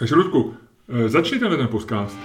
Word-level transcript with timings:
Takže 0.00 0.14
Ludku, 0.14 0.54
eh, 0.88 1.08
začni 1.08 1.38
tenhle 1.38 1.56
ten 1.56 1.68
podcast. 1.68 2.18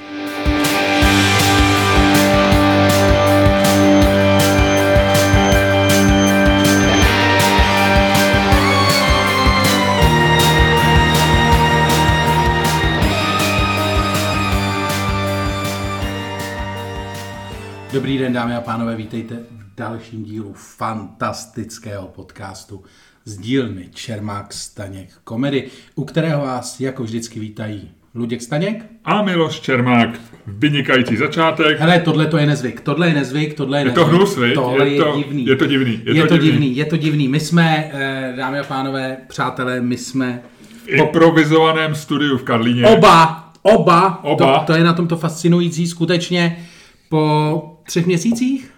Dobrý 17.94 18.18
den, 18.18 18.34
dámy 18.34 18.56
a 18.56 18.62
pánové, 18.62 18.96
vítejte 18.96 19.36
v 19.36 19.76
dalším 19.76 20.24
dílu 20.24 20.54
fantastického 20.54 22.08
podcastu 22.08 22.84
z 23.26 23.38
dílny 23.38 23.90
Čermák 23.94 24.54
Staněk 24.54 25.10
komedy, 25.24 25.64
u 25.96 26.04
kterého 26.06 26.42
vás 26.42 26.80
jako 26.80 27.04
vždycky 27.04 27.40
vítají 27.40 27.92
Luděk 28.16 28.42
Staněk. 28.42 28.86
A 29.06 29.22
Miloš 29.22 29.60
Čermák. 29.60 30.10
Vynikající 30.48 31.18
začátek. 31.18 31.80
Hele, 31.80 32.00
tohle 32.00 32.26
to 32.26 32.38
je 32.38 32.46
nezvyk, 32.46 32.82
tohle 32.82 33.08
je 33.08 33.14
nezvyk, 33.14 33.54
tohle 33.54 33.80
je 33.80 33.86
Je 33.86 33.92
to 33.92 34.06
hnus? 34.06 34.38
Tohle 34.54 34.88
Je 34.90 34.96
je, 34.96 35.02
to- 35.04 35.18
divný. 35.18 35.46
je 35.46 35.56
to 35.56 35.66
divný, 35.66 36.02
je 36.06 36.16
Je, 36.16 36.22
to 36.22 36.28
to 36.28 36.38
divný. 36.38 36.52
divný, 36.52 36.76
je 36.78 36.86
to 36.86 36.98
divný. 36.98 37.28
My 37.28 37.40
jsme, 37.40 37.92
eh, 37.94 38.34
dámy 38.38 38.60
a 38.60 38.64
pánové, 38.64 39.18
přátelé, 39.28 39.82
my 39.82 39.98
jsme 39.98 40.42
V 40.86 40.88
improvizovaném 40.90 41.96
studiu 41.96 42.38
v 42.38 42.44
Karlíně. 42.44 42.86
oba, 42.88 43.52
oba, 43.62 44.24
Oba. 44.24 44.60
To, 44.60 44.66
to 44.66 44.74
je 44.74 44.84
na 44.84 44.94
tomto 44.94 45.18
fascinující, 45.18 45.88
skutečně 45.88 46.66
po 47.10 47.80
třech 47.88 48.06
měsících 48.06 48.72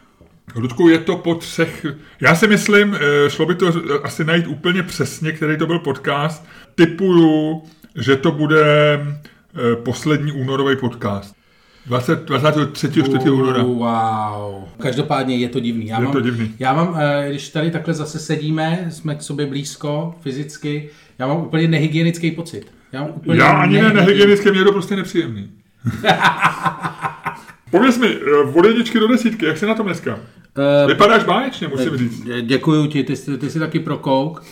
Ludku, 0.56 0.88
je 0.90 0.98
to 1.00 1.16
po 1.18 1.36
třech... 1.36 1.86
Já 2.22 2.36
si 2.36 2.48
myslím, 2.48 2.96
eh, 3.26 3.30
šlo 3.30 3.46
by 3.46 3.56
to 3.56 3.72
asi 4.04 4.24
najít 4.24 4.48
úplně 4.48 4.84
přesně, 4.84 5.32
který 5.32 5.58
to 5.58 5.68
byl 5.68 5.80
podcast. 5.80 6.46
Typuju, 6.76 7.64
že 7.96 8.16
to 8.16 8.32
bude 8.32 8.62
eh, 8.94 9.76
poslední 9.76 10.32
únorový 10.32 10.76
podcast. 10.76 11.36
20, 11.86 12.26
23. 12.26 12.88
4. 12.90 13.30
února. 13.30 13.64
Wow. 13.64 14.64
Každopádně 14.82 15.38
je 15.38 15.50
to 15.50 15.60
divný. 15.60 15.88
Já 15.88 15.98
Je 16.00 16.04
mám, 16.04 16.14
to 16.14 16.22
divný. 16.22 16.56
Já 16.60 16.74
mám, 16.74 16.96
eh, 17.00 17.30
když 17.30 17.50
tady 17.50 17.72
takhle 17.72 17.94
zase 17.94 18.20
sedíme, 18.20 18.86
jsme 18.90 19.16
k 19.16 19.22
sobě 19.22 19.46
blízko, 19.46 20.16
fyzicky, 20.22 20.90
já 21.20 21.28
mám 21.28 21.38
úplně 21.38 21.68
nehygienický 21.68 22.32
pocit. 22.32 22.72
Já, 22.92 23.02
mám 23.02 23.12
úplně 23.16 23.40
Já 23.40 23.52
ani 23.52 23.74
ne 23.74 23.82
nehygienický- 23.82 23.96
nehygienické, 24.06 24.52
mě 24.52 24.60
je 24.60 24.64
to 24.66 24.72
prostě 24.72 24.96
nepříjemný. 24.96 25.50
Pověz 27.78 27.98
mi, 27.98 28.08
eh, 28.08 28.60
od 28.60 28.66
jedničky 28.66 29.00
do 29.00 29.08
desítky, 29.08 29.46
jak 29.46 29.58
se 29.58 29.66
na 29.66 29.74
tom 29.74 29.86
dneska? 29.86 30.20
Eh, 30.84 30.88
Vypadáš 30.88 31.24
báječně, 31.24 31.68
musím 31.68 31.98
říct. 31.98 32.24
Dě- 32.24 32.42
Děkuju 32.42 32.88
ti, 32.88 33.04
ty, 33.04 33.16
jsi- 33.16 33.38
ty 33.38 33.50
jsi 33.50 33.60
taky 33.60 33.80
prokouk 33.80 34.44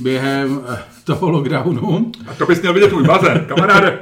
během 0.00 0.60
eh, 0.72 0.78
toho 1.04 1.30
lockdownu. 1.30 2.12
A 2.28 2.34
to 2.34 2.46
bys 2.46 2.60
měl 2.60 2.72
vidět 2.72 2.88
tvůj 2.88 3.02
bazén, 3.04 3.44
kamaráde. 3.48 3.98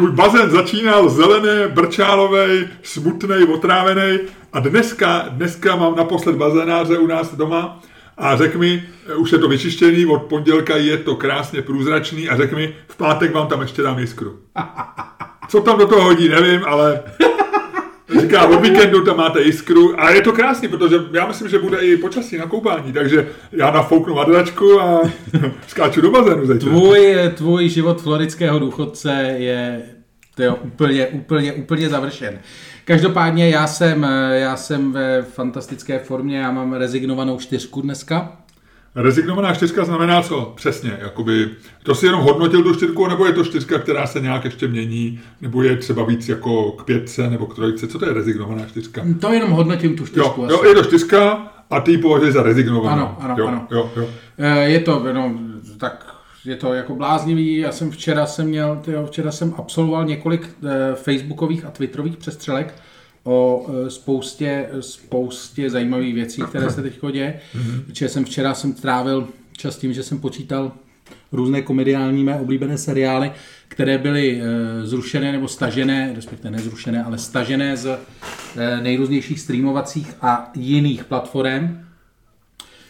Můj 0.00 0.10
bazén 0.12 0.50
začínal 0.50 1.08
zelený, 1.08 1.72
brčálovej, 1.74 2.68
smutnej, 2.82 3.44
otrávený 3.44 4.18
a 4.52 4.60
dneska, 4.60 5.24
dneska 5.28 5.76
mám 5.76 5.96
naposled 5.96 6.36
bazénáře 6.36 6.98
u 6.98 7.06
nás 7.06 7.34
doma 7.34 7.80
a 8.18 8.36
řekl 8.36 8.58
mi, 8.58 8.82
eh, 9.10 9.14
už 9.14 9.32
je 9.32 9.38
to 9.38 9.48
vyčištěný, 9.48 10.06
od 10.06 10.22
pondělka 10.22 10.76
je 10.76 10.96
to 10.98 11.14
krásně 11.16 11.62
průzračný 11.62 12.28
a 12.28 12.36
řekl 12.36 12.56
mi, 12.56 12.74
v 12.88 12.96
pátek 12.96 13.34
vám 13.34 13.46
tam 13.46 13.60
ještě 13.60 13.82
dám 13.82 13.98
jiskru. 13.98 14.38
Co 15.48 15.60
tam 15.60 15.78
do 15.78 15.86
toho 15.86 16.02
hodí, 16.04 16.28
nevím, 16.28 16.60
ale 16.66 17.00
říká, 18.20 18.46
od 18.46 18.60
víkendu 18.60 19.04
tam 19.04 19.16
máte 19.16 19.42
jiskru 19.42 20.00
a 20.00 20.10
je 20.10 20.20
to 20.20 20.32
krásný, 20.32 20.68
protože 20.68 20.96
já 21.12 21.26
myslím, 21.26 21.48
že 21.48 21.58
bude 21.58 21.78
i 21.78 21.96
počasí 21.96 22.38
na 22.38 22.46
koupání, 22.46 22.92
takže 22.92 23.28
já 23.52 23.70
nafouknu 23.70 24.14
madračku 24.14 24.80
a 24.80 25.00
skáču 25.68 26.00
do 26.00 26.10
bazénu 26.10 26.46
zajtra. 26.46 26.70
Tvůj, 26.70 27.16
tvůj 27.34 27.68
život 27.68 28.02
floridského 28.02 28.58
důchodce 28.58 29.34
je 29.38 29.82
tyjo, 30.34 30.54
úplně, 30.54 31.06
úplně, 31.06 31.52
úplně 31.52 31.88
završen. 31.88 32.38
Každopádně 32.84 33.50
já 33.50 33.66
jsem, 33.66 34.06
já 34.32 34.56
jsem 34.56 34.92
ve 34.92 35.22
fantastické 35.22 35.98
formě, 35.98 36.38
já 36.38 36.50
mám 36.50 36.72
rezignovanou 36.72 37.38
čtyřku 37.38 37.80
dneska. 37.80 38.43
Rezignovaná 38.96 39.54
čtyřka 39.54 39.84
znamená 39.84 40.22
co? 40.22 40.52
Přesně, 40.56 40.98
jakoby, 41.00 41.50
to 41.82 41.94
si 41.94 42.06
jenom 42.06 42.20
hodnotil 42.20 42.62
tu 42.62 42.74
čtyřku, 42.74 43.06
nebo 43.06 43.26
je 43.26 43.32
to 43.32 43.44
čtyřka, 43.44 43.78
která 43.78 44.06
se 44.06 44.20
nějak 44.20 44.44
ještě 44.44 44.68
mění, 44.68 45.20
nebo 45.40 45.62
je 45.62 45.76
třeba 45.76 46.04
víc 46.04 46.28
jako 46.28 46.72
k 46.72 46.84
pětce 46.84 47.30
nebo 47.30 47.46
k 47.46 47.54
trojce, 47.54 47.86
co 47.88 47.98
to 47.98 48.06
je 48.06 48.12
rezignovaná 48.12 48.66
čtyřka? 48.66 49.02
To 49.20 49.32
jenom 49.32 49.50
hodnotím 49.50 49.96
tu 49.96 50.02
Jo, 50.02 50.06
čtyřku. 50.06 50.46
jo, 50.50 50.58
asi. 50.58 50.68
je 50.68 50.74
to 50.74 50.84
čtyřka 50.84 51.52
a 51.70 51.80
ty 51.80 51.90
ji 51.90 51.98
považuješ 51.98 52.34
za 52.34 52.42
rezignovanou. 52.42 53.02
Ano, 53.02 53.16
ano, 53.20 53.34
jo, 53.38 53.46
ano. 53.46 53.66
Jo, 53.70 53.90
jo. 53.96 54.08
Eh, 54.38 54.68
Je 54.70 54.80
to, 54.80 55.04
no, 55.12 55.34
tak 55.78 56.14
je 56.44 56.56
to 56.56 56.74
jako 56.74 56.94
bláznivý. 56.94 57.56
Já 57.58 57.72
jsem 57.72 57.90
včera 57.90 58.26
jsem 58.26 58.46
měl, 58.46 58.76
tyjo, 58.84 59.06
včera 59.06 59.30
jsem 59.32 59.54
absolvoval 59.58 60.04
několik 60.04 60.48
eh, 60.66 60.94
facebookových 60.94 61.64
a 61.64 61.70
twitterových 61.70 62.16
přestřelek 62.16 62.74
o 63.24 63.66
eh, 63.68 63.90
spoustě, 63.90 64.68
spoustě 64.80 65.70
zajímavých 65.70 66.14
věcí, 66.14 66.42
které 66.42 66.70
se 66.70 66.82
teď 66.82 66.94
děje. 67.12 67.40
Protože 67.86 68.08
jsem 68.08 68.24
včera 68.24 68.54
jsem 68.54 68.72
trávil 68.72 69.28
čas 69.56 69.76
tím, 69.76 69.92
že 69.92 70.02
jsem 70.02 70.18
počítal 70.18 70.72
různé 71.32 71.62
komediální 71.62 72.24
mé 72.24 72.40
oblíbené 72.40 72.78
seriály, 72.78 73.32
které 73.68 73.98
byly 73.98 74.40
eh, 74.40 74.86
zrušené 74.86 75.32
nebo 75.32 75.48
stažené, 75.48 76.12
respektive 76.16 76.50
nezrušené, 76.50 77.04
ale 77.04 77.18
stažené 77.18 77.76
z 77.76 77.98
eh, 78.56 78.80
nejrůznějších 78.80 79.40
streamovacích 79.40 80.14
a 80.20 80.50
jiných 80.54 81.04
platform. 81.04 81.84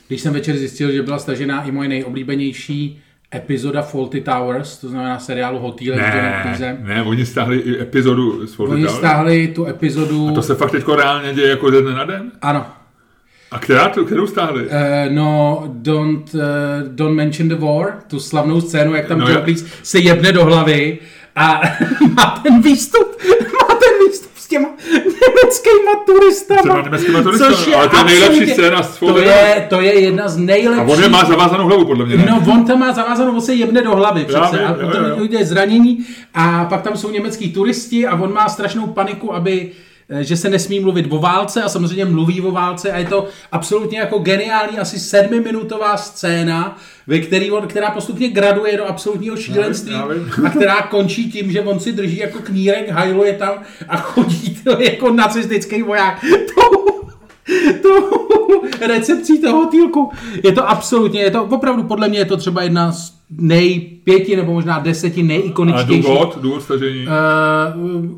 Když 0.08 0.20
jsem 0.20 0.32
večer 0.32 0.56
zjistil, 0.58 0.92
že 0.92 1.02
byla 1.02 1.18
stažená 1.18 1.64
i 1.64 1.72
moje 1.72 1.88
nejoblíbenější 1.88 3.02
epizoda 3.34 3.82
Faulty 3.82 4.20
Towers, 4.20 4.78
to 4.78 4.88
znamená 4.88 5.18
seriálu 5.18 5.58
Hotel 5.58 5.96
Ne, 5.96 6.78
ne, 6.82 7.02
oni 7.02 7.26
stáhli 7.26 7.58
i 7.58 7.80
epizodu 7.80 8.46
s 8.46 8.58
Oni 8.58 8.84
Forty 8.84 8.98
stáhli 8.98 9.48
tu 9.48 9.66
epizodu... 9.66 10.34
To 10.34 10.42
se 10.42 10.54
fakt 10.54 10.70
teď 10.70 10.84
reálně 10.96 11.34
děje 11.34 11.48
jako 11.48 11.70
ze 11.70 11.82
dne 11.82 11.92
na 11.92 12.04
den? 12.04 12.32
Ano. 12.42 12.66
A 13.50 13.58
která, 13.58 13.88
tu- 13.88 14.04
kterou 14.04 14.26
stáhli? 14.26 14.64
Uh, 14.64 14.70
no, 15.08 15.64
don't, 15.66 16.34
uh, 16.34 16.40
don't 16.88 17.16
mention 17.16 17.48
the 17.48 17.54
war, 17.54 17.98
tu 18.06 18.20
slavnou 18.20 18.60
scénu, 18.60 18.94
jak 18.94 19.06
tam 19.06 19.18
No 19.18 19.28
John 19.28 19.42
Cleese 19.42 19.66
se 19.82 19.98
jebne 19.98 20.32
do 20.32 20.44
hlavy 20.44 20.98
a 21.36 21.60
má 22.14 22.40
ten 22.42 22.62
výstup, 22.62 23.22
má 23.62 23.74
ten 23.74 24.08
výstup 24.08 24.33
těma 24.54 24.68
německýma 24.94 25.92
turistama. 26.06 26.62
Těma 26.62 26.80
německýma 26.80 27.22
turistama, 27.22 27.54
což 27.54 27.66
je 27.66 27.74
ale 27.74 27.88
to 27.88 27.96
je 27.96 28.04
nejlepší 28.04 28.46
scéna 28.46 28.82
z 28.82 28.98
to 28.98 29.18
je, 29.18 29.66
to 29.70 29.80
je 29.80 30.00
jedna 30.00 30.28
z 30.28 30.36
A 30.36 30.40
nejlepších. 30.40 30.88
on 30.88 31.02
je 31.02 31.08
má 31.08 31.24
zavázanou 31.24 31.66
hlavu, 31.66 31.84
podle 31.84 32.06
mě, 32.06 32.16
ne? 32.16 32.26
No, 32.30 32.52
on 32.52 32.64
tam 32.64 32.78
má 32.78 32.92
zavázanou, 32.92 33.32
on 33.32 33.40
se 33.40 33.54
jebne 33.54 33.82
do 33.82 33.96
hlavy 33.96 34.24
přece. 34.24 34.58
vím, 34.58 34.66
a 34.66 34.70
jo, 34.70 34.76
potom 34.80 35.04
jo. 35.04 35.26
je 35.30 35.44
zranění 35.44 36.06
a 36.34 36.64
pak 36.64 36.82
tam 36.82 36.96
jsou 36.96 37.10
německý 37.10 37.52
turisti 37.52 38.06
a 38.06 38.20
on 38.20 38.32
má 38.32 38.48
strašnou 38.48 38.86
paniku, 38.86 39.34
aby 39.34 39.70
že 40.20 40.36
se 40.36 40.48
nesmí 40.48 40.80
mluvit 40.80 41.06
o 41.10 41.18
válce 41.18 41.62
a 41.62 41.68
samozřejmě 41.68 42.04
mluví 42.04 42.40
o 42.40 42.50
válce 42.50 42.92
a 42.92 42.98
je 42.98 43.04
to 43.04 43.28
absolutně 43.52 43.98
jako 43.98 44.18
geniální 44.18 44.78
asi 44.78 44.98
sedmiminutová 44.98 45.96
scéna, 45.96 46.78
ve 47.06 47.18
který 47.18 47.50
on, 47.50 47.66
která 47.66 47.90
postupně 47.90 48.28
graduje 48.28 48.76
do 48.76 48.86
absolutního 48.86 49.36
šílenství 49.36 49.92
já 49.92 50.06
vím. 50.06 50.32
a 50.46 50.50
která 50.50 50.82
končí 50.82 51.32
tím, 51.32 51.52
že 51.52 51.60
on 51.60 51.80
si 51.80 51.92
drží 51.92 52.16
jako 52.16 52.38
knírek, 52.38 52.90
hajluje 52.90 53.32
tam 53.32 53.54
a 53.88 53.96
chodí 53.96 54.60
to 54.64 54.80
jako 54.80 55.10
nacistický 55.10 55.82
voják. 55.82 56.24
To, 56.54 56.84
to 57.82 58.86
recepcí 58.86 59.38
toho 59.38 59.66
týlku. 59.66 60.10
Je 60.42 60.52
to 60.52 60.68
absolutně, 60.68 61.20
je 61.20 61.30
to 61.30 61.44
opravdu 61.44 61.82
podle 61.82 62.08
mě 62.08 62.18
je 62.18 62.24
to 62.24 62.36
třeba 62.36 62.62
jedna 62.62 62.92
z 62.92 63.13
nejpěti 63.30 64.36
nebo 64.36 64.52
možná 64.52 64.78
deseti 64.78 65.20
A 65.20 65.24
nejikoničtějších. 65.24 66.04
důvod, 66.04 66.38
důvod 66.42 66.62
stažení. 66.62 67.06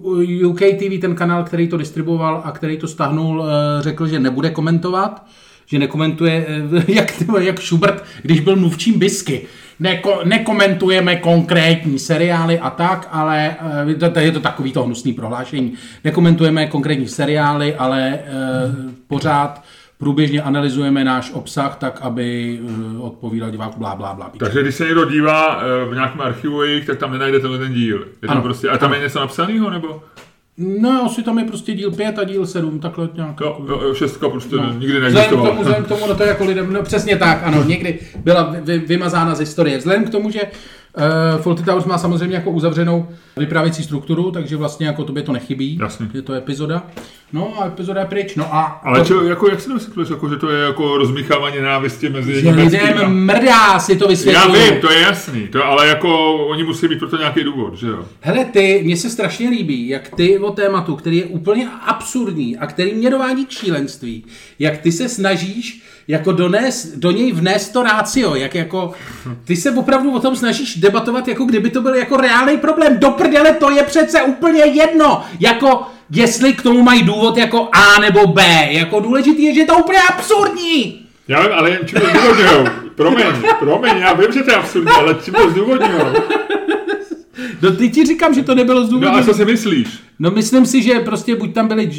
Uh, 0.04 0.50
UK 0.50 0.60
TV, 0.60 1.00
ten 1.00 1.14
kanál, 1.14 1.44
který 1.44 1.68
to 1.68 1.76
distribuoval 1.76 2.42
a 2.44 2.52
který 2.52 2.76
to 2.76 2.88
stahnul, 2.88 3.40
uh, 3.40 3.46
řekl, 3.80 4.06
že 4.06 4.18
nebude 4.20 4.50
komentovat, 4.50 5.26
že 5.66 5.78
nekomentuje, 5.78 6.46
uh, 6.72 6.82
jak, 6.88 7.14
jak 7.40 7.60
Schubert, 7.60 8.04
když 8.22 8.40
byl 8.40 8.56
mluvčím 8.56 8.98
Bisky. 8.98 9.46
Neko, 9.80 10.20
nekomentujeme 10.24 11.16
konkrétní 11.16 11.98
seriály 11.98 12.58
a 12.58 12.70
tak, 12.70 13.08
ale 13.12 13.56
uh, 13.86 13.92
to, 13.92 14.10
to 14.10 14.18
je 14.18 14.32
to 14.32 14.40
takový 14.40 14.72
to 14.72 14.82
hnusný 14.84 15.12
prohlášení. 15.12 15.72
Nekomentujeme 16.04 16.66
konkrétní 16.66 17.08
seriály, 17.08 17.74
ale 17.74 18.18
uh, 18.18 18.90
pořád 19.06 19.62
průběžně 19.98 20.42
analyzujeme 20.42 21.04
náš 21.04 21.30
obsah 21.34 21.76
tak, 21.76 21.98
aby 22.02 22.58
uh, 22.62 23.04
odpovídal 23.04 23.50
diváku 23.50 23.78
blá, 23.78 23.94
blá, 23.96 24.14
blá. 24.14 24.30
Takže 24.38 24.62
když 24.62 24.74
se 24.74 24.84
někdo 24.84 25.04
dívá 25.04 25.60
eh, 25.62 25.90
v 25.90 25.94
nějakém 25.94 26.20
archivu 26.20 26.62
jejich, 26.62 26.86
tak 26.86 26.98
tam 26.98 27.12
nenajde 27.12 27.40
tenhle 27.40 27.58
ten 27.58 27.72
díl. 27.74 28.06
Je 28.22 28.28
tam 28.28 28.36
Ano. 28.36 28.42
prostě, 28.42 28.68
a 28.68 28.78
tam 28.78 28.92
je 28.92 29.00
něco 29.00 29.20
napsaného, 29.20 29.70
nebo? 29.70 30.02
No, 30.58 31.02
asi 31.06 31.22
tam 31.22 31.38
je 31.38 31.44
prostě 31.44 31.72
díl 31.74 31.90
5 31.90 32.18
a 32.18 32.24
díl 32.24 32.46
7, 32.46 32.80
takhle 32.80 33.08
nějak. 33.14 33.40
Jo, 33.40 33.64
jo, 33.68 33.80
jo 33.82 33.94
šestka 33.94 34.28
prostě 34.28 34.56
no. 34.56 34.72
nikdy 34.72 34.86
Vzhledem 34.86 35.10
k 35.10 35.14
neexistovala. 35.14 35.48
tomu, 35.50 35.60
vzhledem 35.60 35.84
k 35.84 35.88
tomu, 35.88 36.06
no 36.08 36.14
to 36.14 36.22
je 36.22 36.28
jako 36.28 36.44
lidem, 36.44 36.72
no 36.72 36.82
přesně 36.82 37.16
tak, 37.16 37.42
ano, 37.44 37.64
někdy 37.64 37.98
byla 38.16 38.42
vy, 38.42 38.60
vy, 38.60 38.78
vymazána 38.78 39.34
z 39.34 39.38
historie. 39.40 39.78
Vzhledem 39.78 40.04
k 40.04 40.10
tomu, 40.10 40.30
že 40.30 40.40
Uh, 40.96 41.40
Fawlty 41.40 41.62
Towers 41.62 41.84
má 41.84 41.98
samozřejmě 41.98 42.36
jako 42.36 42.50
uzavřenou 42.50 43.08
vyprávěcí 43.36 43.82
strukturu, 43.82 44.30
takže 44.30 44.56
vlastně 44.56 44.86
jako 44.86 45.04
tobě 45.04 45.22
to 45.22 45.32
nechybí. 45.32 45.78
Jasně. 45.82 46.08
Je 46.14 46.22
to 46.22 46.32
epizoda. 46.32 46.82
No 47.32 47.54
a 47.62 47.66
epizoda 47.66 48.00
je 48.00 48.06
pryč. 48.06 48.34
No 48.36 48.54
a 48.54 48.62
Ale 48.62 48.98
to, 48.98 49.04
čo, 49.04 49.24
jako, 49.24 49.50
jak 49.50 49.60
si 49.60 49.68
to 49.68 49.74
vysvětluješ, 49.74 50.10
jako, 50.10 50.28
že 50.28 50.36
to 50.36 50.50
je 50.50 50.64
jako 50.64 50.96
rozmíchávání 50.98 51.56
nenávisti 51.56 52.08
mezi 52.08 52.40
že 52.40 52.50
lidem 52.50 53.24
mrdá 53.24 53.78
si 53.78 53.96
to 53.96 54.04
Já 54.04 54.08
vysvětlují. 54.10 54.70
vím, 54.70 54.80
to 54.80 54.92
je 54.92 55.00
jasný, 55.00 55.48
to, 55.48 55.64
ale 55.64 55.86
jako 55.88 56.34
oni 56.46 56.64
musí 56.64 56.88
mít 56.88 56.98
proto 56.98 57.16
nějaký 57.16 57.44
důvod, 57.44 57.74
že 57.74 57.86
jo? 57.86 58.04
Hele, 58.20 58.44
ty, 58.44 58.80
mně 58.84 58.96
se 58.96 59.10
strašně 59.10 59.48
líbí, 59.50 59.88
jak 59.88 60.08
ty 60.08 60.38
o 60.38 60.50
tématu, 60.50 60.96
který 60.96 61.16
je 61.16 61.24
úplně 61.24 61.68
absurdní 61.86 62.56
a 62.56 62.66
který 62.66 62.94
mě 62.94 63.10
dovádí 63.10 63.46
k 63.46 63.50
šílenství, 63.50 64.24
jak 64.58 64.78
ty 64.78 64.92
se 64.92 65.08
snažíš 65.08 65.82
jako 66.08 66.32
dones, 66.32 66.92
do 66.96 67.10
něj 67.10 67.32
vnést 67.32 67.68
to 67.68 67.82
rácio, 67.82 68.34
jak 68.34 68.54
jako, 68.54 68.92
ty 69.44 69.56
se 69.56 69.70
opravdu 69.70 70.12
o 70.12 70.20
tom 70.20 70.36
snažíš 70.36 70.76
debatovat, 70.76 71.28
jako 71.28 71.44
kdyby 71.44 71.70
to 71.70 71.80
byl 71.80 71.94
jako 71.94 72.16
reálný 72.16 72.56
problém. 72.56 72.98
Do 72.98 73.10
prdele, 73.10 73.52
to 73.52 73.70
je 73.70 73.82
přece 73.82 74.22
úplně 74.22 74.64
jedno, 74.64 75.22
jako 75.40 75.82
jestli 76.10 76.52
k 76.52 76.62
tomu 76.62 76.82
mají 76.82 77.02
důvod 77.02 77.36
jako 77.36 77.68
A 77.72 78.00
nebo 78.00 78.26
B, 78.26 78.68
jako 78.70 79.00
důležitý 79.00 79.42
je, 79.42 79.54
že 79.54 79.60
je 79.60 79.66
to 79.66 79.78
úplně 79.78 79.98
absurdní. 79.98 81.06
Já 81.28 81.40
vím, 81.40 81.52
ale 81.52 81.78
čím 81.86 82.00
to 82.00 82.06
zdůvodňujou. 82.06 82.64
Promiň, 82.94 83.26
promiň, 83.58 83.96
já 83.96 84.12
vím, 84.12 84.32
že 84.32 84.42
to 84.42 84.50
je 84.50 84.56
absurdní, 84.56 84.92
ale 84.92 85.16
čím 85.24 85.34
to 85.34 85.50
zdůvodňujou. 85.50 86.14
No 87.62 87.70
ty 87.70 87.88
ti 87.90 88.06
říkám, 88.06 88.34
že 88.34 88.42
to 88.42 88.54
nebylo 88.54 88.80
No 88.80 88.86
zdůvodněné. 88.86 89.20
a 89.22 89.24
co 89.24 89.34
si 89.34 89.44
myslíš? 89.44 89.88
No 90.18 90.30
myslím 90.30 90.66
si, 90.66 90.82
že 90.82 91.00
prostě 91.00 91.36
buď 91.36 91.54
tam 91.54 91.68
byli 91.68 91.90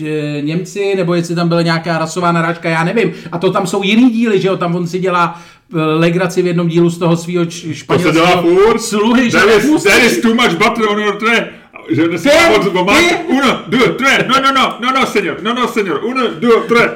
Němci, 0.41 0.93
nebo 0.95 1.13
jestli 1.13 1.35
tam 1.35 1.47
byla 1.47 1.61
nějaká 1.61 1.97
rasová 1.97 2.31
narážka, 2.31 2.69
já 2.69 2.83
nevím. 2.83 3.13
A 3.31 3.37
to 3.37 3.51
tam 3.51 3.67
jsou 3.67 3.83
jiný 3.83 4.09
díly, 4.09 4.41
že 4.41 4.47
jo, 4.47 4.57
tam 4.57 4.75
on 4.75 4.87
si 4.87 4.99
dělá 4.99 5.41
eh, 5.73 5.77
legraci 5.79 6.41
v 6.41 6.45
jednom 6.47 6.67
dílu 6.67 6.89
z 6.89 6.97
toho 6.97 7.17
svého 7.17 7.45
To 7.45 7.51
se 7.51 7.73
španělského 7.75 8.13
dělá 8.27 8.41
furt. 8.41 8.79
sluhy, 8.81 9.31
že 9.31 9.37
There 9.37 9.55
is, 9.55 9.83
there 9.83 10.05
is 10.05 10.17
too 10.21 10.33
much 10.35 10.51
butter 10.53 10.89
on 10.89 10.99
your 10.99 11.15
tray. 11.15 11.45
Že 11.91 12.03
Ty, 12.07 12.29
moc 12.49 12.67
pomáhat. 12.73 12.99
ty. 12.99 13.15
Uno, 13.27 13.61
due, 13.67 13.87
tre, 13.89 14.25
no, 14.27 14.35
no, 14.41 14.51
no, 14.51 14.77
no, 14.81 14.99
no, 14.99 15.05
senior, 15.05 15.37
no, 15.41 15.53
no, 15.53 15.67
senior, 15.67 16.01
uno, 16.05 16.27
due, 16.39 16.61
tre. 16.67 16.89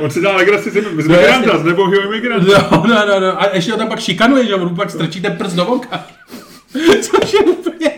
On 0.00 0.10
si 0.10 0.20
dělá 0.20 0.36
legraci 0.36 0.70
z 0.70 0.74
z 0.74 1.08
migranta, 1.08 1.58
z 1.58 1.64
nebohýho 1.64 2.02
imigranta. 2.02 2.68
No, 2.72 2.84
no, 2.88 2.94
no, 3.08 3.20
no. 3.20 3.40
A 3.42 3.46
ještě 3.54 3.72
ho 3.72 3.78
tam 3.78 3.88
pak 3.88 4.00
šikanuje, 4.00 4.46
že 4.46 4.54
on 4.54 4.76
pak 4.76 4.90
strčí 4.90 5.20
ten 5.20 5.36
prst 5.36 5.56
do 5.56 5.64
voka. 5.64 6.06
Což 7.00 7.32
je 7.32 7.40
úplně, 7.40 7.90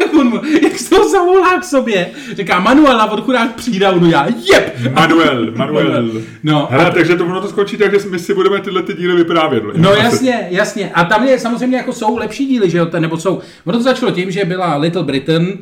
jak 0.00 0.14
on, 0.14 0.40
jak 0.62 0.78
se 0.78 0.90
to 0.90 1.08
zavolá 1.08 1.60
k 1.60 1.64
sobě. 1.64 2.10
Říká 2.36 2.60
Manuela 2.60 3.10
od 3.10 3.20
chudák 3.24 3.54
přijde, 3.54 3.86
no 4.00 4.06
já, 4.06 4.26
jeb! 4.52 4.92
Manuel, 4.94 5.52
Manuel. 5.56 6.10
No, 6.42 6.68
Hele, 6.70 6.90
takže 6.90 7.16
to 7.16 7.24
ono 7.24 7.40
to 7.40 7.48
skončí 7.48 7.76
tak, 7.76 7.92
že 8.00 8.08
my 8.08 8.18
si 8.18 8.34
budeme 8.34 8.60
tyhle 8.60 8.82
ty 8.82 8.94
díly 8.94 9.16
vyprávět. 9.16 9.64
No 9.76 9.90
Asi. 9.90 10.00
jasně, 10.00 10.46
jasně. 10.50 10.90
A 10.94 11.04
tam 11.04 11.26
je 11.26 11.38
samozřejmě 11.38 11.76
jako 11.76 11.92
jsou 11.92 12.16
lepší 12.16 12.46
díly, 12.46 12.70
že 12.70 12.78
jo, 12.78 12.86
nebo 12.98 13.16
jsou. 13.16 13.40
Ono 13.66 13.78
to 13.78 13.84
začalo 13.84 14.12
tím, 14.12 14.30
že 14.30 14.44
byla 14.44 14.76
Little 14.76 15.02
Britain, 15.04 15.58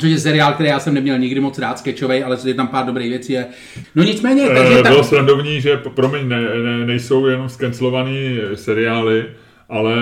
což 0.00 0.10
je 0.10 0.18
seriál, 0.18 0.52
který 0.52 0.68
já 0.68 0.80
jsem 0.80 0.94
neměl 0.94 1.18
nikdy 1.18 1.40
moc 1.40 1.58
rád, 1.58 1.78
sketchovej, 1.78 2.24
ale 2.24 2.36
je 2.44 2.54
tam 2.54 2.68
pár 2.68 2.86
dobrých 2.86 3.10
věcí. 3.10 3.32
Je. 3.32 3.46
No 3.94 4.02
nicméně, 4.02 4.48
takže 4.48 4.78
Eh, 4.78 4.82
tam, 4.82 4.92
Bylo 4.92 5.04
srandovní, 5.04 5.60
že 5.60 5.76
promiň, 5.94 6.28
ne, 6.28 6.40
ne, 6.40 6.86
nejsou 6.86 7.26
jenom 7.26 7.48
skancelovaný 7.48 8.38
seriály, 8.54 9.24
ale 9.68 9.94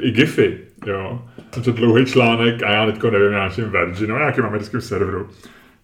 i 0.00 0.10
gify, 0.10 0.58
jo. 0.86 1.22
Jsem 1.54 1.62
četl 1.62 1.76
dlouhý 1.78 2.04
článek 2.04 2.62
a 2.62 2.70
já 2.70 2.86
teďko 2.86 3.10
nevím, 3.10 3.32
na 3.32 3.38
nějakým 3.38 3.64
Virginu, 3.64 4.12
na 4.14 4.18
nějakém 4.20 4.44
americkém 4.44 4.80
serveru. 4.80 5.28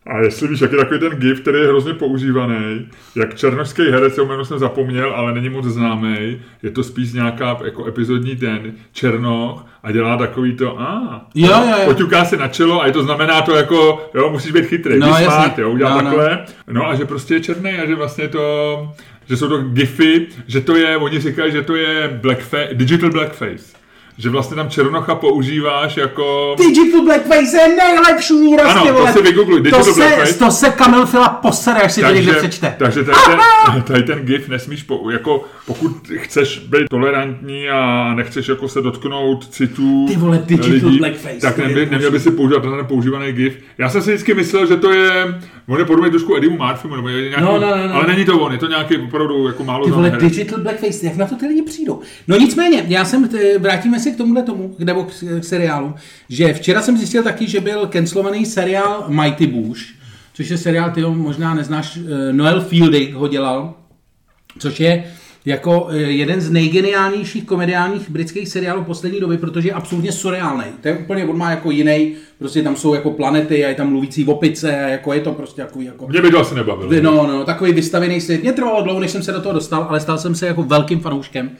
A 0.06 0.18
jestli 0.18 0.48
víš, 0.48 0.60
jak 0.60 0.72
je 0.72 0.78
takový 0.78 1.00
ten 1.00 1.12
gif, 1.12 1.40
který 1.40 1.58
je 1.58 1.66
hrozně 1.66 1.94
používaný, 1.94 2.88
jak 3.16 3.34
černošský 3.34 3.82
herec, 3.90 4.16
jeho 4.16 4.28
jméno 4.28 4.44
jsem 4.44 4.58
zapomněl, 4.58 5.12
ale 5.14 5.34
není 5.34 5.48
moc 5.48 5.64
známý, 5.64 6.40
je 6.62 6.70
to 6.70 6.82
spíš 6.82 7.12
nějaká 7.12 7.58
jako 7.64 7.86
epizodní 7.86 8.34
den, 8.34 8.72
černoch 8.92 9.66
a 9.82 9.92
dělá 9.92 10.16
takový 10.16 10.56
to, 10.56 10.80
a 10.80 11.20
Jo, 11.34 11.48
jo, 11.48 11.74
jo. 11.78 11.84
poťuká 11.84 12.24
si 12.24 12.36
na 12.36 12.48
čelo 12.48 12.82
a 12.82 12.86
je 12.86 12.92
to 12.92 13.02
znamená 13.02 13.42
to 13.42 13.54
jako, 13.56 14.10
jo, 14.14 14.30
musíš 14.30 14.52
být 14.52 14.66
chytrý, 14.66 14.98
No, 14.98 15.06
no, 15.08 15.14
smart, 15.16 15.58
jo, 15.58 15.70
udělat 15.70 15.90
No, 15.90 15.96
no. 15.96 16.02
takhle, 16.02 16.44
no 16.70 16.88
a 16.88 16.94
že 16.94 17.04
prostě 17.04 17.34
je 17.34 17.40
černý 17.40 17.70
a 17.70 17.86
že 17.86 17.94
vlastně 17.94 18.28
to, 18.28 18.88
že 19.28 19.36
jsou 19.36 19.48
to 19.48 19.58
gify, 19.62 20.26
že 20.46 20.60
to 20.60 20.76
je, 20.76 20.96
oni 20.96 21.20
říkají, 21.20 21.52
že 21.52 21.62
to 21.62 21.76
je 21.76 22.18
blackface, 22.22 22.68
digital 22.72 23.10
blackface. 23.10 23.79
Že 24.20 24.30
vlastně 24.30 24.56
tam 24.56 24.70
černocha 24.70 25.14
používáš 25.14 25.96
jako... 25.96 26.54
Digital 26.58 27.02
Blackface 27.04 27.56
je 27.56 27.76
nejlepší 27.76 28.40
výraz, 28.40 28.76
Ano, 28.76 28.92
to 28.92 29.06
si 29.06 29.22
vygoogluj, 29.22 29.60
Digital 29.60 29.84
to 29.84 29.92
se, 29.92 30.00
Blackface. 30.00 30.38
to 30.38 30.50
se 30.50 30.70
Kamil 30.70 31.06
Fila 31.06 31.28
posere, 31.28 31.80
až 31.80 31.92
si 31.92 32.00
to 32.00 32.10
někde 32.10 32.32
přečte. 32.32 32.74
takže 32.78 33.04
tady 33.04 33.18
ten, 33.26 33.82
tady 33.82 34.02
ten 34.02 34.18
gif 34.18 34.48
nesmíš, 34.48 34.82
po, 34.82 35.10
jako 35.10 35.44
pokud 35.66 35.92
chceš 36.16 36.58
být 36.58 36.88
tolerantní 36.90 37.68
a 37.68 38.12
nechceš 38.14 38.48
jako 38.48 38.68
se 38.68 38.82
dotknout 38.82 39.48
citů 39.48 40.06
Ty 40.08 40.16
vole, 40.16 40.42
digital 40.46 40.70
lidí, 40.70 40.98
blackface, 40.98 41.40
tak 41.40 41.58
neměl, 41.58 41.86
neměl 41.90 42.10
by 42.10 42.20
si 42.20 42.30
používat 42.30 42.62
ten 42.62 42.86
používaný 42.88 43.32
gif. 43.32 43.58
Já 43.78 43.88
jsem 43.88 44.02
si 44.02 44.10
vždycky 44.10 44.34
myslel, 44.34 44.66
že 44.66 44.76
to 44.76 44.92
je, 44.92 45.40
on 45.70 45.78
je 45.78 45.84
podobný 45.84 46.10
trošku 46.10 46.36
Edimu 46.36 46.56
Murphymu, 46.56 46.96
nebo 46.96 47.08
nějaký, 47.08 47.40
No, 47.44 47.58
no, 47.58 47.60
no, 47.76 47.86
no. 47.88 47.94
ale 47.94 48.06
není 48.06 48.24
to 48.24 48.38
on, 48.40 48.52
je 48.52 48.58
to 48.58 48.66
nějaký 48.66 48.96
opravdu 48.96 49.46
jako 49.46 49.64
málo 49.64 49.84
Ty 49.84 49.90
vole, 49.90 50.10
digital 50.20 50.60
blackface, 50.60 51.06
jak 51.06 51.16
na 51.16 51.26
to 51.26 51.36
ty 51.36 51.46
lidi 51.46 51.62
přijdou? 51.62 52.00
No 52.28 52.36
nicméně, 52.36 52.84
já 52.88 53.04
jsem, 53.04 53.28
t- 53.28 53.58
vrátíme 53.58 54.00
se 54.00 54.10
k 54.10 54.16
tomuhle 54.16 54.42
tomu, 54.42 54.74
nebo 54.78 55.04
k, 55.04 55.08
k 55.40 55.44
seriálu, 55.44 55.94
že 56.28 56.54
včera 56.54 56.82
jsem 56.82 56.96
zjistil 56.96 57.22
taky, 57.22 57.46
že 57.48 57.60
byl 57.60 57.86
cancelovaný 57.86 58.46
seriál 58.46 59.04
Mighty 59.08 59.46
Bush, 59.46 59.80
což 60.34 60.48
je 60.48 60.58
seriál, 60.58 60.90
ty 60.90 61.00
ho 61.02 61.14
možná 61.14 61.54
neznáš, 61.54 61.98
eh, 62.28 62.32
Noel 62.32 62.60
Fielding 62.60 63.14
ho 63.14 63.28
dělal, 63.28 63.74
což 64.58 64.80
je 64.80 65.04
jako 65.44 65.88
eh, 65.90 65.96
jeden 65.96 66.40
z 66.40 66.50
nejgeniálnějších 66.50 67.44
komediálních 67.44 68.10
britských 68.10 68.48
seriálů 68.48 68.84
poslední 68.84 69.20
doby, 69.20 69.38
protože 69.38 69.68
je 69.68 69.72
absolutně 69.72 70.12
surreálný. 70.12 70.64
To 70.80 70.88
je 70.88 70.98
úplně, 70.98 71.24
on 71.24 71.38
má 71.38 71.50
jako 71.50 71.70
jiný, 71.70 72.14
prostě 72.38 72.62
tam 72.62 72.76
jsou 72.76 72.94
jako 72.94 73.10
planety 73.10 73.64
a 73.64 73.68
je 73.68 73.74
tam 73.74 73.90
mluvící 73.90 74.26
opice 74.26 74.84
a 74.84 74.88
jako 74.88 75.12
je 75.12 75.20
to 75.20 75.32
prostě 75.32 75.62
takový 75.62 75.84
jako... 75.84 76.08
Mě 76.08 76.22
by 76.22 76.30
to 76.30 76.40
asi 76.40 76.54
nebavilo. 76.54 77.02
No, 77.02 77.26
no, 77.26 77.44
takový 77.44 77.72
vystavený 77.72 78.20
svět. 78.20 78.42
Mě 78.42 78.52
trvalo 78.52 78.82
dlouho, 78.82 79.00
než 79.00 79.10
jsem 79.10 79.22
se 79.22 79.32
do 79.32 79.40
toho 79.40 79.54
dostal, 79.54 79.86
ale 79.88 80.00
stal 80.00 80.18
jsem 80.18 80.34
se 80.34 80.46
jako 80.46 80.62
velkým 80.62 81.00
fanouškem. 81.00 81.50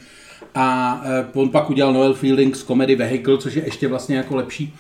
A 0.55 1.01
eh, 1.05 1.27
on 1.35 1.49
pak 1.49 1.71
udělal 1.71 1.93
Noel 1.93 2.15
Fielding 2.15 2.57
z 2.57 2.65
Comedy 2.65 2.97
Vehicle, 2.97 3.39
což 3.39 3.55
je 3.55 3.65
ještě 3.65 3.89
vlastně 3.89 4.17
jako 4.17 4.37
lepší. 4.37 4.75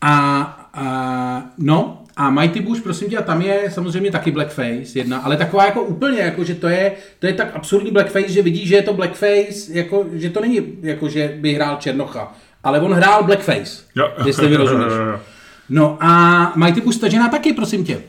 A, 0.00 0.70
a 0.74 1.42
no, 1.58 2.02
a 2.20 2.30
Mighty 2.30 2.60
Bush, 2.60 2.80
prosím 2.82 3.10
tě, 3.10 3.18
a 3.18 3.22
tam 3.22 3.42
je 3.42 3.70
samozřejmě 3.70 4.10
taky 4.10 4.30
blackface 4.30 4.98
jedna, 4.98 5.18
ale 5.18 5.36
taková 5.36 5.64
jako 5.64 5.82
úplně, 5.82 6.18
jako 6.20 6.44
že 6.44 6.54
to 6.54 6.68
je, 6.68 6.92
to 7.18 7.26
je 7.26 7.32
tak 7.32 7.54
absurdní 7.56 7.90
blackface, 7.90 8.28
že 8.28 8.42
vidíš, 8.42 8.68
že 8.68 8.74
je 8.74 8.82
to 8.82 8.92
blackface, 8.94 9.72
jako, 9.72 10.06
že 10.12 10.30
to 10.30 10.40
není 10.40 10.60
jako, 10.82 11.08
že 11.08 11.36
by 11.40 11.54
hrál 11.54 11.76
Černocha, 11.76 12.32
ale 12.64 12.80
on 12.80 12.92
hrál 12.92 13.22
blackface, 13.24 13.82
Jo. 13.94 14.12
jestli 14.26 14.48
mi 14.48 14.56
rozumíš. 14.56 14.92
No 15.72 15.98
a 16.00 16.52
Mighty 16.56 16.80
Bush 16.80 16.98
ta 16.98 17.08
žena 17.08 17.28
taky, 17.28 17.52
prosím 17.52 17.84
tě. 17.84 18.00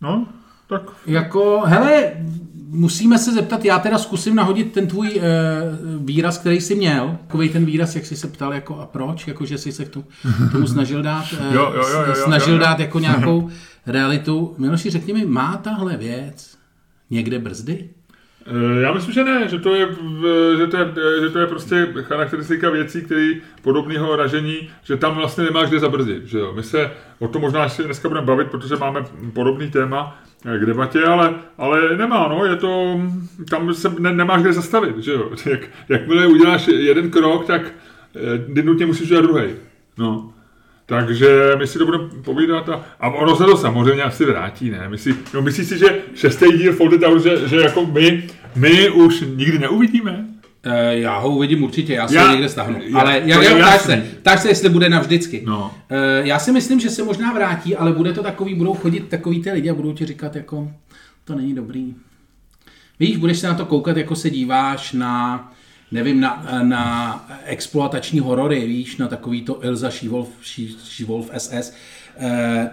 No, 0.00 0.26
tak 0.68 0.82
Jako, 1.06 1.62
hele, 1.66 2.12
musíme 2.72 3.18
se 3.18 3.32
zeptat, 3.32 3.64
já 3.64 3.78
teda 3.78 3.98
zkusím 3.98 4.34
nahodit 4.34 4.72
ten 4.72 4.86
tvůj 4.86 5.08
uh, 5.08 5.22
výraz, 6.06 6.38
který 6.38 6.60
jsi 6.60 6.74
měl, 6.74 7.18
takový 7.26 7.48
ten 7.48 7.64
výraz, 7.64 7.94
jak 7.94 8.06
jsi 8.06 8.16
se 8.16 8.28
ptal, 8.28 8.54
jako 8.54 8.80
a 8.80 8.86
proč, 8.86 9.28
jako 9.28 9.44
že 9.46 9.58
jsi 9.58 9.72
se 9.72 9.84
k 9.84 9.88
tomu, 9.88 10.04
tomu 10.52 10.66
snažil 10.66 11.02
dát, 11.02 11.24
uh, 11.32 11.54
Jo, 11.54 11.72
jo, 11.76 11.88
jo, 11.92 12.04
jo, 12.06 12.14
snažil 12.14 12.54
jo, 12.54 12.58
jo. 12.58 12.64
dát 12.64 12.80
jako 12.80 12.98
nějakou 12.98 13.50
realitu. 13.86 14.54
Miloši, 14.58 14.90
řekni 14.90 15.14
mi, 15.14 15.26
má 15.26 15.56
tahle 15.56 15.96
věc 15.96 16.58
někde 17.10 17.38
brzdy? 17.38 17.88
Eh, 18.46 18.80
Já 18.80 18.92
myslím, 18.92 19.14
že 19.14 19.24
ne, 19.24 19.48
že 19.48 19.58
to 19.58 19.74
je, 19.74 19.88
že 20.58 20.66
to 20.66 20.76
je, 20.76 20.92
že 21.20 21.30
to 21.30 21.38
je 21.38 21.46
prostě 21.46 21.88
charakteristika 22.02 22.70
věcí, 22.70 23.02
které 23.02 23.32
podobného 23.62 24.16
ražení, 24.16 24.70
že 24.82 24.96
tam 24.96 25.14
vlastně 25.14 25.44
nemáš 25.44 25.68
kde 25.68 25.78
zabrzdit. 25.78 26.26
Že 26.26 26.38
jo? 26.38 26.52
My 26.56 26.62
se 26.62 26.90
o 27.18 27.28
tom 27.28 27.42
možná 27.42 27.64
ještě 27.64 27.82
dneska 27.82 28.08
budeme 28.08 28.26
bavit, 28.26 28.50
protože 28.50 28.76
máme 28.76 29.04
podobný 29.32 29.70
téma 29.70 30.22
k 30.42 30.66
debatě, 30.66 31.04
ale, 31.04 31.34
ale 31.58 31.96
nemá, 31.96 32.28
no, 32.28 32.44
je 32.44 32.56
to, 32.56 33.00
tam 33.50 33.74
se 33.74 33.94
ne, 33.98 34.12
nemáš 34.12 34.42
kde 34.42 34.52
zastavit, 34.52 34.98
že 34.98 35.12
jo. 35.12 35.30
Jak, 35.46 35.60
jakmile 35.88 36.26
uděláš 36.26 36.68
jeden 36.68 37.10
krok, 37.10 37.46
tak 37.46 37.62
eh, 38.58 38.62
nutně 38.62 38.86
musíš 38.86 39.06
udělat 39.06 39.22
druhý. 39.22 39.44
No. 39.98 40.32
Takže 40.86 41.52
my 41.58 41.66
si 41.66 41.78
to 41.78 41.84
budeme 41.84 42.08
povídat 42.24 42.68
a, 42.68 42.84
a 43.00 43.08
ono 43.08 43.36
se 43.36 43.44
to 43.44 43.56
samozřejmě 43.56 44.02
asi 44.02 44.24
vrátí, 44.24 44.70
ne? 44.70 44.88
Myslí, 44.88 45.14
no, 45.34 45.42
myslíš 45.42 45.68
si, 45.68 45.78
že 45.78 46.02
šestý 46.14 46.58
díl 46.58 46.72
Folded 46.72 47.00
Tower, 47.00 47.22
že, 47.22 47.48
že 47.48 47.56
jako 47.56 47.86
my, 47.86 48.28
my 48.56 48.90
už 48.90 49.20
nikdy 49.20 49.58
neuvidíme? 49.58 50.31
Uh, 50.66 50.72
já 50.90 51.18
ho 51.18 51.30
uvidím 51.30 51.62
určitě, 51.62 51.92
já 51.94 52.08
si 52.08 52.14
Já- 52.14 52.24
ho 52.26 52.32
někde 52.32 52.48
stáhnu. 52.48 52.80
já- 52.84 52.98
ale 53.00 53.22
já, 53.24 53.42
já, 53.42 53.58
jasný. 53.58 53.94
se, 53.94 54.06
ptáš 54.20 54.40
se, 54.42 54.48
jestli 54.48 54.68
bude 54.68 54.88
navždycky. 54.88 55.42
No. 55.46 55.74
Uh, 55.90 56.26
já 56.26 56.38
si 56.38 56.52
myslím, 56.52 56.80
že 56.80 56.90
se 56.90 57.02
možná 57.04 57.32
vrátí, 57.32 57.76
ale 57.76 57.92
bude 57.92 58.12
to 58.12 58.22
takový, 58.22 58.54
budou 58.54 58.74
chodit 58.74 59.08
takový 59.08 59.42
ty 59.42 59.50
lidi 59.50 59.70
a 59.70 59.74
budou 59.74 59.92
ti 59.92 60.06
říkat 60.06 60.36
jako, 60.36 60.70
to 61.24 61.34
není 61.34 61.54
dobrý. 61.54 61.94
Víš, 63.00 63.16
budeš 63.16 63.38
se 63.38 63.46
na 63.46 63.54
to 63.54 63.66
koukat, 63.66 63.96
jako 63.96 64.16
se 64.16 64.30
díváš 64.30 64.92
na, 64.92 65.52
nevím, 65.92 66.20
na, 66.20 66.46
na 66.62 67.28
exploatační 67.44 68.20
horory, 68.20 68.66
víš, 68.66 68.96
na 68.96 69.08
takový 69.08 69.42
to 69.42 69.64
Ilza 69.64 69.88
She- 69.88 70.26
She-Wolf 70.84 71.30
SS, 71.32 71.52
eh, 71.52 71.72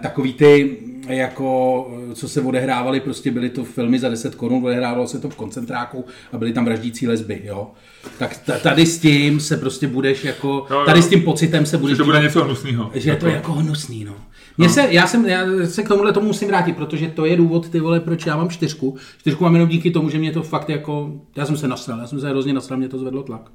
takový 0.02 0.32
ty, 0.32 0.76
jako, 1.08 1.86
co 2.14 2.28
se 2.28 2.40
odehrávaly, 2.40 3.00
prostě 3.00 3.30
byly 3.30 3.50
to 3.50 3.64
filmy 3.64 3.98
za 3.98 4.08
10 4.08 4.34
korun, 4.34 4.64
odehrávalo 4.64 5.06
se 5.06 5.18
to 5.18 5.28
v 5.30 5.36
koncentráku 5.36 6.04
a 6.32 6.38
byly 6.38 6.52
tam 6.52 6.64
vraždící 6.64 7.08
lesby, 7.08 7.42
jo. 7.44 7.70
Tak 8.18 8.40
tady 8.62 8.86
s 8.86 8.98
tím 8.98 9.40
se 9.40 9.56
prostě 9.56 9.86
budeš 9.86 10.24
jako, 10.24 10.66
tady 10.86 11.02
s 11.02 11.08
tím 11.08 11.22
pocitem 11.22 11.66
se 11.66 11.78
budeš 11.78 11.96
Že 11.96 11.98
to 11.98 12.04
bude 12.04 12.22
něco 12.22 12.44
hnusného. 12.44 12.90
že 12.94 13.10
je 13.10 13.16
to 13.16 13.26
jako 13.26 13.52
hnusný, 13.52 14.04
no. 14.04 14.14
Mně 14.58 14.68
se, 14.68 14.86
já, 14.90 15.06
jsem, 15.06 15.26
já 15.26 15.46
se 15.64 15.82
k 15.82 15.88
tomuhle 15.88 16.12
tomu 16.12 16.26
musím 16.26 16.48
vrátit, 16.48 16.76
protože 16.76 17.08
to 17.08 17.24
je 17.24 17.36
důvod, 17.36 17.68
ty 17.68 17.80
vole, 17.80 18.00
proč 18.00 18.26
já 18.26 18.36
mám 18.36 18.48
čtyřku. 18.48 18.96
Čtyřku 19.18 19.44
mám 19.44 19.54
jenom 19.54 19.68
díky 19.68 19.90
tomu, 19.90 20.10
že 20.10 20.18
mě 20.18 20.32
to 20.32 20.42
fakt 20.42 20.68
jako, 20.68 21.12
já 21.36 21.46
jsem 21.46 21.56
se 21.56 21.68
nasral, 21.68 21.98
já 21.98 22.06
jsem 22.06 22.20
se 22.20 22.28
hrozně 22.28 22.52
nasral, 22.52 22.78
mě 22.78 22.88
to 22.88 22.98
zvedlo 22.98 23.22
tlak. 23.22 23.50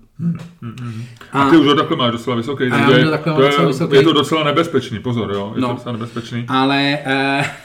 A 1.32 1.50
ty 1.50 1.58
už 1.58 1.68
ho 1.68 1.76
takhle 1.76 1.98
máš 1.98 2.12
docela 2.12 2.36
vysoký, 2.36 2.64
A 2.72 2.78
takže 2.78 3.10
takhle 3.10 3.34
to 3.34 3.42
je, 3.42 3.68
vysoký. 3.68 3.96
je 3.96 4.04
to 4.04 4.14
docela 4.14 4.44
nebezpečný, 4.44 5.00
pozor, 5.00 5.32
jo, 5.34 5.52
je 5.56 5.62
No. 5.62 5.68
to 5.68 5.74
docela 5.74 5.92
nebezpečný. 5.92 6.46
Ale 6.48 7.00
eh, 7.06 7.46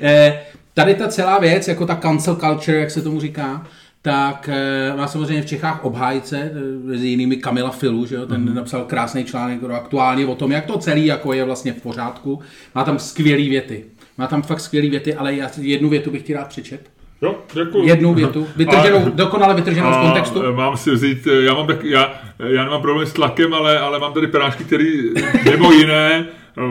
eh, 0.00 0.40
tady 0.74 0.94
ta 0.94 1.08
celá 1.08 1.38
věc, 1.38 1.68
jako 1.68 1.86
ta 1.86 1.96
cancel 1.96 2.36
culture, 2.36 2.78
jak 2.78 2.90
se 2.90 3.02
tomu 3.02 3.20
říká, 3.20 3.66
tak 4.02 4.48
eh, 4.52 4.92
má 4.96 5.06
samozřejmě 5.08 5.42
v 5.42 5.46
Čechách 5.46 5.84
obhájce, 5.84 6.38
eh, 6.38 6.52
mezi 6.84 7.08
jinými 7.08 7.36
Kamila 7.36 7.70
Filu, 7.70 8.06
že 8.06 8.14
jo? 8.14 8.26
ten 8.26 8.40
Mhm. 8.40 8.50
mm. 8.50 8.56
napsal 8.56 8.84
krásný 8.84 9.24
článek 9.24 9.60
aktuálně 9.72 10.26
o 10.26 10.34
tom, 10.34 10.52
jak 10.52 10.66
to 10.66 10.78
celý 10.78 11.06
jako 11.06 11.32
je 11.32 11.44
vlastně 11.44 11.72
v 11.72 11.82
pořádku. 11.82 12.40
Má 12.74 12.84
tam 12.84 12.98
skvělé 12.98 13.42
věty. 13.48 13.84
Má 14.18 14.26
tam 14.26 14.42
fakt 14.42 14.60
skvělé 14.60 14.88
věty, 14.88 15.14
ale 15.14 15.34
já 15.34 15.50
jednu 15.60 15.88
větu 15.88 16.10
bych 16.10 16.22
ti 16.22 16.34
rád 16.34 16.48
přečet. 16.48 16.90
Jo, 17.22 17.34
děkuji. 17.52 17.88
Jednu 17.88 18.14
větu, 18.14 18.46
vytrženou, 18.56 19.06
A- 19.06 19.08
dokonale 19.14 19.54
vytrženou 19.54 19.92
z 19.92 19.96
kontextu. 19.96 20.52
mám 20.52 20.76
si 20.76 20.90
vzít, 20.90 21.28
já 21.40 21.54
mám 21.54 21.66
tak, 21.66 21.84
já, 21.84 22.12
já 22.38 22.64
nemám 22.64 22.82
problém 22.82 23.06
s 23.06 23.12
tlakem, 23.12 23.54
ale, 23.54 23.78
ale 23.78 23.98
mám 23.98 24.12
tady 24.12 24.26
prášky, 24.26 24.64
které 24.64 24.84
mimo 25.50 25.72
jiné, 25.72 26.24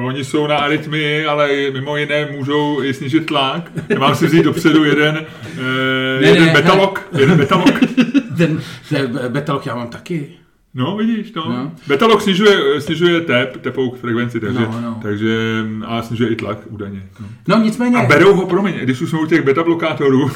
oni 0.06 0.24
jsou 0.24 0.48
na 0.48 0.58
arytmii, 0.58 1.26
ale 1.26 1.50
mimo 1.74 1.98
jiné 1.98 2.28
můžou 2.32 2.84
i 2.84 2.94
snížit 2.94 3.26
tlak. 3.26 3.72
Já 3.90 4.00
mám 4.00 4.16
si 4.16 4.26
vzít 4.26 4.44
dopředu 4.44 4.84
jeden, 4.84 5.26
eh, 5.58 6.22
Ne, 6.22 6.28
jeden 6.28 6.46
ne, 6.46 6.54
betalok, 6.54 7.08
jeden 7.18 7.38
betalok. 7.38 7.72
Ten, 8.38 8.62
ten 8.90 9.20
betalok 9.30 9.66
já 9.66 9.76
mám 9.76 9.88
taky. 9.88 10.30
No, 10.74 10.98
vidíš, 10.98 11.34
no. 11.34 11.44
No. 11.50 11.72
Betalok 11.88 12.22
snižuje, 12.22 12.82
snižuje 12.82 13.22
tep, 13.22 13.58
tepou 13.62 13.92
frekvenci, 13.96 14.40
takže, 14.40 14.60
No, 14.60 14.82
no. 14.82 15.00
takže 15.02 15.38
a 15.86 16.02
snižuje 16.02 16.30
i 16.30 16.36
tlak 16.36 16.58
údajně. 16.70 17.04
No. 17.20 17.28
No 17.48 17.64
nicméně, 17.64 17.98
A 17.98 18.06
berou 18.06 18.34
ho, 18.34 18.46
promiň, 18.46 18.74
když 18.84 19.02
už 19.02 19.10
jsme 19.10 19.20
u 19.20 19.26
těch 19.26 19.46
beta 19.46 19.64
blokátorů, 19.64 20.30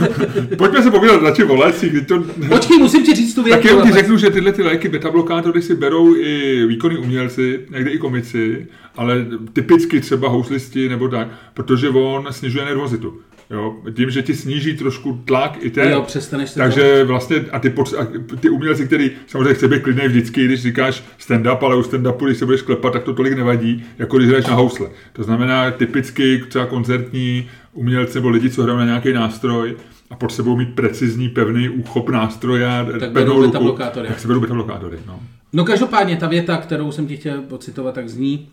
pojďme 0.58 0.82
se 0.82 0.90
povídat 0.90 1.22
radši 1.22 1.44
o 1.44 1.56
lécích, 1.56 2.06
to... 2.06 2.24
počkej, 2.48 2.78
musím 2.78 3.04
ti 3.04 3.14
říct 3.14 3.34
tu 3.34 3.42
větu. 3.42 3.56
Tak 3.58 3.64
jenom 3.64 3.86
ti 3.86 3.92
řeknu, 3.92 4.16
že 4.16 4.30
tyhle 4.30 4.52
ty 4.52 4.62
léky 4.62 4.88
beta 4.88 5.10
blokátory 5.10 5.62
si 5.62 5.74
berou 5.74 6.14
i 6.16 6.66
výkonní 6.66 6.98
umělci, 6.98 7.60
někdy 7.70 7.90
i 7.90 7.98
komici, 7.98 8.66
ale 8.96 9.26
typicky 9.52 10.00
třeba 10.00 10.28
houslisti 10.28 10.88
nebo 10.88 11.08
tak, 11.08 11.28
protože 11.54 11.88
on 11.88 12.26
snižuje 12.30 12.64
nervozitu. 12.64 13.20
Jo? 13.50 13.76
Tím, 13.96 14.10
že 14.10 14.22
ti 14.22 14.34
sníží 14.34 14.76
trošku 14.76 15.22
tlak 15.24 15.56
i 15.60 15.70
ten. 15.70 15.90
Jo, 15.90 16.02
přestaneš 16.02 16.50
se 16.50 16.58
Takže 16.58 17.04
vlastně 17.04 17.36
a 17.52 17.58
ty, 17.58 17.74
a 17.98 18.06
ty 18.40 18.48
umělci, 18.48 18.86
který 18.86 19.10
samozřejmě 19.26 19.54
chce 19.54 19.68
být 19.68 19.82
klidný 19.82 20.06
vždycky, 20.06 20.44
když 20.44 20.62
říkáš 20.62 21.04
stand-up, 21.20 21.58
ale 21.60 21.76
u 21.76 21.82
stand-upu, 21.82 22.26
když 22.26 22.38
se 22.38 22.44
budeš 22.44 22.62
klepat, 22.62 22.92
tak 22.92 23.02
to 23.02 23.14
tolik 23.14 23.36
nevadí, 23.36 23.84
jako 23.98 24.16
když 24.16 24.28
hraješ 24.28 24.46
na 24.46 24.54
housle. 24.54 24.88
To 25.12 25.22
znamená 25.22 25.70
typicky 25.70 26.44
třeba 26.48 26.66
koncertní 26.66 27.50
umělci 27.72 28.18
nebo 28.18 28.28
lidi, 28.28 28.50
co 28.50 28.62
hrají 28.62 28.78
na 28.78 28.84
nějaký 28.84 29.12
nástroj 29.12 29.76
a 30.10 30.16
pod 30.16 30.32
sebou 30.32 30.56
mít 30.56 30.74
precizní, 30.74 31.28
pevný 31.28 31.68
úchop 31.68 32.08
nástroje 32.08 32.66
a 32.66 32.84
Tak 32.84 33.12
pevnou 33.12 33.40
berou 33.40 33.42
ruku. 33.42 33.78
Tak 34.06 34.20
si 34.20 34.28
berou 34.28 34.40
blokátory. 34.40 34.98
No. 35.06 35.20
No 35.52 35.64
každopádně 35.64 36.16
ta 36.16 36.28
věta, 36.28 36.56
kterou 36.56 36.92
jsem 36.92 37.06
ti 37.06 37.16
chtěl 37.16 37.42
pocitovat, 37.42 37.94
tak 37.94 38.08
zní 38.08 38.48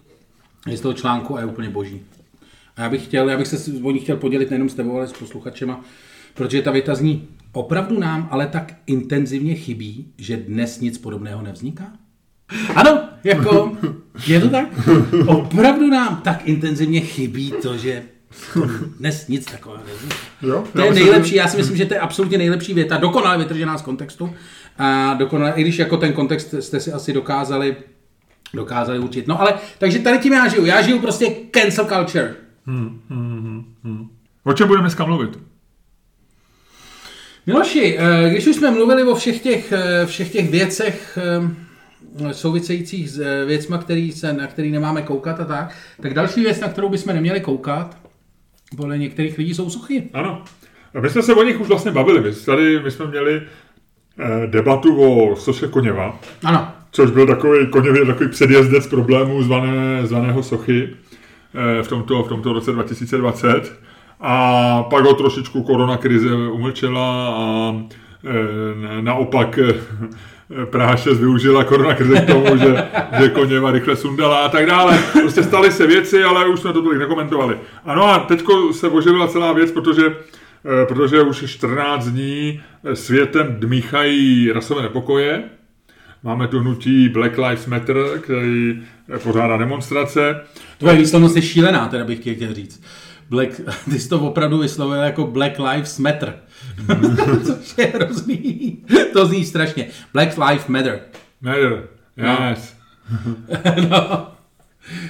je 0.67 0.77
z 0.77 0.81
toho 0.81 0.93
článku 0.93 1.37
a 1.37 1.39
je 1.39 1.45
úplně 1.45 1.69
boží. 1.69 2.01
A 2.75 2.81
já 2.81 2.89
bych, 2.89 3.03
chtěl, 3.03 3.29
já 3.29 3.37
bych 3.37 3.47
se 3.47 3.71
o 3.83 3.91
ní 3.91 3.99
chtěl 3.99 4.17
podělit 4.17 4.49
nejenom 4.49 4.69
s 4.69 4.73
tebou, 4.73 4.97
ale 4.97 5.07
s 5.07 5.13
posluchačema, 5.13 5.81
protože 6.33 6.61
ta 6.61 6.71
věta 6.71 6.95
zní, 6.95 7.27
opravdu 7.51 7.99
nám 7.99 8.27
ale 8.31 8.47
tak 8.47 8.73
intenzivně 8.87 9.55
chybí, 9.55 10.13
že 10.17 10.37
dnes 10.37 10.79
nic 10.79 10.97
podobného 10.97 11.41
nevzniká? 11.41 11.91
Ano, 12.75 12.99
jako, 13.23 13.77
je 14.27 14.39
to 14.39 14.49
tak? 14.49 14.67
Opravdu 15.27 15.87
nám 15.87 16.21
tak 16.23 16.47
intenzivně 16.47 16.99
chybí 16.99 17.53
to, 17.61 17.77
že 17.77 18.03
dnes 18.99 19.27
nic 19.27 19.45
takového 19.45 19.83
nevzniká. 19.87 20.15
Jo? 20.41 20.63
To 20.73 20.81
je 20.81 20.93
nejlepší, 20.93 21.35
já 21.35 21.47
si 21.47 21.57
myslím, 21.57 21.77
že 21.77 21.85
to 21.85 21.93
je 21.93 21.99
absolutně 21.99 22.37
nejlepší 22.37 22.73
věta, 22.73 22.97
dokonale 22.97 23.37
vytržená 23.37 23.77
z 23.77 23.81
kontextu. 23.81 24.33
A 24.77 25.13
dokonale, 25.13 25.53
i 25.55 25.61
když 25.61 25.77
jako 25.77 25.97
ten 25.97 26.13
kontext 26.13 26.53
jste 26.59 26.79
si 26.79 26.91
asi 26.91 27.13
dokázali, 27.13 27.75
dokázali 28.53 28.99
učit. 28.99 29.27
No 29.27 29.41
ale, 29.41 29.53
takže 29.77 29.99
tady 29.99 30.17
tím 30.17 30.33
já 30.33 30.47
žiju. 30.47 30.65
Já 30.65 30.81
žiju 30.81 30.99
prostě 30.99 31.35
cancel 31.51 31.85
culture. 31.85 32.35
O 34.43 34.53
čem 34.53 34.67
budeme 34.67 34.83
dneska 34.83 35.05
mluvit? 35.05 35.39
Miloši, 37.47 37.97
eh, 37.99 38.29
když 38.29 38.47
už 38.47 38.55
jsme 38.55 38.71
mluvili 38.71 39.03
o 39.03 39.15
všech 39.15 39.41
těch, 39.41 39.71
eh, 39.71 40.05
všech 40.05 40.31
těch 40.31 40.49
věcech 40.49 41.17
eh, 41.21 42.33
souvisejících 42.33 43.09
s 43.11 43.45
věcma, 43.45 43.77
který 43.77 44.11
se, 44.11 44.33
na 44.33 44.47
který 44.47 44.71
nemáme 44.71 45.01
koukat 45.01 45.39
a 45.39 45.45
tak, 45.45 45.75
tak 46.01 46.13
další 46.13 46.41
věc, 46.41 46.59
na 46.59 46.67
kterou 46.67 46.89
bychom 46.89 47.13
neměli 47.13 47.39
koukat, 47.39 47.97
podle 48.77 48.97
některých 48.97 49.37
lidí 49.37 49.53
jsou 49.53 49.69
suchy. 49.69 50.09
Ano. 50.13 50.43
A 50.95 50.99
my 51.01 51.09
jsme 51.09 51.21
se 51.21 51.33
o 51.33 51.43
nich 51.43 51.59
už 51.61 51.67
vlastně 51.67 51.91
bavili. 51.91 52.21
My, 52.21 52.35
tady, 52.35 52.79
my 52.79 52.91
jsme 52.91 53.07
měli 53.07 53.41
debatu 54.45 55.01
o 55.01 55.35
Soše 55.35 55.67
Koněva, 55.67 56.19
Ano, 56.43 56.71
což 56.91 57.11
byl 57.11 57.27
takový 57.27 57.67
Koněvě 57.67 58.05
takový 58.05 58.29
předjezdec 58.29 58.87
problémů 58.87 59.43
zvané, 59.43 60.07
zvaného 60.07 60.43
Sochy 60.43 60.89
v 61.81 61.87
tomto, 61.87 62.23
v 62.23 62.27
tomto 62.27 62.53
roce 62.53 62.71
2020. 62.71 63.85
A 64.19 64.83
pak 64.89 65.03
ho 65.05 65.13
trošičku 65.13 65.63
koronakrize 65.63 66.35
umlčela 66.35 67.27
a 67.27 67.75
eh, 68.23 69.01
naopak 69.01 69.59
eh, 69.59 69.73
Praha 70.65 70.95
6 70.95 71.19
využila 71.19 71.63
koronakrize 71.63 72.21
k 72.21 72.27
tomu, 72.27 72.57
že, 72.57 72.87
že 73.19 73.29
Koněva 73.29 73.71
rychle 73.71 73.95
sundala 73.95 74.45
a 74.45 74.49
tak 74.49 74.65
dále. 74.65 74.99
Prostě 75.11 75.43
staly 75.43 75.71
se 75.71 75.87
věci, 75.87 76.23
ale 76.23 76.47
už 76.47 76.59
jsme 76.59 76.73
to 76.73 76.81
tolik 76.81 76.99
nekomentovali. 76.99 77.57
Ano 77.85 78.03
a 78.05 78.19
teďko 78.19 78.73
se 78.73 78.87
oživila 78.89 79.27
celá 79.27 79.53
věc, 79.53 79.71
protože 79.71 80.05
eh, 80.05 80.85
protože 80.85 81.21
už 81.21 81.45
14 81.51 82.07
dní 82.07 82.61
světem 82.93 83.55
dmíchají 83.59 84.51
rasové 84.51 84.81
nepokoje. 84.81 85.43
Máme 86.25 86.47
tu 86.47 86.59
hnutí 86.59 87.09
Black 87.09 87.37
Lives 87.37 87.65
Matter, 87.65 87.97
který 88.21 88.83
pořádá 89.23 89.57
demonstrace. 89.57 90.41
Tvoje 90.77 90.97
výslovnost 90.97 91.35
je 91.35 91.41
šílená, 91.41 91.87
teda 91.87 92.03
bych 92.03 92.19
chtěl 92.19 92.53
říct. 92.53 92.83
Black, 93.29 93.61
ty 93.91 93.99
jsi 93.99 94.09
to 94.09 94.19
opravdu 94.19 94.57
vyslovil 94.57 95.01
jako 95.01 95.27
Black 95.27 95.59
Lives 95.59 95.99
Matter. 95.99 96.35
Což 97.45 97.77
je 97.77 97.85
hrozný. 97.85 98.77
To 99.13 99.25
zní 99.25 99.45
strašně. 99.45 99.87
Black 100.13 100.37
Lives 100.37 100.67
Matter. 100.67 100.99
Matter. 101.41 101.83
Yes. 102.17 102.75
no. 103.89 104.31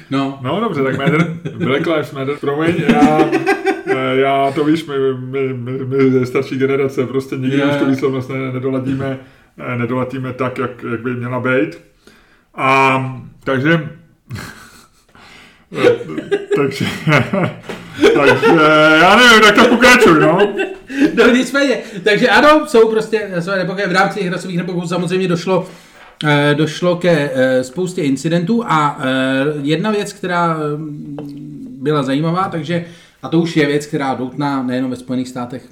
no. 0.09 0.39
No 0.41 0.59
dobře, 0.59 0.83
tak 0.83 0.97
Matter. 0.97 1.37
Black 1.57 1.87
Lives 1.87 2.11
Matter. 2.11 2.37
Promiň, 2.37 2.75
já, 2.87 3.19
já 4.13 4.51
to 4.51 4.63
víš, 4.63 4.85
my, 4.85 4.95
my, 5.19 5.53
my, 5.53 5.85
my 5.85 6.11
ze 6.11 6.25
starší 6.25 6.57
generace 6.57 7.05
prostě 7.05 7.35
nikdy 7.35 7.57
Je. 7.57 7.65
už 7.65 7.75
tu 7.75 7.85
výslovnost 7.85 8.29
ne, 8.29 8.51
nedoladíme, 8.53 9.19
eh, 9.57 9.77
nedoladíme 9.77 10.33
tak, 10.33 10.57
jak, 10.57 10.83
jak 10.91 11.01
by 11.01 11.13
měla 11.13 11.39
být. 11.39 11.81
A 12.55 12.99
takže 13.43 13.89
takže, 16.55 16.85
takže 18.15 18.45
já 19.01 19.15
nevím, 19.15 19.41
tak 19.41 19.55
to 19.55 19.67
pokračuj, 19.67 20.19
no. 20.19 20.53
No 21.15 21.27
nicméně, 21.27 21.77
takže 22.03 22.29
ano, 22.29 22.65
jsou 22.67 22.89
prostě 22.89 23.31
své 23.39 23.57
nepokoje. 23.57 23.87
V 23.87 23.91
rámci 23.91 24.19
těch 24.19 24.31
rasových 24.31 24.57
nepokojů 24.57 24.87
samozřejmě 24.87 25.27
došlo 25.27 25.67
eh, 26.27 26.55
došlo 26.57 26.95
ke 26.95 27.31
eh, 27.33 27.63
spoustě 27.63 28.01
incidentů 28.01 28.63
a 28.67 28.99
eh, 28.99 29.05
jedna 29.61 29.91
věc, 29.91 30.13
která 30.13 30.57
mm, 30.57 31.17
byla 31.81 32.03
zajímavá, 32.03 32.49
takže 32.49 32.85
a 33.25 33.29
to 33.29 33.39
už 33.39 33.57
je 33.57 33.67
věc, 33.67 33.85
která 33.85 34.13
doutná 34.13 34.63
nejenom 34.63 34.91
ve 34.91 34.97
Spojených 34.97 35.29
státech 35.29 35.69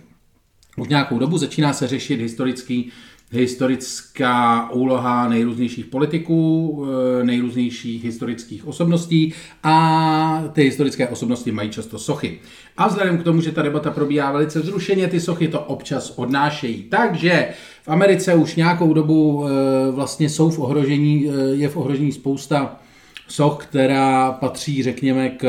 už 0.77 0.88
nějakou 0.88 1.19
dobu, 1.19 1.38
začíná 1.38 1.74
se 1.74 1.88
řešit 1.88 2.19
historický, 2.19 2.91
historická 3.31 4.69
úloha 4.69 5.29
nejrůznějších 5.29 5.86
politiků, 5.86 6.86
eh, 7.19 7.24
nejrůznějších 7.24 8.03
historických 8.03 8.67
osobností 8.67 9.33
a 9.63 10.43
ty 10.53 10.63
historické 10.63 11.07
osobnosti 11.07 11.51
mají 11.51 11.69
často 11.69 12.00
sochy. 12.00 12.39
A 12.77 12.88
vzhledem 12.88 13.17
k 13.17 13.24
tomu, 13.24 13.41
že 13.41 13.51
ta 13.51 13.62
debata 13.62 13.91
probíhá 13.91 14.31
velice 14.31 14.60
vzrušeně, 14.60 15.07
ty 15.07 15.19
sochy 15.19 15.48
to 15.48 15.60
občas 15.60 16.13
odnášejí. 16.15 16.83
Takže 16.83 17.50
v 17.83 17.89
Americe 17.89 18.36
už 18.36 18.55
nějakou 18.55 18.93
dobu 18.93 19.45
eh, 19.45 19.91
vlastně 19.91 20.29
jsou 20.29 20.50
v 20.50 20.60
ohrožení, 20.60 21.29
eh, 21.29 21.55
je 21.55 21.69
v 21.69 21.77
ohrožení 21.77 22.12
spousta 22.12 22.79
soch, 23.27 23.57
která 23.65 24.31
patří, 24.31 24.83
řekněme, 24.83 25.29
k 25.29 25.43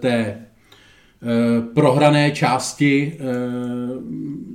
té 0.00 0.46
prohrané 1.74 2.30
části 2.30 3.18
eh, 3.20 3.24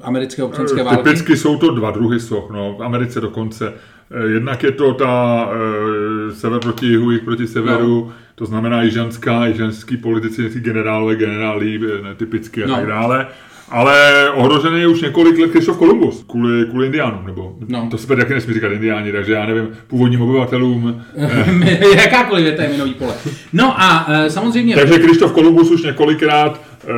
americké 0.02 0.44
občanské 0.44 0.84
války? 0.84 1.04
Typicky 1.04 1.38
jsou 1.38 1.58
to 1.58 1.76
dva 1.76 1.92
druhy 1.92 2.20
soch, 2.20 2.50
no, 2.50 2.76
v 2.80 2.84
Americe 2.84 3.22
dokonce. 3.22 3.74
Eh, 4.12 4.28
jednak 4.28 4.64
je 4.64 4.72
to 4.72 4.94
ta 4.94 5.48
e, 5.52 6.36
sever 6.36 6.60
proti 6.60 6.86
jihu, 6.86 7.12
jih 7.12 7.24
proti 7.24 7.48
severu, 7.48 8.06
no. 8.06 8.14
to 8.36 8.46
znamená 8.46 8.84
jižanská, 8.84 9.46
jižanský 9.46 9.98
politici, 9.98 10.50
generálové, 10.60 11.16
generálí, 11.16 11.80
typicky 12.18 12.64
a 12.64 12.68
no. 12.68 12.76
tak 12.76 12.88
dále. 12.88 13.28
Ale 13.70 14.30
ohrožený 14.32 14.80
je 14.80 14.88
už 14.88 15.02
několik 15.02 15.40
let 15.40 15.52
Krištof 15.52 15.78
Kolumbus 15.78 16.26
kvůli, 16.30 16.66
kvůli 16.66 16.86
indiánům, 16.86 17.26
nebo 17.26 17.56
no. 17.68 17.88
to 17.92 17.98
se 17.98 18.16
taky 18.16 18.34
nesmí 18.34 18.54
říkat 18.54 18.72
indiáni, 18.72 19.12
takže 19.12 19.34
já 19.34 19.46
nevím, 19.46 19.68
původním 19.88 20.22
obyvatelům. 20.22 21.02
Jakákoliv 21.96 22.44
věta 22.44 22.64
je 22.64 22.70
minový 22.70 22.94
pole. 22.94 23.14
No 23.54 23.82
a 23.82 24.06
e, 24.10 24.30
samozřejmě... 24.30 24.76
Takže 24.76 25.00
Krištof 25.00 25.32
Kolumbus 25.32 25.72
už 25.72 25.84
několikrát 25.84 26.62
e, 26.88 26.94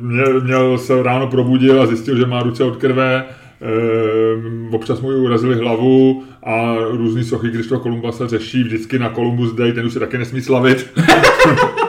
měl, 0.00 0.40
měl 0.40 0.78
se 0.78 1.02
ráno 1.02 1.26
probudil 1.26 1.82
a 1.82 1.86
zjistil, 1.86 2.16
že 2.16 2.26
má 2.26 2.42
ruce 2.42 2.64
od 2.64 2.76
krve, 2.76 3.24
e, 3.24 4.76
občas 4.76 5.00
mu 5.00 5.08
urazili 5.08 5.54
hlavu 5.54 6.22
a 6.42 6.74
různý 6.90 7.24
sochy 7.24 7.50
Krištofa 7.50 7.82
Kolumba 7.82 8.12
se 8.12 8.28
řeší 8.28 8.62
vždycky 8.62 8.98
na 8.98 9.10
Columbus 9.10 9.52
Day, 9.52 9.72
ten 9.72 9.86
už 9.86 9.92
se 9.92 10.00
taky 10.00 10.18
nesmí 10.18 10.40
slavit. 10.40 10.90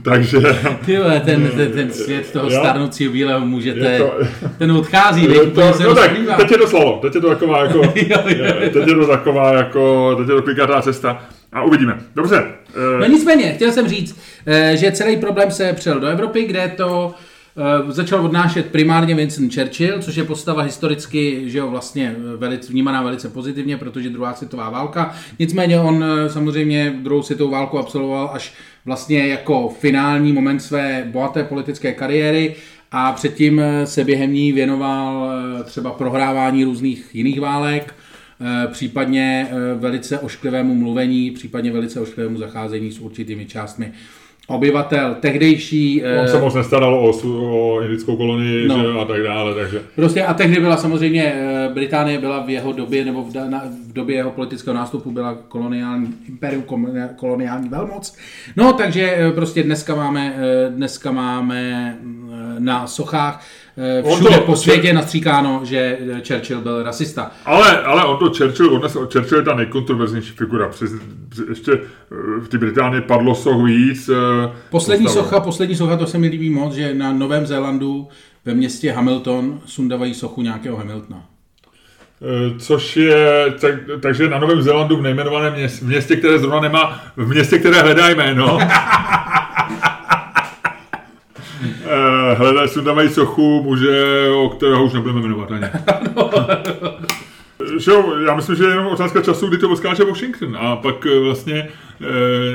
Takže... 0.04 0.38
Tyhle, 0.86 1.20
ten, 1.20 1.50
ten, 1.56 1.72
ten 1.72 1.92
svět 1.92 2.32
toho 2.32 2.50
starnoucího 2.50 3.12
bílého 3.12 3.46
můžete, 3.46 3.98
to, 3.98 4.12
ten 4.58 4.72
odchází, 4.72 5.24
je 5.24 5.46
to, 5.46 5.72
se 5.72 5.82
no 5.82 5.94
tak, 5.94 6.10
teď 6.36 6.50
je 6.50 6.58
to 6.58 6.66
slovo, 6.66 6.98
teď 7.02 7.14
je 7.14 7.20
to 7.20 7.28
taková 7.28 7.62
jako, 7.62 7.78
jo, 7.94 8.18
jo. 8.26 8.44
teď 8.72 8.86
je 8.86 8.94
to 8.94 9.06
taková 9.06 9.52
jako, 9.52 10.14
teď 10.18 10.28
je 10.28 10.34
to 10.34 10.42
klikatá 10.42 10.82
cesta 10.82 11.24
a 11.52 11.62
uvidíme. 11.62 11.98
Dobře. 12.14 12.44
No 13.00 13.06
nicméně, 13.06 13.52
chtěl 13.52 13.72
jsem 13.72 13.88
říct, 13.88 14.20
eh, 14.46 14.76
že 14.76 14.92
celý 14.92 15.16
problém 15.16 15.50
se 15.50 15.72
přel 15.72 16.00
do 16.00 16.06
Evropy, 16.06 16.44
kde 16.44 16.72
to 16.76 17.14
Eh, 17.14 17.28
začal 17.88 18.24
odnášet 18.24 18.66
primárně 18.66 19.14
Winston 19.14 19.50
Churchill, 19.50 20.02
což 20.02 20.16
je 20.16 20.24
postava 20.24 20.62
historicky, 20.62 21.42
že 21.46 21.58
jo, 21.58 21.70
vlastně 21.70 22.16
velice, 22.36 22.72
vnímaná 22.72 23.02
velice 23.02 23.28
pozitivně, 23.28 23.76
protože 23.76 24.10
druhá 24.10 24.34
světová 24.34 24.70
válka. 24.70 25.14
Nicméně 25.38 25.80
on 25.80 26.04
eh, 26.04 26.30
samozřejmě 26.30 26.94
druhou 27.02 27.22
světovou 27.22 27.50
válku 27.50 27.78
absolvoval 27.78 28.30
až 28.32 28.54
vlastně 28.84 29.26
jako 29.26 29.68
finální 29.68 30.32
moment 30.32 30.60
své 30.60 31.08
bohaté 31.12 31.44
politické 31.44 31.92
kariéry 31.92 32.54
a 32.92 33.12
předtím 33.12 33.60
eh, 33.60 33.86
se 33.86 34.04
během 34.04 34.32
ní 34.32 34.52
věnoval 34.52 35.30
třeba 35.64 35.90
prohrávání 35.90 36.64
různých 36.64 37.10
jiných 37.12 37.40
válek, 37.40 37.94
případně 38.72 39.48
velice 39.78 40.18
ošklivému 40.18 40.74
mluvení, 40.74 41.30
případně 41.30 41.72
velice 41.72 42.00
ošklivému 42.00 42.38
zacházení 42.38 42.92
s 42.92 42.98
určitými 42.98 43.46
částmi 43.46 43.92
obyvatel 44.50 45.16
tehdejší... 45.20 46.02
On 46.20 46.28
se 46.28 46.36
eh, 46.36 46.40
moc 46.40 46.54
nestaral 46.54 46.94
o, 46.94 47.12
o 47.34 47.80
indickou 47.82 48.16
kolonii 48.16 48.68
no. 48.68 48.78
že, 48.78 49.00
a 49.00 49.04
tak 49.04 49.22
dále, 49.22 49.54
takže... 49.54 49.82
Prostě 49.94 50.24
a 50.24 50.34
tehdy 50.34 50.60
byla 50.60 50.76
samozřejmě, 50.76 51.34
eh, 51.34 51.68
Británie 51.74 52.18
byla 52.18 52.40
v 52.46 52.50
jeho 52.50 52.72
době, 52.72 53.04
nebo 53.04 53.22
v, 53.22 53.34
na, 53.34 53.64
v 53.88 53.92
době 53.92 54.16
jeho 54.16 54.30
politického 54.30 54.74
nástupu 54.74 55.10
byla 55.10 55.38
koloniální 55.48 56.14
imperium, 56.28 56.64
koloniální 57.16 57.68
velmoc. 57.68 58.16
No, 58.56 58.72
takže 58.72 59.14
eh, 59.16 59.32
prostě 59.32 59.62
dneska 59.62 59.94
máme, 59.94 60.34
dneska 60.68 61.10
máme 61.10 61.96
na 62.58 62.86
sochách 62.86 63.44
Eh, 63.76 64.14
všude 64.14 64.36
to, 64.36 64.40
po 64.40 64.56
světě 64.56 64.92
nastříkáno, 64.92 65.60
že 65.64 65.98
Churchill 66.28 66.60
byl 66.60 66.82
rasista. 66.82 67.30
Ale, 67.44 67.82
ale 67.82 68.04
on 68.04 68.16
to 68.16 68.24
Churchill, 68.38 68.74
odnes, 68.74 68.92
Churchill 68.92 69.38
je 69.38 69.44
ta 69.44 69.54
nejkontroverznější 69.54 70.32
figura. 70.32 70.68
Přes, 70.68 70.90
ještě 71.48 71.72
eh, 71.72 72.40
v 72.40 72.48
té 72.48 72.58
Británii 72.58 73.00
padlo 73.00 73.34
soch 73.34 73.64
víc. 73.64 74.08
Eh, 74.08 74.52
poslední 74.70 75.04
postavu. 75.04 75.24
socha, 75.24 75.40
poslední 75.40 75.76
socha, 75.76 75.96
to 75.96 76.06
se 76.06 76.18
mi 76.18 76.28
líbí 76.28 76.50
moc, 76.50 76.74
že 76.74 76.94
na 76.94 77.12
Novém 77.12 77.46
Zélandu 77.46 78.08
ve 78.44 78.54
městě 78.54 78.92
Hamilton 78.92 79.60
sundávají 79.66 80.14
sochu 80.14 80.42
nějakého 80.42 80.76
Hamiltona. 80.76 81.24
Což 82.58 82.96
je, 82.96 83.54
tak, 83.60 83.74
takže 84.00 84.28
na 84.28 84.38
Novém 84.38 84.62
Zélandu 84.62 84.96
v 84.96 85.02
nejmenovaném 85.02 85.52
městě, 85.52 85.84
v 85.84 85.88
městě, 85.88 86.16
které 86.16 86.38
zrovna 86.38 86.60
nemá, 86.60 87.00
v 87.16 87.28
městě, 87.28 87.58
které 87.58 87.80
hledá 87.80 88.08
jméno. 88.08 88.58
Eh, 91.90 92.34
hledají, 92.34 92.68
sundávají 92.68 93.08
sochu 93.08 93.62
muže, 93.62 94.28
o 94.30 94.48
kterého 94.48 94.84
už 94.84 94.92
nebudeme 94.92 95.20
jmenovat 95.20 95.50
ani. 95.50 95.66
že 97.78 97.90
jo, 97.90 98.14
já 98.26 98.34
myslím, 98.34 98.56
že 98.56 98.64
je 98.64 98.70
jenom 98.70 98.86
otázka 98.86 99.22
času, 99.22 99.48
kdy 99.48 99.58
to 99.58 99.70
odskáče 99.70 100.04
Washington 100.04 100.56
a 100.60 100.76
pak 100.76 101.06
eh, 101.06 101.18
vlastně 101.18 101.68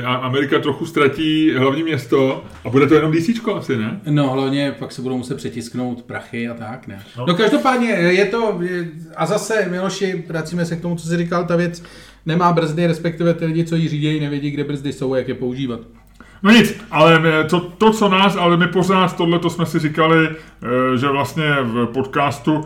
e, 0.00 0.02
Amerika 0.02 0.58
trochu 0.58 0.86
ztratí 0.86 1.54
hlavní 1.54 1.82
město 1.82 2.44
a 2.64 2.70
bude 2.70 2.86
to 2.86 2.94
jenom 2.94 3.12
DC 3.12 3.28
asi, 3.56 3.76
ne? 3.76 4.00
No 4.10 4.30
hlavně 4.30 4.74
pak 4.78 4.92
se 4.92 5.02
budou 5.02 5.16
muset 5.16 5.34
přetisknout 5.34 6.02
prachy 6.02 6.48
a 6.48 6.54
tak, 6.54 6.86
ne? 6.86 7.02
No, 7.18 7.26
no 7.26 7.34
každopádně 7.34 7.90
je 7.90 8.24
to, 8.24 8.58
je, 8.60 8.88
a 9.16 9.26
zase 9.26 9.66
Miloši, 9.70 10.24
vracíme 10.28 10.64
se 10.64 10.76
k 10.76 10.80
tomu, 10.80 10.96
co 10.96 11.08
jsi 11.08 11.16
říkal, 11.16 11.44
ta 11.44 11.56
věc 11.56 11.82
nemá 12.26 12.52
brzdy, 12.52 12.86
respektive 12.86 13.34
ty 13.34 13.46
lidi, 13.46 13.64
co 13.64 13.76
ji 13.76 13.88
řídí, 13.88 14.20
nevědí, 14.20 14.50
kde 14.50 14.64
brzdy 14.64 14.92
jsou 14.92 15.12
a 15.12 15.18
jak 15.18 15.28
je 15.28 15.34
používat. 15.34 15.80
No 16.42 16.50
nic, 16.50 16.80
ale 16.90 17.20
to, 17.50 17.60
to, 17.60 17.90
co 17.90 18.08
nás, 18.08 18.36
ale 18.36 18.56
my 18.56 18.66
pořád 18.66 19.16
tohle 19.16 19.38
to 19.38 19.50
jsme 19.50 19.66
si 19.66 19.78
říkali, 19.78 20.28
eh, 20.28 20.98
že 20.98 21.08
vlastně 21.08 21.56
v 21.62 21.86
podcastu 21.86 22.64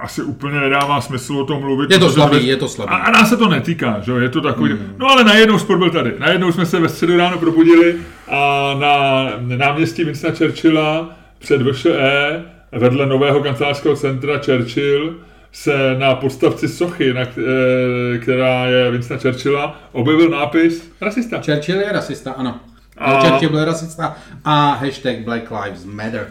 asi 0.00 0.22
úplně 0.22 0.60
nedává 0.60 1.00
smysl 1.00 1.36
o 1.36 1.44
tom 1.44 1.60
mluvit. 1.60 1.90
Je 1.90 1.98
to 1.98 2.10
slabý, 2.10 2.46
je 2.46 2.56
to 2.56 2.68
slabý. 2.68 2.92
A, 2.92 2.96
a 2.96 3.10
nás 3.10 3.28
se 3.28 3.36
to 3.36 3.48
netýká, 3.48 4.00
že 4.00 4.12
je 4.12 4.28
to 4.28 4.40
takový. 4.40 4.70
Hmm. 4.70 4.94
No 4.98 5.06
ale 5.06 5.24
najednou 5.24 5.58
sport 5.58 5.78
byl 5.78 5.90
tady. 5.90 6.14
Najednou 6.18 6.52
jsme 6.52 6.66
se 6.66 6.80
ve 6.80 6.88
středu 6.88 7.16
ráno 7.16 7.38
probudili 7.38 7.96
a 8.28 8.74
na 8.80 9.24
náměstí 9.56 10.04
Vincenta 10.04 10.38
Churchilla 10.38 11.10
před 11.38 11.62
VŠE 11.62 12.44
vedle 12.72 13.06
nového 13.06 13.40
kancelářského 13.40 13.96
centra 13.96 14.40
Churchill 14.44 15.14
se 15.52 15.96
na 15.98 16.14
podstavci 16.14 16.68
sochy, 16.68 17.14
na, 17.14 17.20
eh, 17.20 18.18
která 18.18 18.66
je 18.66 18.90
Vincenta 18.90 19.22
Churchilla, 19.22 19.80
objevil 19.92 20.28
nápis 20.28 20.92
rasista. 21.00 21.42
Churchill 21.46 21.80
je 21.80 21.92
rasista, 21.92 22.32
ano. 22.32 22.60
A... 23.00 23.20
Churchill 23.20 23.50
byl 23.50 23.64
rasista 23.64 24.16
a 24.44 24.72
hashtag 24.74 25.18
Black 25.18 25.50
Lives 25.50 25.84
Matter. 25.84 26.26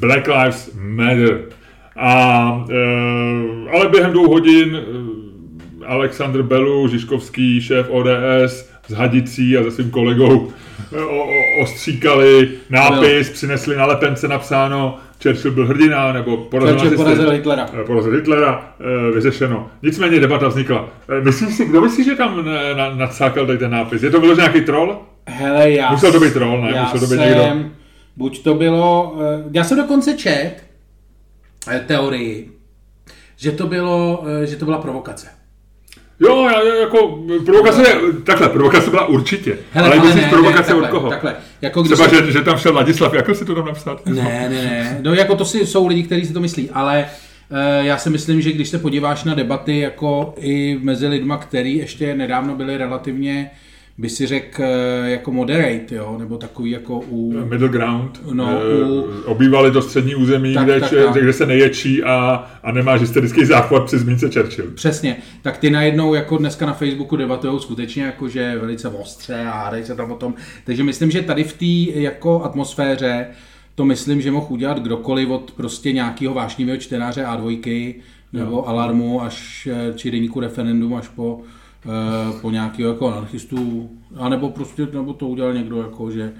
Black 0.00 0.26
Lives 0.26 0.70
Matter. 0.74 1.40
A, 1.96 2.64
e, 2.70 3.76
ale 3.76 3.88
během 3.88 4.12
dvou 4.12 4.28
hodin 4.28 4.76
e, 4.76 5.86
Aleksandr 5.86 6.42
Belu, 6.42 6.88
Žižkovský 6.88 7.60
šéf 7.60 7.86
ODS, 7.90 8.70
s 8.88 8.92
Hadicí 8.92 9.56
a 9.56 9.62
se 9.62 9.70
svým 9.70 9.90
kolegou 9.90 10.52
e, 10.92 11.00
o, 11.00 11.22
o, 11.22 11.62
ostříkali 11.62 12.50
nápis, 12.70 13.28
no. 13.28 13.34
přinesli 13.34 13.76
na 13.76 13.86
lepence 13.86 14.28
napsáno 14.28 14.98
Churchill 15.22 15.54
byl 15.54 15.66
hrdina, 15.66 16.12
nebo 16.12 16.36
porazil, 16.36 16.96
porazil 16.96 17.30
Hitlera. 17.30 17.68
Porazil 17.86 18.12
Hitlera, 18.12 18.74
vyřešeno. 19.14 19.70
Nicméně 19.82 20.20
debata 20.20 20.48
vznikla. 20.48 20.88
Myslíš 21.24 21.54
si, 21.54 21.64
kdo 21.64 21.80
myslí, 21.80 22.04
že 22.04 22.14
tam 22.14 22.44
nadsákal 22.94 23.46
tady 23.46 23.58
ten 23.58 23.70
nápis? 23.70 24.02
Je 24.02 24.10
to 24.10 24.20
vyložený 24.20 24.42
nějaký 24.42 24.60
troll? 24.60 24.98
Hele, 25.26 25.70
já... 25.70 25.90
Musel 25.90 26.12
to 26.12 26.20
být 26.20 26.32
troll, 26.32 26.62
ne? 26.62 26.72
Já 26.74 26.82
Musel 26.82 27.00
to 27.00 27.06
být 27.06 27.16
jsem, 27.16 27.28
někdo. 27.28 27.70
Buď 28.16 28.42
to 28.42 28.54
bylo... 28.54 29.16
Eh, 29.20 29.44
já 29.52 29.64
jsem 29.64 29.78
dokonce 29.78 30.14
čet 30.14 30.54
eh, 31.68 31.84
teorii, 31.86 32.50
že 33.36 33.52
to, 33.52 33.66
bylo, 33.66 34.24
eh, 34.42 34.46
že 34.46 34.56
to 34.56 34.64
byla 34.64 34.78
provokace. 34.78 35.26
Jo, 36.20 36.48
já, 36.48 36.62
jako 36.80 37.24
provokace, 37.44 37.82
takhle, 38.24 38.48
provokace 38.48 38.90
byla 38.90 39.06
určitě. 39.06 39.58
Hele, 39.72 39.88
ale, 39.88 39.96
ale 39.96 40.06
myslíš 40.06 40.24
ne, 40.24 40.30
provokace 40.30 40.74
ne, 40.74 40.80
takhle, 40.80 40.88
od 40.88 40.90
koho? 40.90 41.10
Takhle, 41.10 41.36
jako 41.62 41.82
Třeba, 41.82 42.08
se... 42.08 42.16
že, 42.16 42.32
že, 42.32 42.42
tam 42.42 42.58
šel 42.58 42.74
Ladislav, 42.74 43.14
jak 43.14 43.36
si 43.36 43.44
to 43.44 43.54
tam 43.54 43.66
napsat? 43.66 44.06
Ne, 44.06 44.22
ne, 44.22 44.48
ne, 44.50 44.98
no 45.02 45.14
jako 45.14 45.36
to 45.36 45.44
si, 45.44 45.66
jsou 45.66 45.86
lidi, 45.86 46.02
kteří 46.02 46.26
si 46.26 46.32
to 46.32 46.40
myslí, 46.40 46.70
ale 46.70 47.06
já 47.80 47.98
si 47.98 48.10
myslím, 48.10 48.40
že 48.40 48.52
když 48.52 48.68
se 48.68 48.78
podíváš 48.78 49.24
na 49.24 49.34
debaty 49.34 49.78
jako 49.78 50.34
i 50.38 50.78
mezi 50.82 51.06
lidma, 51.06 51.36
který 51.36 51.76
ještě 51.76 52.14
nedávno 52.14 52.54
byli 52.54 52.76
relativně 52.76 53.50
uh, 53.52 53.58
by 53.98 54.08
si 54.08 54.26
řekl 54.26 54.62
eh, 54.62 55.10
jako 55.10 55.32
moderate, 55.32 55.94
jo? 55.94 56.16
nebo 56.18 56.36
takový 56.36 56.70
jako 56.70 57.00
u... 57.00 57.32
Middle 57.44 57.68
ground. 57.68 58.20
No, 58.32 58.60
e, 58.62 58.84
u... 58.84 59.08
Obývali 59.24 59.70
to 59.70 59.82
střední 59.82 60.14
území, 60.14 60.54
tak, 60.54 60.64
kde, 60.64 60.80
tak, 60.80 60.90
če, 60.90 61.04
tak. 61.04 61.22
kde 61.22 61.32
se 61.32 61.46
neječí 61.46 62.02
a, 62.02 62.46
a 62.62 62.72
nemáš 62.72 63.00
hysterický 63.00 63.44
záchvat 63.44 63.84
při 63.84 63.98
zmínce 63.98 64.30
Churchill. 64.30 64.70
Přesně. 64.74 65.16
Tak 65.42 65.58
ty 65.58 65.70
najednou 65.70 66.14
jako 66.14 66.36
dneska 66.36 66.66
na 66.66 66.72
Facebooku 66.72 67.16
debatují 67.16 67.60
skutečně 67.60 68.02
jako, 68.02 68.28
že 68.28 68.58
velice 68.60 68.88
ostře 68.88 69.40
a 69.40 69.50
hádají 69.50 69.84
se 69.84 69.94
tam 69.94 70.12
o 70.12 70.16
tom. 70.16 70.34
Takže 70.64 70.82
myslím, 70.84 71.10
že 71.10 71.22
tady 71.22 71.44
v 71.44 71.52
té 71.52 72.00
jako 72.00 72.44
atmosféře 72.44 73.26
to 73.74 73.84
myslím, 73.84 74.20
že 74.20 74.30
mohl 74.30 74.46
udělat 74.48 74.78
kdokoliv 74.78 75.28
od 75.28 75.50
prostě 75.50 75.92
nějakého 75.92 76.34
vášnivého 76.34 76.78
čtenáře 76.78 77.24
A2 77.24 77.94
nebo 78.32 78.52
jo. 78.52 78.64
alarmu 78.66 79.22
až 79.22 79.68
eh, 79.72 79.92
či 79.94 80.10
deníku 80.10 80.40
referendum 80.40 80.94
až 80.94 81.08
po 81.08 81.40
Eh, 81.40 81.58
po 82.40 82.50
nějakého 82.50 82.90
jako 82.90 83.12
anarchistů, 83.12 83.90
anebo 84.16 84.50
prostě, 84.50 84.88
nebo 84.92 85.12
to 85.12 85.28
udělal 85.28 85.54
někdo, 85.54 85.82
jako, 85.82 86.10
že, 86.10 86.32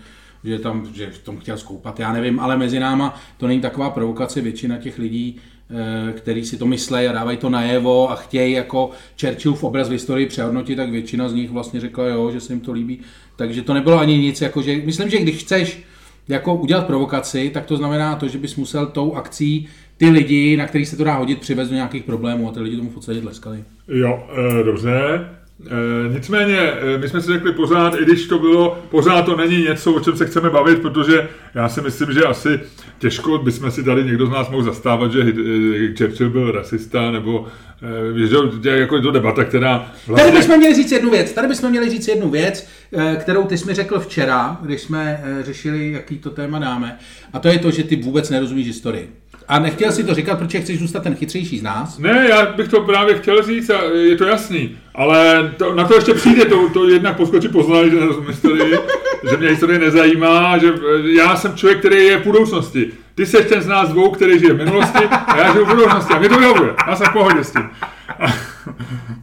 že 0.44 0.58
tam, 0.58 0.88
že 0.94 1.10
v 1.10 1.18
tom 1.18 1.38
chtěl 1.38 1.58
skoupat, 1.58 2.00
já 2.00 2.12
nevím, 2.12 2.40
ale 2.40 2.56
mezi 2.56 2.80
náma 2.80 3.14
to 3.36 3.46
není 3.46 3.60
taková 3.60 3.90
provokace, 3.90 4.40
většina 4.40 4.78
těch 4.78 4.98
lidí, 4.98 5.36
eh, 5.70 6.12
který 6.12 6.44
si 6.44 6.56
to 6.56 6.66
myslí 6.66 7.06
a 7.06 7.12
dávají 7.12 7.38
to 7.38 7.50
najevo 7.50 8.10
a 8.10 8.14
chtějí 8.14 8.52
jako 8.52 8.90
Churchillův 9.20 9.64
obraz 9.64 9.88
v 9.88 9.92
historii 9.92 10.26
přehodnotit, 10.26 10.76
tak 10.76 10.90
většina 10.90 11.28
z 11.28 11.34
nich 11.34 11.50
vlastně 11.50 11.80
řekla, 11.80 12.04
jo, 12.04 12.30
že 12.30 12.40
se 12.40 12.52
jim 12.52 12.60
to 12.60 12.72
líbí. 12.72 13.00
Takže 13.36 13.62
to 13.62 13.74
nebylo 13.74 13.98
ani 13.98 14.18
nic, 14.18 14.40
jako 14.40 14.62
že, 14.62 14.76
myslím, 14.84 15.10
že 15.10 15.18
když 15.18 15.36
chceš 15.36 15.82
jako 16.28 16.54
udělat 16.54 16.86
provokaci, 16.86 17.50
tak 17.54 17.66
to 17.66 17.76
znamená 17.76 18.16
to, 18.16 18.28
že 18.28 18.38
bys 18.38 18.56
musel 18.56 18.86
tou 18.86 19.14
akcí 19.14 19.68
ty 20.00 20.10
lidi, 20.10 20.56
na 20.56 20.66
kterých 20.66 20.88
se 20.88 20.96
to 20.96 21.04
dá 21.04 21.14
hodit, 21.14 21.40
přivést 21.40 21.68
do 21.68 21.74
nějakých 21.74 22.04
problémů 22.04 22.48
a 22.48 22.52
ty 22.52 22.60
lidi 22.60 22.76
tomu 22.76 22.90
v 22.90 22.94
podstatě 22.94 23.20
tleskali. 23.20 23.64
Jo, 23.88 24.26
e, 24.60 24.64
dobře. 24.64 24.90
E, 24.90 26.14
nicméně, 26.14 26.58
e, 26.58 26.98
my 26.98 27.08
jsme 27.08 27.20
si 27.20 27.32
řekli 27.32 27.52
pořád, 27.52 27.94
i 28.00 28.04
když 28.04 28.26
to 28.26 28.38
bylo, 28.38 28.78
pořád 28.90 29.22
to 29.22 29.36
není 29.36 29.62
něco, 29.62 29.92
o 29.92 30.00
čem 30.00 30.16
se 30.16 30.26
chceme 30.26 30.50
bavit, 30.50 30.78
protože 30.78 31.28
já 31.54 31.68
si 31.68 31.80
myslím, 31.80 32.12
že 32.12 32.22
asi 32.22 32.60
těžko 32.98 33.38
bychom 33.38 33.70
si 33.70 33.84
tady 33.84 34.04
někdo 34.04 34.26
z 34.26 34.30
nás 34.30 34.50
mohl 34.50 34.62
zastávat, 34.62 35.12
že 35.12 35.32
Churchill 35.98 36.30
byl 36.30 36.52
rasista, 36.52 37.10
nebo 37.10 37.46
e, 38.24 38.28
že 38.62 38.70
jako 38.70 38.96
je 38.96 39.02
to 39.02 39.10
debata, 39.10 39.44
která 39.44 39.92
vlastně... 40.06 40.30
Tady 40.30 40.38
bychom 40.38 40.58
měli 40.58 40.74
říct 40.74 40.92
jednu 40.92 41.10
věc, 41.10 41.32
tady 41.32 41.48
bychom 41.48 41.70
měli 41.70 41.90
říct 41.90 42.08
jednu 42.08 42.30
věc, 42.30 42.68
kterou 43.18 43.42
ty 43.42 43.58
jsi 43.58 43.66
mi 43.66 43.74
řekl 43.74 44.00
včera, 44.00 44.58
když 44.62 44.80
jsme 44.80 45.24
řešili, 45.42 45.92
jaký 45.92 46.18
to 46.18 46.30
téma 46.30 46.58
dáme, 46.58 46.98
a 47.32 47.38
to 47.38 47.48
je 47.48 47.58
to, 47.58 47.70
že 47.70 47.84
ty 47.84 47.96
vůbec 47.96 48.30
nerozumíš 48.30 48.66
historii. 48.66 49.19
A 49.50 49.58
nechtěl 49.58 49.92
si 49.92 50.04
to 50.04 50.14
říkat, 50.14 50.38
protože 50.38 50.60
chceš 50.60 50.78
zůstat 50.78 51.02
ten 51.02 51.14
chytřejší 51.14 51.58
z 51.58 51.62
nás? 51.62 51.98
Ne, 51.98 52.26
já 52.30 52.46
bych 52.46 52.68
to 52.68 52.80
právě 52.80 53.14
chtěl 53.18 53.42
říct 53.42 53.70
a 53.70 53.82
je 53.82 54.16
to 54.16 54.24
jasný. 54.24 54.78
Ale 54.94 55.52
to, 55.56 55.74
na 55.74 55.88
to 55.88 55.94
ještě 55.94 56.14
přijde, 56.14 56.44
to, 56.44 56.68
to 56.68 56.88
jednak 56.88 57.16
poskočí 57.16 57.48
poznali, 57.48 57.90
že 57.90 57.96
historii, 58.28 58.78
že 59.30 59.36
mě 59.36 59.48
historie 59.48 59.78
nezajímá, 59.78 60.58
že 60.58 60.72
já 61.02 61.36
jsem 61.36 61.54
člověk, 61.54 61.78
který 61.78 62.04
je 62.04 62.18
v 62.18 62.24
budoucnosti. 62.24 62.90
Ty 63.14 63.26
jsi 63.26 63.44
ten 63.44 63.62
z 63.62 63.66
nás 63.66 63.88
dvou, 63.88 64.10
který 64.10 64.38
žije 64.38 64.52
v 64.52 64.64
minulosti 64.64 65.04
a 65.04 65.36
já 65.36 65.52
žiju 65.52 65.64
v 65.64 65.68
budoucnosti 65.68 66.14
a 66.14 66.18
mě 66.18 66.28
to 66.28 66.38
vyhovuje. 66.38 66.74
Já 66.86 66.96
jsem 66.96 67.06
v 67.06 67.12
pohodě 67.12 67.44
s 67.44 67.52
tím. 67.52 67.70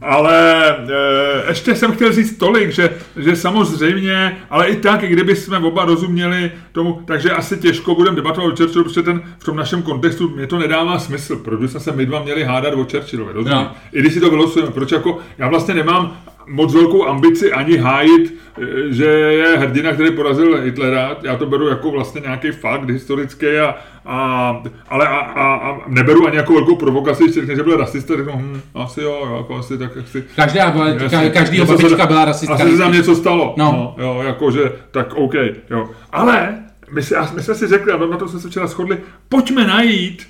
ale 0.00 0.70
e, 0.70 1.48
ještě 1.48 1.74
jsem 1.74 1.92
chtěl 1.92 2.12
říct 2.12 2.38
tolik, 2.38 2.70
že, 2.70 2.90
že 3.16 3.36
samozřejmě, 3.36 4.36
ale 4.50 4.68
i 4.68 4.76
tak, 4.76 5.02
i 5.02 5.08
kdyby 5.08 5.36
jsme 5.36 5.58
oba 5.58 5.84
rozuměli 5.84 6.52
tomu, 6.72 7.02
takže 7.04 7.30
asi 7.30 7.56
těžko 7.56 7.94
budeme 7.94 8.16
debatovat 8.16 8.52
o 8.52 8.56
Churchillu, 8.56 8.84
protože 8.84 9.02
ten 9.02 9.22
v 9.38 9.44
tom 9.44 9.56
našem 9.56 9.82
kontextu 9.82 10.28
mě 10.28 10.46
to 10.46 10.58
nedává 10.58 10.98
smysl, 10.98 11.36
proč 11.36 11.60
bychom 11.60 11.80
se 11.80 11.92
my 11.92 12.06
dva 12.06 12.22
měli 12.22 12.44
hádat 12.44 12.74
o 12.74 12.86
Churchillovi, 12.90 13.32
rozumím? 13.32 13.58
No. 13.58 13.72
I 13.92 14.00
když 14.00 14.14
si 14.14 14.20
to 14.20 14.30
vylosujeme, 14.30 14.72
proč 14.72 14.92
jako, 14.92 15.18
já 15.38 15.48
vlastně 15.48 15.74
nemám 15.74 16.16
moc 16.48 16.74
velkou 16.74 17.06
ambici 17.06 17.52
ani 17.52 17.76
hájit, 17.76 18.34
eh, 18.62 18.92
že 18.92 19.04
je 19.04 19.58
hrdina, 19.58 19.92
který 19.92 20.10
porazil 20.10 20.60
Hitlera. 20.62 21.16
Já 21.22 21.36
to 21.36 21.46
beru 21.46 21.68
jako 21.68 21.90
vlastně 21.90 22.20
nějaký 22.20 22.50
fakt 22.50 22.90
historický, 22.90 23.46
a, 23.46 23.76
a, 24.06 24.62
ale 24.88 25.08
a, 25.08 25.16
a, 25.16 25.54
a, 25.54 25.80
neberu 25.86 26.26
ani 26.26 26.36
jako 26.36 26.52
velkou 26.52 26.76
provokaci, 26.76 27.24
když 27.24 27.34
řekne, 27.34 27.56
že 27.56 27.62
byl 27.62 27.76
rasista, 27.76 28.16
řeknu, 28.16 28.32
hm, 28.36 28.60
asi 28.74 29.00
jo, 29.00 29.34
jako 29.36 29.56
asi 29.56 29.78
tak, 29.78 29.96
asi... 29.96 30.24
Každá, 30.36 30.74
jasný, 31.00 31.30
každýho 31.30 31.66
babička 31.66 32.06
byla 32.06 32.24
rasistka. 32.24 32.54
Asi 32.54 32.70
se 32.70 32.78
tam 32.78 32.92
něco 32.92 33.16
stalo, 33.16 33.54
no. 33.58 33.94
no 33.98 34.04
jo, 34.04 34.22
jakože, 34.26 34.72
tak 34.90 35.14
OK, 35.14 35.34
jo. 35.70 35.90
Ale 36.12 36.54
my, 36.90 37.02
si, 37.02 37.14
my 37.34 37.42
jsme 37.42 37.54
si 37.54 37.66
řekli, 37.66 37.92
a 37.92 37.96
na 37.96 38.16
to 38.16 38.28
jsme 38.28 38.40
se 38.40 38.48
včera 38.48 38.66
shodli, 38.66 38.98
pojďme 39.28 39.66
najít, 39.66 40.26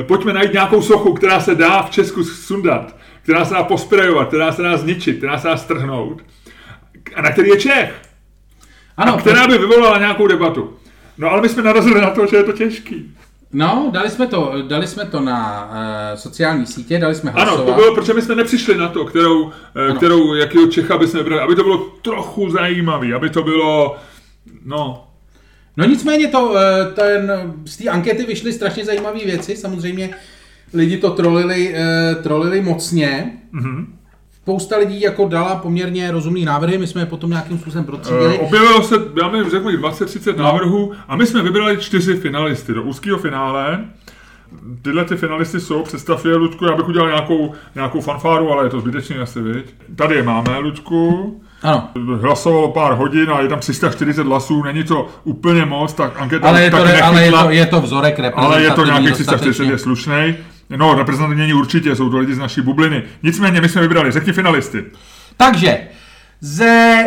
eh, 0.00 0.02
pojďme 0.02 0.32
najít 0.32 0.52
nějakou 0.52 0.82
sochu, 0.82 1.12
která 1.12 1.40
se 1.40 1.54
dá 1.54 1.82
v 1.82 1.90
Česku 1.90 2.24
sundat 2.24 2.96
která 3.26 3.44
se 3.44 3.54
dá 3.54 3.62
posprejovat, 3.62 4.28
která 4.28 4.52
se 4.52 4.62
dá 4.62 4.76
zničit, 4.76 5.16
která 5.18 5.38
se 5.38 5.48
dá 5.48 5.56
strhnout 5.56 6.22
a 7.14 7.22
na 7.22 7.30
který 7.30 7.48
je 7.48 7.56
Čech. 7.56 7.94
Ano, 8.96 9.14
a 9.14 9.18
která 9.18 9.46
by 9.46 9.58
vyvolala 9.58 9.98
nějakou 9.98 10.26
debatu. 10.26 10.76
No 11.18 11.30
ale 11.30 11.42
my 11.42 11.48
jsme 11.48 11.62
narazili 11.62 12.00
na 12.00 12.10
to, 12.10 12.26
že 12.26 12.36
je 12.36 12.42
to 12.42 12.52
těžký. 12.52 13.14
No, 13.52 13.90
dali 13.92 14.10
jsme 14.10 14.26
to, 14.26 14.52
dali 14.68 14.86
jsme 14.86 15.04
to 15.04 15.20
na 15.20 15.70
uh, 15.70 16.18
sociální 16.18 16.66
sítě, 16.66 16.98
dali 16.98 17.14
jsme 17.14 17.30
hlasovat. 17.30 17.58
Ano, 17.58 17.66
to 17.66 17.72
bylo, 17.72 17.94
protože 17.94 18.14
my 18.14 18.22
jsme 18.22 18.34
nepřišli 18.34 18.76
na 18.76 18.88
to, 18.88 19.04
kterou, 19.04 19.42
uh, 19.42 19.52
kterou 19.96 20.34
jakého 20.34 20.66
Čecha 20.66 20.98
by 20.98 21.08
jsme 21.08 21.20
vybrali, 21.20 21.42
aby 21.42 21.54
to 21.56 21.62
bylo 21.62 21.78
trochu 21.78 22.50
zajímavý, 22.50 23.14
aby 23.14 23.30
to 23.30 23.42
bylo, 23.42 23.96
no... 24.64 25.08
No 25.76 25.84
nicméně 25.84 26.28
to, 26.28 26.40
uh, 26.44 26.58
ten, 26.94 27.32
z 27.64 27.76
té 27.76 27.84
ankety 27.84 28.26
vyšly 28.26 28.52
strašně 28.52 28.84
zajímavé 28.84 29.18
věci, 29.18 29.56
samozřejmě 29.56 30.14
lidi 30.74 30.96
to 30.96 31.10
trolili, 31.10 31.74
uh, 31.74 32.22
trolili 32.22 32.60
mocně. 32.60 33.32
Mm-hmm. 33.54 33.86
Spousta 34.42 34.76
lidí 34.76 35.00
jako 35.00 35.28
dala 35.28 35.56
poměrně 35.56 36.10
rozumný 36.10 36.44
návrhy, 36.44 36.78
my 36.78 36.86
jsme 36.86 37.02
je 37.02 37.06
potom 37.06 37.30
nějakým 37.30 37.58
způsobem 37.58 37.84
protřídili. 37.84 38.38
Uh, 38.38 38.44
objevilo 38.44 38.82
se, 38.82 38.94
já 39.22 39.28
bych 39.28 39.50
řekl, 39.50 39.68
20-30 39.68 40.36
no. 40.36 40.44
návrhů 40.44 40.92
a 41.08 41.16
my 41.16 41.26
jsme 41.26 41.42
vybrali 41.42 41.76
čtyři 41.76 42.16
finalisty 42.16 42.74
do 42.74 42.82
úzkého 42.82 43.18
finále. 43.18 43.84
Tyhle 44.82 45.04
ty 45.04 45.16
finalisty 45.16 45.60
jsou, 45.60 45.82
představ 45.82 46.24
je, 46.24 46.36
Ludku, 46.36 46.64
já 46.64 46.76
bych 46.76 46.88
udělal 46.88 47.08
nějakou, 47.08 47.52
nějakou 47.74 48.00
fanfáru, 48.00 48.52
ale 48.52 48.66
je 48.66 48.70
to 48.70 48.80
zbytečný 48.80 49.16
asi, 49.16 49.42
viď? 49.42 49.74
Tady 49.96 50.14
je 50.14 50.22
máme, 50.22 50.58
Ludku. 50.58 51.40
Ano. 51.62 51.88
Hlasovalo 52.20 52.72
pár 52.72 52.92
hodin 52.92 53.30
a 53.30 53.40
je 53.40 53.48
tam 53.48 53.58
340 53.58 54.26
hlasů, 54.26 54.62
není 54.62 54.84
to 54.84 55.08
úplně 55.24 55.64
moc, 55.64 55.92
tak 55.92 56.12
anketa 56.16 56.48
ale 56.48 56.62
je 56.62 56.70
to, 56.70 56.76
tak 56.76 57.02
ale 57.02 57.24
je 57.24 57.30
to, 57.30 57.50
je 57.50 57.66
to 57.66 57.80
vzorek 57.80 58.20
Ale 58.34 58.62
je 58.62 58.70
to 58.70 58.84
nějakých 58.84 59.12
340, 59.12 59.64
je 59.64 59.78
slušný. 59.78 60.36
No, 60.70 60.94
reprezentativní 60.94 61.54
určitě, 61.54 61.96
jsou 61.96 62.10
to 62.10 62.18
lidi 62.18 62.34
z 62.34 62.38
naší 62.38 62.60
bubliny. 62.60 63.02
Nicméně 63.22 63.60
my 63.60 63.68
jsme 63.68 63.82
vybrali, 63.82 64.12
řekni 64.12 64.32
finalisty. 64.32 64.84
Takže, 65.36 65.88
ze 66.40 67.04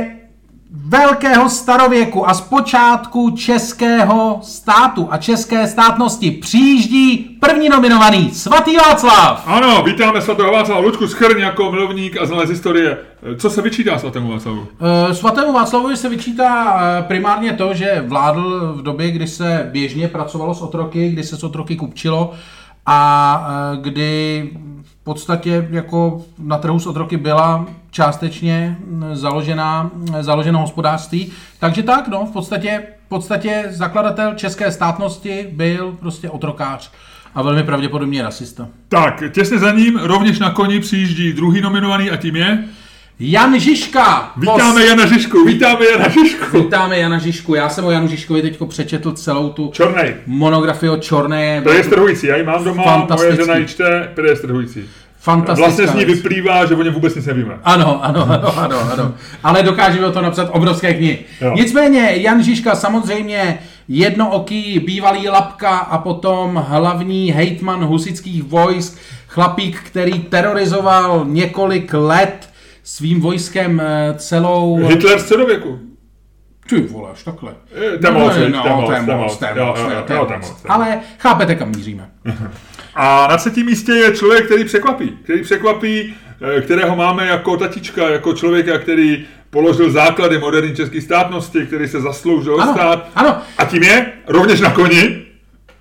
velkého 0.72 1.50
starověku 1.50 2.30
a 2.30 2.34
z 2.34 2.42
počátku 2.42 3.30
českého 3.30 4.40
státu 4.44 5.08
a 5.12 5.18
české 5.18 5.68
státnosti 5.68 6.32
přijíždí 6.32 7.38
první 7.40 7.70
nominovaný 7.70 8.32
Svatý 8.32 8.76
Václav. 8.76 9.44
Ano, 9.46 9.84
vítáme 9.84 10.22
svatého 10.22 10.52
Václava 10.52 10.82
Lučku 10.82 11.08
Schrň 11.08 11.42
jako 11.42 11.72
milovník 11.72 12.18
a 12.22 12.26
znalec 12.26 12.50
historie. 12.50 12.98
Co 13.38 13.50
se 13.50 13.62
vyčítá 13.62 14.00
svatému 14.00 14.32
Václavu? 14.32 14.60
Uh, 14.60 14.68
svatému 15.14 15.54
Václavovi 15.54 15.98
se 15.98 16.10
vyčítá 16.10 16.74
uh, 16.74 17.08
primárně 17.08 17.54
to, 17.54 17.74
že 17.74 18.04
vládl 18.08 18.74
v 18.78 18.82
době, 18.82 19.12
kdy 19.12 19.28
se 19.28 19.70
běžně 19.72 20.08
pracovalo 20.08 20.54
s 20.54 20.62
otroky, 20.62 21.10
kdy 21.10 21.24
se 21.24 21.38
s 21.38 21.44
otroky 21.44 21.76
kupčilo 21.76 22.34
a 22.92 23.48
e, 23.74 23.82
kdy 23.82 24.50
v 24.84 24.96
podstatě 25.04 25.68
jako 25.70 26.22
na 26.40 26.58
trhu 26.58 26.80
s 26.80 26.88
otroky 26.88 27.18
byla 27.18 27.66
částečně 27.92 28.78
založená, 29.14 29.92
založeno 30.22 30.60
hospodářství. 30.60 31.32
Takže 31.60 31.84
tak, 31.84 32.08
no, 32.08 32.26
v 32.26 32.32
podstatě, 32.32 32.84
v 33.06 33.10
podstatě 33.10 33.66
zakladatel 33.70 34.34
české 34.36 34.72
státnosti 34.72 35.48
byl 35.52 35.92
prostě 36.00 36.30
otrokář 36.30 36.92
a 37.36 37.42
velmi 37.42 37.64
pravděpodobně 37.64 38.24
rasista. 38.24 38.68
Tak, 38.88 39.24
těsně 39.32 39.60
za 39.60 39.72
ním 39.72 39.98
rovněž 39.98 40.40
na 40.40 40.52
koni 40.52 40.80
přijíždí 40.80 41.34
druhý 41.34 41.62
nominovaný 41.62 42.12
a 42.12 42.16
tím 42.18 42.36
je? 42.36 42.64
Jan 43.22 43.60
Žižka! 43.60 44.32
Vítáme 44.38 44.86
Jana 44.86 45.06
Žižku, 45.06 45.46
vítáme 45.46 45.86
Jana 45.92 46.10
Žižku. 46.10 46.58
Vítáme 46.58 47.00
Jana 47.00 47.18
Žižku. 47.18 47.56
Já 47.56 47.70
jsem 47.70 47.86
o 47.86 47.92
Janu 47.92 48.08
Žižkovi 48.08 48.42
teď 48.42 48.60
přečetl 48.68 49.12
celou 49.12 49.50
tu 49.50 49.70
Čornej. 49.74 50.16
monografii 50.26 50.90
o 50.90 50.98
Čorné. 50.98 51.62
To 51.62 51.74
je 51.74 51.84
strhující, 51.84 52.28
já 52.28 52.38
ji 52.38 52.44
mám 52.44 52.64
doma, 52.64 53.08
moje 53.16 53.36
žena 53.36 53.56
ji 53.56 53.68
čte, 53.68 54.12
to 54.16 54.26
je 54.26 54.36
strhující. 54.36 54.84
Vlastně 55.56 55.88
z 55.88 55.94
ní 55.94 56.06
vyplývá, 56.06 56.66
že 56.66 56.76
o 56.76 56.84
něm 56.84 56.94
vůbec 56.94 57.16
nic 57.16 57.26
nevíme. 57.26 57.58
Ano, 57.64 58.06
ano, 58.06 58.28
ano, 58.32 58.58
ano, 58.60 58.80
ano. 58.94 59.14
Ale 59.44 59.64
dokážeme 59.64 60.08
o 60.08 60.12
to 60.12 60.22
napsat 60.22 60.50
obrovské 60.52 60.94
knihy. 60.94 61.20
Jo. 61.42 61.54
Nicméně 61.56 62.12
Jan 62.16 62.44
Žižka 62.44 62.76
samozřejmě 62.76 63.60
jednooký 63.88 64.80
bývalý 64.80 65.30
lapka 65.30 65.78
a 65.78 65.98
potom 65.98 66.66
hlavní 66.68 67.32
hejtman 67.32 67.86
husických 67.86 68.44
vojsk, 68.44 68.98
chlapík, 69.28 69.80
který 69.84 70.20
terorizoval 70.20 71.26
několik 71.28 71.94
let 71.94 72.49
svým 72.96 73.22
vojskem 73.22 73.80
eh, 73.80 74.14
celou... 74.18 74.88
Hitler 74.88 75.20
z 75.20 75.22
středověku. 75.22 75.80
Ty 76.70 76.82
vole, 76.82 77.10
až 77.12 77.24
takhle. 77.24 77.54
To 78.02 78.08
je 78.08 78.12
moc, 78.12 78.34
to 79.38 79.54
je 79.54 79.60
moc, 80.36 80.66
Ale 80.70 81.00
chápete, 81.18 81.56
kam 81.56 81.70
míříme. 81.70 82.10
A 82.96 83.28
na 83.28 83.38
třetím 83.38 83.66
místě 83.66 83.92
je 83.92 84.16
člověk, 84.16 84.46
který 84.46 84.64
překvapí. 84.64 85.18
Který 85.24 85.44
překvapí, 85.44 86.16
eh, 86.58 86.62
kterého 86.62 86.96
máme 86.96 87.28
jako 87.28 87.58
tatička, 87.58 88.10
jako 88.10 88.34
člověka, 88.34 88.78
který 88.78 89.26
položil 89.50 89.92
základy 89.92 90.40
moderní 90.40 90.76
české 90.76 91.02
státnosti, 91.02 91.66
který 91.66 91.88
se 91.88 92.02
zasloužil 92.02 92.62
ano, 92.62 92.74
stát. 92.74 93.10
Ano. 93.16 93.38
A 93.58 93.66
tím 93.66 93.84
je 93.84 94.12
rovněž 94.28 94.62
na 94.62 94.72
koni. 94.72 95.26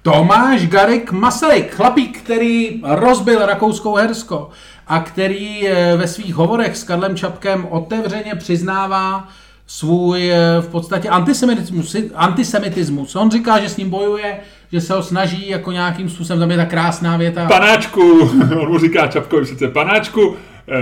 Tomáš 0.03 0.67
Garik 0.67 1.13
Masaryk, 1.13 1.75
chlapík, 1.75 2.19
který 2.19 2.81
rozbil 2.85 3.47
Rakouskou 3.47 3.95
Hersko 3.95 4.51
a 4.89 5.01
který 5.01 5.69
eh, 5.69 5.97
ve 5.97 6.09
svých 6.09 6.35
hovorech 6.35 6.77
s 6.77 6.85
Karlem 6.85 7.17
Čapkem 7.17 7.67
otevřeně 7.71 8.35
přiznává 8.35 9.29
svůj 9.67 10.31
eh, 10.31 10.39
v 10.61 10.69
podstatě 10.69 11.09
antisemitismus, 11.09 11.97
antisemitismus. 12.15 13.17
On 13.17 13.31
říká, 13.31 13.61
že 13.61 13.69
s 13.69 13.77
ním 13.77 13.91
bojuje, 13.91 14.39
že 14.73 14.81
se 14.81 14.95
ho 14.95 15.03
snaží 15.03 15.49
jako 15.49 15.73
nějakým 15.73 16.09
způsobem, 16.09 16.41
tam 16.41 16.51
je 16.51 16.57
ta 16.57 16.65
krásná 16.65 17.17
věta. 17.17 17.47
Panáčku, 17.47 18.21
on 18.61 18.69
mu 18.69 18.79
říká 18.79 19.07
Čapkovi 19.07 19.47
sice, 19.47 19.69
panáčku, 19.69 20.37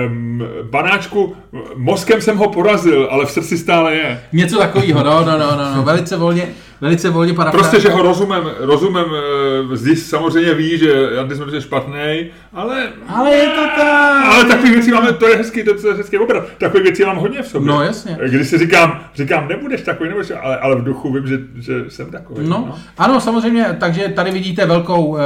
um, 0.09 0.42
panáčku, 0.71 1.37
mozkem 1.77 2.21
jsem 2.21 2.37
ho 2.37 2.49
porazil, 2.49 3.09
ale 3.11 3.27
v 3.27 3.31
srdci 3.31 3.59
stále 3.59 3.95
je. 3.95 4.23
Něco 4.33 4.59
takového, 4.59 5.03
no, 5.03 5.25
no, 5.25 5.38
no, 5.38 5.57
no, 5.57 5.75
no, 5.77 5.83
velice 5.83 6.16
volně, 6.16 6.49
velice 6.81 7.11
volně 7.11 7.35
parafráze. 7.35 7.69
Prostě, 7.69 7.89
že 7.89 7.95
ho 7.95 8.03
rozumím, 8.03 8.51
rozumím, 8.59 9.05
eh, 9.73 9.77
zdi 9.77 9.97
samozřejmě 9.97 10.55
ví, 10.55 10.79
že 10.79 10.93
antisemitismus 11.21 11.53
je 11.53 11.61
špatný, 11.61 12.27
ale... 12.53 12.89
Ale 13.09 13.31
je 13.31 13.49
to 13.49 13.62
tak. 13.77 14.25
Ale 14.27 14.45
takových 14.45 14.73
věcí 14.73 14.91
máme, 14.91 15.12
to 15.12 15.29
je 15.29 15.37
hezký, 15.37 15.65
to 15.65 15.89
je 15.89 15.95
hezký 15.95 16.19
obrat. 16.19 16.45
Takových 16.59 16.87
věcí 16.87 17.05
mám 17.05 17.17
hodně 17.17 17.43
v 17.43 17.49
sobě. 17.49 17.69
No, 17.69 17.83
jasně. 17.83 18.19
Když 18.29 18.49
si 18.49 18.59
říkám, 18.59 19.01
říkám, 19.15 19.49
nebudeš 19.49 19.83
takový, 19.83 20.09
nebudeš, 20.09 20.33
ale, 20.43 20.59
ale 20.59 20.77
v 20.77 20.85
duchu 20.85 21.12
vím, 21.12 21.27
že, 21.27 21.39
že 21.55 21.91
jsem 21.91 22.11
takový. 22.11 22.49
No, 22.49 22.75
ano, 22.99 23.21
samozřejmě, 23.21 23.77
takže 23.81 24.09
tady 24.09 24.31
vidíte 24.31 24.67
velkou, 24.67 25.17
eh, 25.17 25.21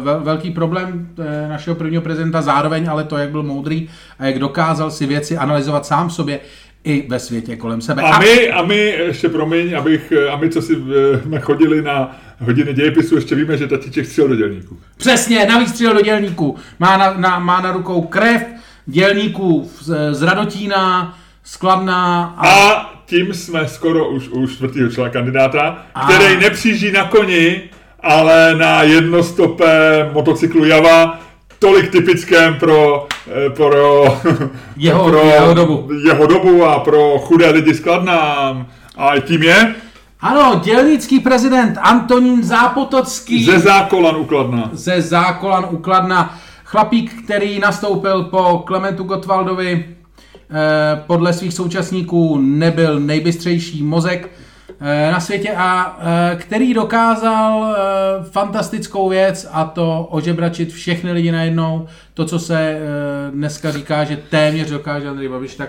vel, 0.00 0.20
velký 0.20 0.50
problém 0.50 1.08
eh, 1.18 1.48
našeho 1.48 1.76
prvního 1.76 2.02
prezidenta, 2.02 2.42
zároveň 2.42 2.88
ale 2.90 3.04
to, 3.04 3.16
jak 3.16 3.30
byl 3.30 3.42
moudrý 3.42 3.88
a 4.18 4.26
jak 4.26 4.38
dokázal 4.38 4.90
si 4.90 5.06
věci 5.06 5.36
analyzovat 5.36 5.86
sám 5.86 6.10
sobě 6.10 6.40
i 6.86 7.04
ve 7.08 7.18
světě 7.18 7.56
kolem 7.56 7.80
sebe. 7.80 8.02
A 8.02 8.18
my, 8.18 8.50
a 8.50 8.62
my 8.62 8.76
ještě 8.76 9.28
promiň, 9.28 9.76
abych, 9.76 10.12
a 10.30 10.36
my, 10.36 10.50
co 10.50 10.62
si 10.62 10.72
eh, 10.74 11.20
jsme 11.22 11.40
chodili 11.40 11.82
na 11.82 12.18
hodiny 12.40 12.74
dějepisu, 12.74 13.14
ještě 13.14 13.34
víme, 13.34 13.56
že 13.56 13.66
tatíček 13.66 14.06
střel 14.06 14.28
do 14.28 14.36
dělníků. 14.36 14.78
Přesně, 14.96 15.46
navíc 15.46 15.68
střel 15.68 15.94
do 15.94 16.00
dělníků. 16.00 16.56
Má 16.78 16.96
na, 16.96 17.14
na, 17.14 17.38
má 17.38 17.60
na 17.60 17.72
rukou 17.72 18.02
krev 18.02 18.42
dělníků 18.86 19.70
z, 19.80 20.14
z 20.14 20.22
Radotína, 20.22 21.18
Skladná 21.44 22.34
a... 22.38 22.48
a 22.48 22.90
tím 23.06 23.34
jsme 23.34 23.68
skoro 23.68 24.08
už 24.08 24.28
u 24.28 24.46
čtvrtého 24.46 24.90
člena 24.90 25.10
kandidáta, 25.10 25.86
a... 25.94 26.12
který 26.12 26.36
nepřijíždí 26.36 26.92
na 26.92 27.04
koni, 27.04 27.62
ale 28.00 28.54
na 28.54 28.82
jednostopé 28.82 30.10
motocyklu 30.12 30.64
Java, 30.64 31.20
tolik 31.58 31.90
typickém 31.90 32.54
pro, 32.54 33.08
eh, 33.46 33.50
pro, 33.50 34.04
jeho, 34.76 35.08
pro 35.08 35.18
jeho, 35.18 35.54
dobu. 35.54 35.88
jeho 36.06 36.26
dobu 36.26 36.64
a 36.64 36.78
pro 36.80 37.18
chudé 37.18 37.50
lidi 37.50 37.74
skladnám. 37.74 38.66
A 38.96 39.18
tím 39.20 39.42
je? 39.42 39.74
Ano, 40.20 40.60
dělnický 40.64 41.20
prezident 41.20 41.78
Antonín 41.82 42.42
Zápotocký. 42.42 43.44
Ze 43.44 43.58
Zákolan 43.58 44.16
ukladna. 44.16 44.70
Ze 44.72 45.02
Zákolan 45.02 45.66
ukladna. 45.70 46.38
Chlapík, 46.64 47.22
který 47.24 47.58
nastoupil 47.58 48.22
po 48.22 48.62
Klementu 48.66 49.04
Gottwaldovi, 49.04 49.84
eh, 50.50 51.02
podle 51.06 51.32
svých 51.32 51.54
současníků 51.54 52.38
nebyl 52.40 53.00
nejbystřejší 53.00 53.82
mozek, 53.82 54.30
na 55.10 55.20
světě 55.20 55.52
a 55.56 55.98
eh, 56.00 56.36
který 56.36 56.74
dokázal 56.74 57.74
eh, 57.76 58.24
fantastickou 58.30 59.08
věc 59.08 59.48
a 59.52 59.64
to 59.64 60.08
ožebračit 60.10 60.72
všechny 60.72 61.12
lidi 61.12 61.32
najednou. 61.32 61.86
To, 62.14 62.24
co 62.24 62.38
se 62.38 62.80
dneska 63.30 63.70
říká, 63.70 64.04
že 64.04 64.16
téměř 64.16 64.70
dokáže 64.70 65.08
Andrej 65.08 65.28
Babiš, 65.28 65.54
tak 65.54 65.68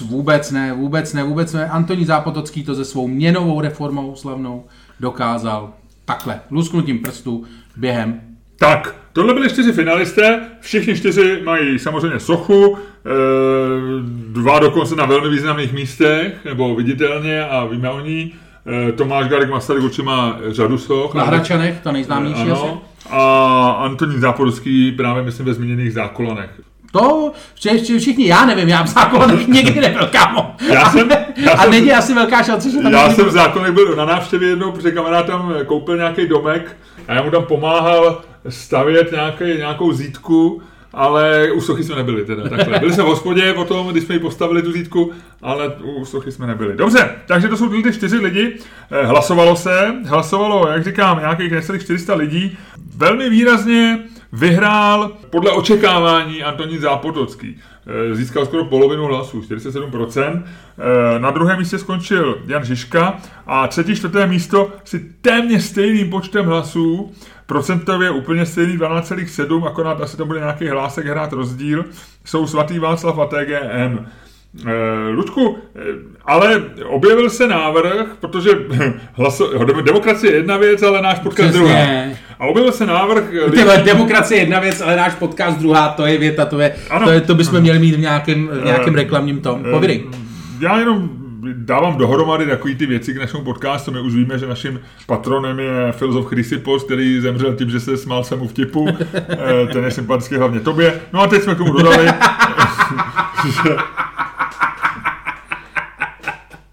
vůbec 0.00 0.50
ne, 0.50 0.72
vůbec 0.72 1.12
ne, 1.12 1.22
vůbec 1.22 1.52
ne. 1.52 1.68
Antoní 1.68 2.04
Zápotocký 2.04 2.64
to 2.64 2.74
se 2.74 2.84
svou 2.84 3.08
měnovou 3.08 3.60
reformou 3.60 4.16
slavnou 4.16 4.64
dokázal 5.00 5.72
takhle, 6.04 6.40
lusknutím 6.50 6.98
prstů 6.98 7.44
během 7.76 8.20
tak, 8.58 9.01
tohle 9.12 9.34
byli 9.34 9.50
čtyři 9.50 9.72
finalisté, 9.72 10.40
všichni 10.60 10.96
čtyři 10.96 11.40
mají 11.44 11.78
samozřejmě 11.78 12.20
sochu, 12.20 12.78
dva 14.28 14.58
dokonce 14.58 14.96
na 14.96 15.06
velmi 15.06 15.28
významných 15.28 15.72
místech, 15.72 16.44
nebo 16.44 16.74
viditelně 16.74 17.44
a 17.44 17.64
víme 17.64 17.90
o 17.90 18.00
ní. 18.00 18.32
Tomáš 18.96 19.28
Garek 19.28 19.50
Masaryk 19.50 19.84
určitě 19.84 20.02
má 20.02 20.38
řadu 20.48 20.78
soch. 20.78 21.14
Na 21.14 21.24
Hračanech, 21.24 21.80
to 21.82 21.92
nejznámější 21.92 22.42
ano. 22.42 22.52
asi. 22.52 22.92
A 23.10 23.70
Antonín 23.78 24.20
Záporovský 24.20 24.92
právě 24.92 25.22
myslím 25.22 25.46
ve 25.46 25.54
zmíněných 25.54 25.92
zákolonech. 25.92 26.50
To 26.92 27.32
všichni, 27.98 28.26
já 28.28 28.46
nevím, 28.46 28.68
já 28.68 28.82
v 28.82 28.86
zákonech 28.86 29.48
nikdy 29.48 29.80
nebyl, 29.80 30.06
kámo. 30.06 30.54
Já 30.72 30.90
jsem, 30.90 31.08
já 31.36 31.52
a 31.52 31.66
není 31.66 31.92
asi 31.92 32.14
velká 32.14 32.42
šance, 32.42 32.70
že 32.70 32.78
tam 32.78 32.92
Já 32.92 33.10
jsem 33.10 33.26
v 33.26 33.30
zákonech 33.30 33.72
byl 33.72 33.96
na 33.96 34.04
návštěvě 34.04 34.48
jednou, 34.48 34.72
protože 34.72 34.90
kamarád 34.90 35.26
tam 35.26 35.54
koupil 35.66 35.96
nějaký 35.96 36.28
domek 36.28 36.76
a 37.08 37.14
já 37.14 37.22
mu 37.22 37.30
tam 37.30 37.44
pomáhal 37.44 38.20
stavět 38.48 39.12
nějaký, 39.12 39.44
nějakou 39.44 39.92
zítku, 39.92 40.62
ale 40.92 41.52
u 41.52 41.60
sochy 41.60 41.84
jsme 41.84 41.96
nebyli 41.96 42.24
teda 42.24 42.48
takhle. 42.48 42.78
Byli 42.78 42.92
jsme 42.92 43.02
v 43.02 43.06
hospodě 43.06 43.52
potom, 43.52 43.88
když 43.88 44.04
jsme 44.04 44.14
ji 44.14 44.18
postavili 44.18 44.62
tu 44.62 44.72
zítku, 44.72 45.12
ale 45.42 45.68
u 45.68 46.04
sochy 46.04 46.32
jsme 46.32 46.46
nebyli. 46.46 46.76
Dobře, 46.76 47.10
takže 47.26 47.48
to 47.48 47.56
jsou 47.56 47.82
ty 47.82 47.92
čtyři 47.92 48.16
lidi. 48.16 48.58
Eh, 48.90 49.06
hlasovalo 49.06 49.56
se, 49.56 49.94
hlasovalo, 50.06 50.68
jak 50.68 50.84
říkám, 50.84 51.18
nějakých 51.18 51.52
necelých 51.52 51.82
400 51.82 52.14
lidí. 52.14 52.58
Velmi 52.96 53.30
výrazně 53.30 53.98
vyhrál 54.32 55.12
podle 55.30 55.50
očekávání 55.50 56.42
Antonín 56.42 56.80
Zápotocký. 56.80 57.58
Eh, 57.86 58.14
získal 58.14 58.46
skoro 58.46 58.64
polovinu 58.64 59.04
hlasů, 59.04 59.42
47%. 59.42 60.42
Eh, 60.78 61.18
na 61.18 61.30
druhém 61.30 61.58
místě 61.58 61.78
skončil 61.78 62.38
Jan 62.46 62.64
Žižka 62.64 63.16
a 63.46 63.68
třetí, 63.68 63.96
čtvrté 63.96 64.26
místo 64.26 64.70
si 64.84 65.00
téměř 65.20 65.62
stejným 65.62 66.10
počtem 66.10 66.46
hlasů 66.46 67.12
procentově 67.52 68.10
úplně 68.10 68.46
stejný 68.46 68.78
12,7, 68.78 69.66
akorát 69.66 70.00
asi 70.00 70.16
to 70.16 70.26
bude 70.26 70.38
nějaký 70.38 70.68
hlásek 70.68 71.06
hrát 71.06 71.32
rozdíl, 71.32 71.84
jsou 72.24 72.46
svatý 72.46 72.78
Václav 72.78 73.18
a 73.18 73.26
TGM. 73.26 74.06
Eh, 74.66 75.08
Ludku, 75.10 75.58
eh, 75.76 75.80
ale 76.24 76.62
objevil 76.84 77.30
se 77.30 77.48
návrh, 77.48 78.06
protože 78.20 78.50
hlaso, 79.12 79.64
demokracie 79.82 80.32
je 80.32 80.36
jedna 80.36 80.56
věc, 80.56 80.82
ale 80.82 81.02
náš 81.02 81.18
podcast 81.18 81.48
Přesně. 81.48 81.66
druhá. 81.66 82.16
A 82.38 82.46
objevil 82.46 82.72
se 82.72 82.86
návrh... 82.86 83.24
Tyhle, 83.50 83.78
demokracie 83.78 84.38
je 84.38 84.42
jedna 84.42 84.60
věc, 84.60 84.80
ale 84.80 84.96
náš 84.96 85.14
podcast 85.14 85.58
druhá, 85.58 85.88
to 85.88 86.06
je 86.06 86.18
věta, 86.18 86.44
to, 86.44 86.60
je, 86.60 86.74
ano. 86.90 87.06
to, 87.06 87.12
je, 87.12 87.20
to 87.20 87.34
bychom 87.34 87.60
měli 87.60 87.78
mít 87.78 87.94
v 87.94 88.00
nějakém, 88.00 88.48
v 88.48 88.64
nějakém 88.64 88.94
reklamním 88.94 89.40
tom. 89.40 89.64
Povídej. 89.70 90.04
Já 90.60 90.78
jenom 90.78 91.21
dávám 91.52 91.96
dohromady 91.96 92.46
takový 92.46 92.74
ty 92.74 92.86
věci 92.86 93.14
k 93.14 93.18
našemu 93.18 93.44
podcastu. 93.44 93.92
My 93.92 94.00
už 94.00 94.14
víme, 94.14 94.38
že 94.38 94.46
naším 94.46 94.80
patronem 95.06 95.58
je 95.58 95.92
filozof 95.92 96.26
Chrysippos, 96.26 96.84
který 96.84 97.20
zemřel 97.20 97.54
tím, 97.54 97.70
že 97.70 97.80
se 97.80 97.96
smál 97.96 98.24
svému 98.24 98.48
vtipu. 98.48 98.88
Eh, 99.12 99.66
ten 99.72 99.84
je 99.84 99.90
sympatický 99.90 100.34
hlavně 100.34 100.60
tobě. 100.60 101.00
No 101.12 101.20
a 101.20 101.26
teď 101.26 101.42
jsme 101.42 101.54
k 101.54 101.58
tomu 101.58 101.72
dodali, 101.72 102.06
že... 103.46 103.76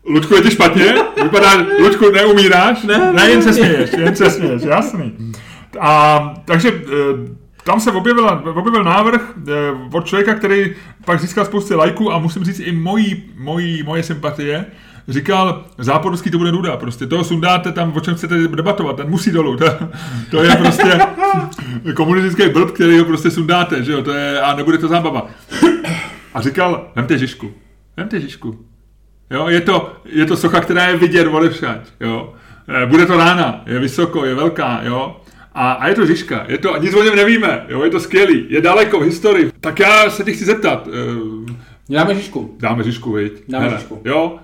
Luďku, 0.06 0.36
je 0.36 0.42
ti 0.42 0.52
špatně? 0.52 0.96
Vypadá, 1.24 1.54
Luďku, 1.80 2.12
neumíráš? 2.12 2.84
Ne, 2.84 3.14
ne, 3.14 3.30
jen 3.30 3.42
se 3.42 3.54
směješ, 3.54 3.92
jen 3.98 4.16
se 4.16 4.30
směješ, 4.30 4.62
jasný. 4.62 5.34
A, 5.80 6.20
takže 6.46 6.70
eh, 6.70 7.39
tam 7.64 7.80
se 7.80 7.92
objevil, 7.92 8.42
objevil 8.56 8.84
návrh 8.84 9.22
eh, 9.38 9.52
od 9.92 10.06
člověka, 10.06 10.34
který 10.34 10.76
pak 11.06 11.22
získal 11.22 11.46
spousty 11.46 11.76
lajků 11.76 12.14
a 12.14 12.20
musím 12.20 12.44
říct 12.44 12.60
i 12.60 12.72
mojí, 12.72 13.24
mojí, 13.38 13.84
moje 13.84 14.04
sympatie. 14.04 14.66
Říkal, 15.08 15.66
záporovský 15.78 16.32
to 16.32 16.38
bude 16.38 16.52
nuda, 16.52 16.78
prostě 16.78 17.08
toho 17.08 17.24
sundáte 17.24 17.72
tam, 17.72 17.94
o 17.96 18.00
čem 18.00 18.16
chcete 18.16 18.48
debatovat, 18.48 18.96
ten 18.96 19.10
musí 19.10 19.32
dolů, 19.32 19.58
to, 19.58 19.66
to 20.32 20.44
je 20.44 20.56
prostě 20.56 21.00
komunistický 21.96 22.50
blb, 22.50 22.72
který 22.72 23.00
ho 23.00 23.06
prostě 23.06 23.32
sundáte, 23.32 23.84
že 23.84 23.92
jo, 23.92 24.02
to 24.02 24.12
je, 24.12 24.42
a 24.42 24.56
nebude 24.56 24.78
to 24.78 24.88
zábava. 24.88 25.28
A 26.34 26.42
říkal, 26.42 26.92
vemte 26.96 27.18
Žižku, 27.18 27.52
vemte 27.98 28.22
Žižku. 28.22 28.60
Jo, 29.32 29.48
je 29.48 29.62
to, 29.62 29.94
je 30.06 30.26
to 30.26 30.38
socha, 30.38 30.62
která 30.62 30.88
je 30.88 30.98
vidět 30.98 31.28
odevšať, 31.28 31.80
jo. 32.00 32.34
Eh, 32.68 32.86
bude 32.86 33.06
to 33.06 33.18
rána, 33.18 33.62
je 33.66 33.80
vysoko, 33.80 34.26
je 34.26 34.36
velká, 34.36 34.80
jo. 34.84 35.22
A, 35.54 35.72
a 35.72 35.88
je 35.88 35.96
to 35.96 36.06
Žižka, 36.06 36.46
je 36.48 36.58
to, 36.58 36.78
nic 36.78 36.94
o 36.94 37.04
něm 37.04 37.16
nevíme, 37.16 37.66
jo, 37.68 37.84
je 37.84 37.90
to 37.90 38.00
skvělý, 38.00 38.46
je 38.50 38.62
daleko 38.62 39.00
v 39.00 39.04
historii. 39.04 39.52
Tak 39.60 39.80
já 39.80 40.10
se 40.10 40.24
ti 40.24 40.34
chci 40.34 40.46
zeptat. 40.46 40.88
Uh, 40.88 41.46
dáme 41.90 42.16
Žižku. 42.16 42.56
Dáme 42.60 42.84
Žižku, 42.84 43.12
viď? 43.12 43.34
Dáme 43.48 43.66
hele, 43.66 43.78
Žižku. 43.78 44.02
Jo? 44.06 44.40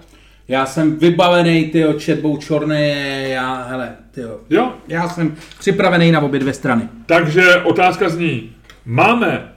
Já 0.47 0.65
jsem 0.65 0.97
vybavený, 0.97 1.65
tyjo, 1.65 1.93
četbou 1.93 2.37
čorné, 2.37 2.89
já, 3.29 3.63
hele, 3.63 3.95
tyjo. 4.11 4.39
Jo? 4.49 4.73
Já 4.87 5.09
jsem 5.09 5.35
připravený 5.59 6.11
na 6.11 6.19
obě 6.21 6.39
dvě 6.39 6.53
strany. 6.53 6.89
Takže 7.05 7.55
otázka 7.55 8.09
zní, 8.09 8.55
máme 8.85 9.53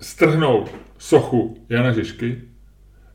strhnout 0.00 0.70
sochu 0.98 1.56
Jana 1.68 1.92
Žižky? 1.92 2.42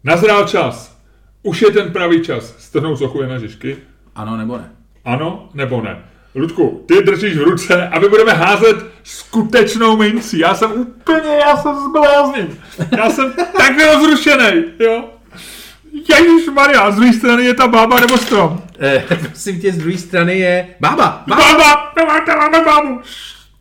Nazrál 0.03 0.47
čas. 0.47 0.99
Už 1.43 1.61
je 1.61 1.71
ten 1.71 1.91
pravý 1.91 2.21
čas 2.21 2.55
strhnout 2.57 2.97
sochu 2.97 3.21
Jana 3.21 3.39
Žižky? 3.39 3.77
Ano 4.15 4.37
nebo 4.37 4.57
ne? 4.57 4.71
Ano 5.05 5.49
nebo 5.53 5.81
ne? 5.81 5.97
Ludku, 6.35 6.83
ty 6.87 7.01
držíš 7.01 7.37
v 7.37 7.43
ruce 7.43 7.87
a 7.87 7.99
my 7.99 8.09
budeme 8.09 8.33
házet 8.33 8.75
skutečnou 9.03 9.97
minci. 9.97 10.39
Já 10.39 10.55
jsem 10.55 10.71
úplně, 10.71 11.29
já 11.45 11.57
jsem 11.57 11.75
zblázním. 11.75 12.59
Já 12.97 13.09
jsem 13.09 13.33
tak 13.57 13.73
rozrušený, 13.93 14.63
jo. 14.79 15.09
Ježíš 15.93 16.49
Maria, 16.53 16.91
z 16.91 16.95
druhé 16.95 17.13
strany 17.13 17.43
je 17.43 17.53
ta 17.53 17.67
bába 17.67 17.99
nebo 17.99 18.17
strom? 18.17 18.61
Eh, 18.79 19.03
prosím 19.07 19.61
tě, 19.61 19.71
z 19.71 19.77
druhé 19.77 19.97
strany 19.97 20.39
je 20.39 20.67
bába. 20.79 21.23
Bába, 21.27 21.91
bába, 21.95 22.21
tam 22.25 22.37
máme 22.37 22.65
bábu. 22.65 22.99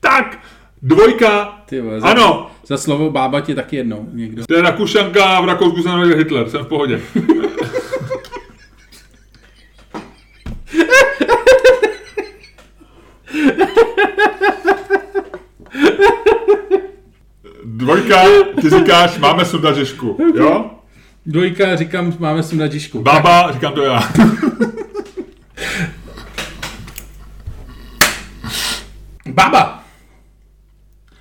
Tak, 0.00 0.38
dvojka, 0.82 1.58
Ty 1.68 1.80
vole, 1.80 2.00
za, 2.00 2.08
ano. 2.08 2.50
Za 2.66 2.76
slovo 2.76 3.10
bába 3.10 3.40
ti 3.40 3.54
taky 3.54 3.76
jednou 3.76 4.08
někdo. 4.12 4.46
To 4.46 4.54
je 4.54 4.62
Rakušanka 4.62 5.24
a 5.24 5.40
v 5.40 5.44
Rakousku 5.44 5.82
se 5.82 6.16
Hitler, 6.16 6.50
jsem 6.50 6.64
v 6.64 6.68
pohodě. 6.68 7.00
Dvojka, 17.64 18.22
ty 18.60 18.70
říkáš, 18.70 19.18
máme 19.18 19.44
sundat 19.44 19.76
jo? 20.34 20.70
Dvojka, 21.26 21.76
říkám, 21.76 22.12
máme 22.18 22.42
sundat 22.42 22.72
Baba, 23.02 23.42
tak. 23.42 23.54
říkám 23.54 23.72
to 23.72 23.82
já. 23.82 24.02
Baba! 29.26 29.84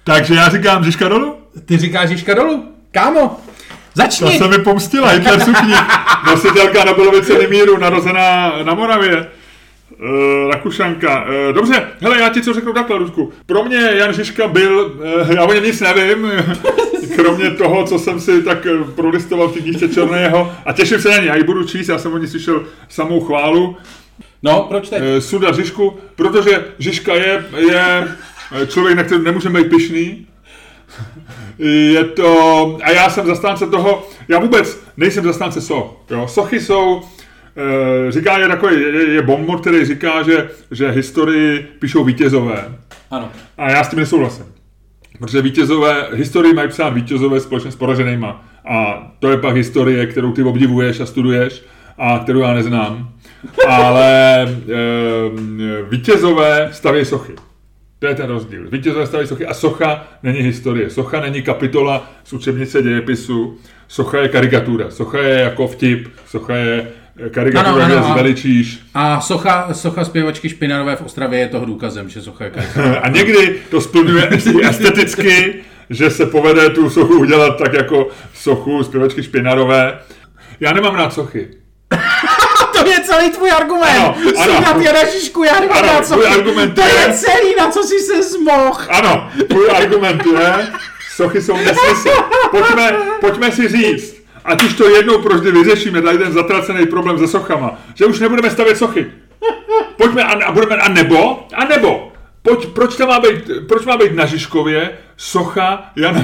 Takže 0.03 0.33
já 0.33 0.49
říkám 0.49 0.83
Žižka 0.83 1.07
dolů? 1.07 1.35
Ty 1.65 1.77
říkáš 1.77 2.09
Žižka 2.09 2.33
dolů. 2.33 2.71
Kámo, 2.91 3.39
začni! 3.93 4.31
To 4.31 4.43
se 4.43 4.47
mi 4.57 4.63
pomstila, 4.63 5.09
Hitler 5.09 5.39
sukni. 5.39 5.73
Nositelka 6.27 6.83
Nobelovy 6.83 7.21
ceny 7.25 7.47
míru, 7.47 7.77
narozená 7.77 8.63
na 8.63 8.73
Moravě. 8.73 9.27
Uh, 9.99 10.51
Rakušanka. 10.51 11.23
Uh, 11.23 11.53
dobře, 11.53 11.87
hele, 12.01 12.19
já 12.19 12.29
ti 12.29 12.41
co 12.41 12.53
řeknu 12.53 12.73
takhle, 12.73 12.97
Rusku. 12.97 13.33
Pro 13.45 13.63
mě 13.63 13.89
Jan 13.93 14.13
Žižka 14.13 14.47
byl, 14.47 14.95
uh, 15.25 15.31
já 15.31 15.45
o 15.45 15.53
něm 15.53 15.63
nic 15.63 15.81
nevím, 15.81 16.31
kromě 17.15 17.51
toho, 17.51 17.83
co 17.87 17.99
jsem 17.99 18.19
si 18.19 18.43
tak 18.43 18.67
prolistoval 18.95 19.47
v 19.47 19.53
té 19.53 19.59
knížce 19.59 19.89
Černého 19.89 20.51
a 20.65 20.73
těším 20.73 21.01
se 21.01 21.09
na 21.09 21.17
ně, 21.17 21.27
já 21.27 21.35
ji 21.35 21.43
budu 21.43 21.63
číst, 21.63 21.87
já 21.87 21.97
jsem 21.97 22.13
o 22.13 22.17
ní 22.17 22.27
slyšel 22.27 22.63
samou 22.89 23.21
chválu. 23.21 23.77
No, 24.43 24.65
proč 24.69 24.89
teď? 24.89 25.01
Eh, 25.03 25.21
Suda 25.21 25.51
Žižku, 25.51 25.97
protože 26.15 26.65
Žižka 26.79 27.15
je, 27.15 27.45
je 27.57 28.07
člověk, 28.67 28.97
na 28.97 29.03
kterém 29.03 29.23
nemůžeme 29.23 29.63
být 29.63 29.69
pišný. 29.69 30.27
Je 31.59 32.03
to, 32.03 32.77
a 32.83 32.91
já 32.91 33.09
jsem 33.09 33.25
zastánce 33.25 33.67
toho, 33.67 34.07
já 34.27 34.39
vůbec 34.39 34.79
nejsem 34.97 35.23
zastánce 35.23 35.61
soch. 35.61 35.95
Jo. 36.09 36.27
Sochy 36.27 36.59
jsou, 36.59 37.01
říká 38.09 38.37
je 38.37 38.47
takový, 38.47 38.81
je, 38.81 39.13
je 39.13 39.21
bombor, 39.21 39.61
který 39.61 39.85
říká, 39.85 40.23
že, 40.23 40.49
že 40.71 40.91
historii 40.91 41.67
píšou 41.79 42.03
vítězové. 42.03 42.65
Ano. 43.11 43.29
A 43.57 43.69
já 43.69 43.83
s 43.83 43.89
tím 43.89 43.99
nesouhlasím. 43.99 44.45
Protože 45.19 45.41
vítězové, 45.41 46.07
historii 46.13 46.53
mají 46.53 46.69
psát 46.69 46.89
vítězové 46.89 47.39
společně 47.39 47.71
s 47.71 47.75
poraženýma. 47.75 48.45
A 48.65 49.07
to 49.19 49.29
je 49.29 49.37
pak 49.37 49.55
historie, 49.55 50.05
kterou 50.05 50.31
ty 50.31 50.43
obdivuješ 50.43 50.99
a 50.99 51.05
studuješ 51.05 51.63
a 51.97 52.19
kterou 52.19 52.39
já 52.39 52.53
neznám. 52.53 53.09
Ale 53.67 54.41
e, 54.43 54.47
vítězové 55.89 56.69
staví 56.71 57.05
sochy. 57.05 57.33
To 57.99 58.07
je 58.07 58.15
ten 58.15 58.25
rozdíl. 58.25 58.69
Vítězové 58.69 59.07
staví 59.07 59.27
sochy 59.27 59.45
a 59.45 59.53
socha 59.53 60.07
není 60.23 60.39
historie. 60.39 60.89
Socha 60.89 61.21
není 61.21 61.41
kapitola 61.41 62.11
z 62.23 62.33
učebnice 62.33 62.81
dějepisu. 62.81 63.57
Socha 63.87 64.17
je 64.17 64.27
karikatura. 64.27 64.91
Socha 64.91 65.17
je 65.17 65.39
jako 65.39 65.67
vtip. 65.67 66.07
Socha 66.25 66.55
je 66.55 66.87
karikatura, 67.31 67.85
Ano, 67.85 67.95
ano, 67.97 68.09
zveličíš. 68.11 68.79
A 68.93 69.21
socha, 69.21 69.67
socha 69.71 70.05
zpěvačky 70.05 70.49
Špinarové 70.49 70.95
v 70.95 71.01
Ostravě 71.01 71.39
je 71.39 71.47
toho 71.47 71.65
důkazem, 71.65 72.09
že 72.09 72.21
socha 72.21 72.43
je 72.43 72.49
karikatura. 72.49 72.99
A 73.03 73.09
někdy 73.09 73.55
to 73.71 73.81
splňuje 73.81 74.29
esteticky, 74.69 75.55
že 75.89 76.09
se 76.09 76.25
povede 76.25 76.69
tu 76.69 76.89
sochu 76.89 77.19
udělat 77.19 77.57
tak 77.57 77.73
jako 77.73 78.07
sochu 78.33 78.83
zpěvačky 78.83 79.23
Špinarové. 79.23 79.99
Já 80.59 80.73
nemám 80.73 80.95
rád 80.95 81.13
sochy. 81.13 81.47
to 82.73 82.87
je 82.89 82.99
celý 82.99 83.29
tvůj 83.31 83.51
argument. 83.51 83.97
Ano, 83.97 84.15
ano. 84.37 84.53
Sunat 84.55 84.81
Jana 84.81 85.05
Žižku, 85.05 85.43
já 85.43 85.59
nemám 85.59 85.77
Ano, 85.77 85.87
rád 85.87 86.05
tvůj 86.05 86.23
sochy. 86.23 86.35
argument 86.39 86.75
To 86.75 86.81
je 86.81 87.13
celý, 87.13 87.55
na 87.59 87.71
co 87.71 87.83
jsi 87.83 87.99
se 87.99 88.23
zmohl. 88.23 88.77
Ano, 88.89 89.29
můj 89.53 89.69
argument 89.71 90.21
je, 90.25 90.67
sochy 91.15 91.41
jsou 91.41 91.57
nesmysl. 91.57 92.09
Pojďme, 92.51 92.91
pojďme 93.21 93.51
si 93.51 93.67
říct, 93.67 94.16
ať 94.47 94.63
už 94.63 94.73
to 94.73 94.89
jednou 94.89 95.21
proždy 95.21 95.51
vyřešíme, 95.51 96.01
tady 96.01 96.17
ten 96.17 96.31
zatracený 96.31 96.85
problém 96.85 97.19
se 97.19 97.27
sochama, 97.27 97.79
že 97.95 98.05
už 98.05 98.19
nebudeme 98.19 98.49
stavět 98.49 98.77
sochy. 98.77 99.05
Pojďme 99.97 100.23
a, 100.23 100.45
a 100.45 100.51
budeme, 100.51 100.75
a 100.75 100.89
nebo, 100.89 101.47
a 101.55 101.65
nebo, 101.65 102.11
pojď, 102.41 102.67
proč, 102.67 102.95
tam 102.95 103.07
má 103.07 103.19
být, 103.19 103.51
proč 103.67 103.85
má 103.85 103.97
být 103.97 104.15
na 104.15 104.25
Žižkově 104.25 104.91
socha 105.17 105.91
Jana, 105.95 106.23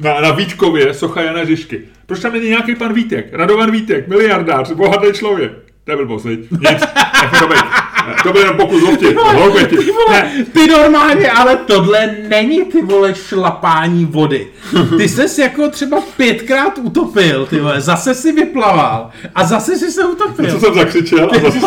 na, 0.00 0.20
na 0.20 0.30
Vítkově 0.30 0.94
socha 0.94 1.22
Jana 1.22 1.44
Žižky? 1.44 1.82
Proč 2.06 2.20
tam 2.20 2.32
není 2.32 2.48
nějaký 2.48 2.74
pan 2.74 2.92
Vítek, 2.92 3.26
Radovan 3.32 3.70
Vítek, 3.70 4.08
miliardář, 4.08 4.72
bohatý 4.72 5.12
člověk? 5.12 5.52
To 5.84 5.90
je 5.90 5.96
blbost? 5.96 6.24
Nic, 6.24 6.40
to 8.22 8.32
byl 8.32 8.40
jenom 8.42 8.56
pokus 8.56 8.82
o 8.82 8.86
vtip, 8.96 9.16
hloupěti. 9.18 9.76
Ne, 10.10 10.44
Ty 10.52 10.66
normálně, 10.66 11.30
ale 11.30 11.56
tohle 11.56 12.16
není 12.28 12.64
ty 12.64 12.82
vole 12.82 13.14
šlapání 13.14 14.04
vody. 14.04 14.48
Ty 14.96 15.08
ses 15.08 15.38
jako 15.38 15.68
třeba 15.70 16.00
pětkrát 16.16 16.78
utopil, 16.78 17.46
ty 17.46 17.60
vole, 17.60 17.80
zase 17.80 18.14
si 18.14 18.32
vyplaval 18.32 19.10
a 19.34 19.44
zase 19.44 19.76
si 19.76 19.92
se 19.92 20.02
Co 20.02 20.08
utopil. 20.08 20.60
jsem 20.60 20.74
zakřičel? 20.74 21.30
A 21.36 21.38
zase... 21.38 21.66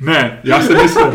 Ne, 0.00 0.40
já 0.44 0.62
si 0.62 0.74
myslím, 0.74 1.06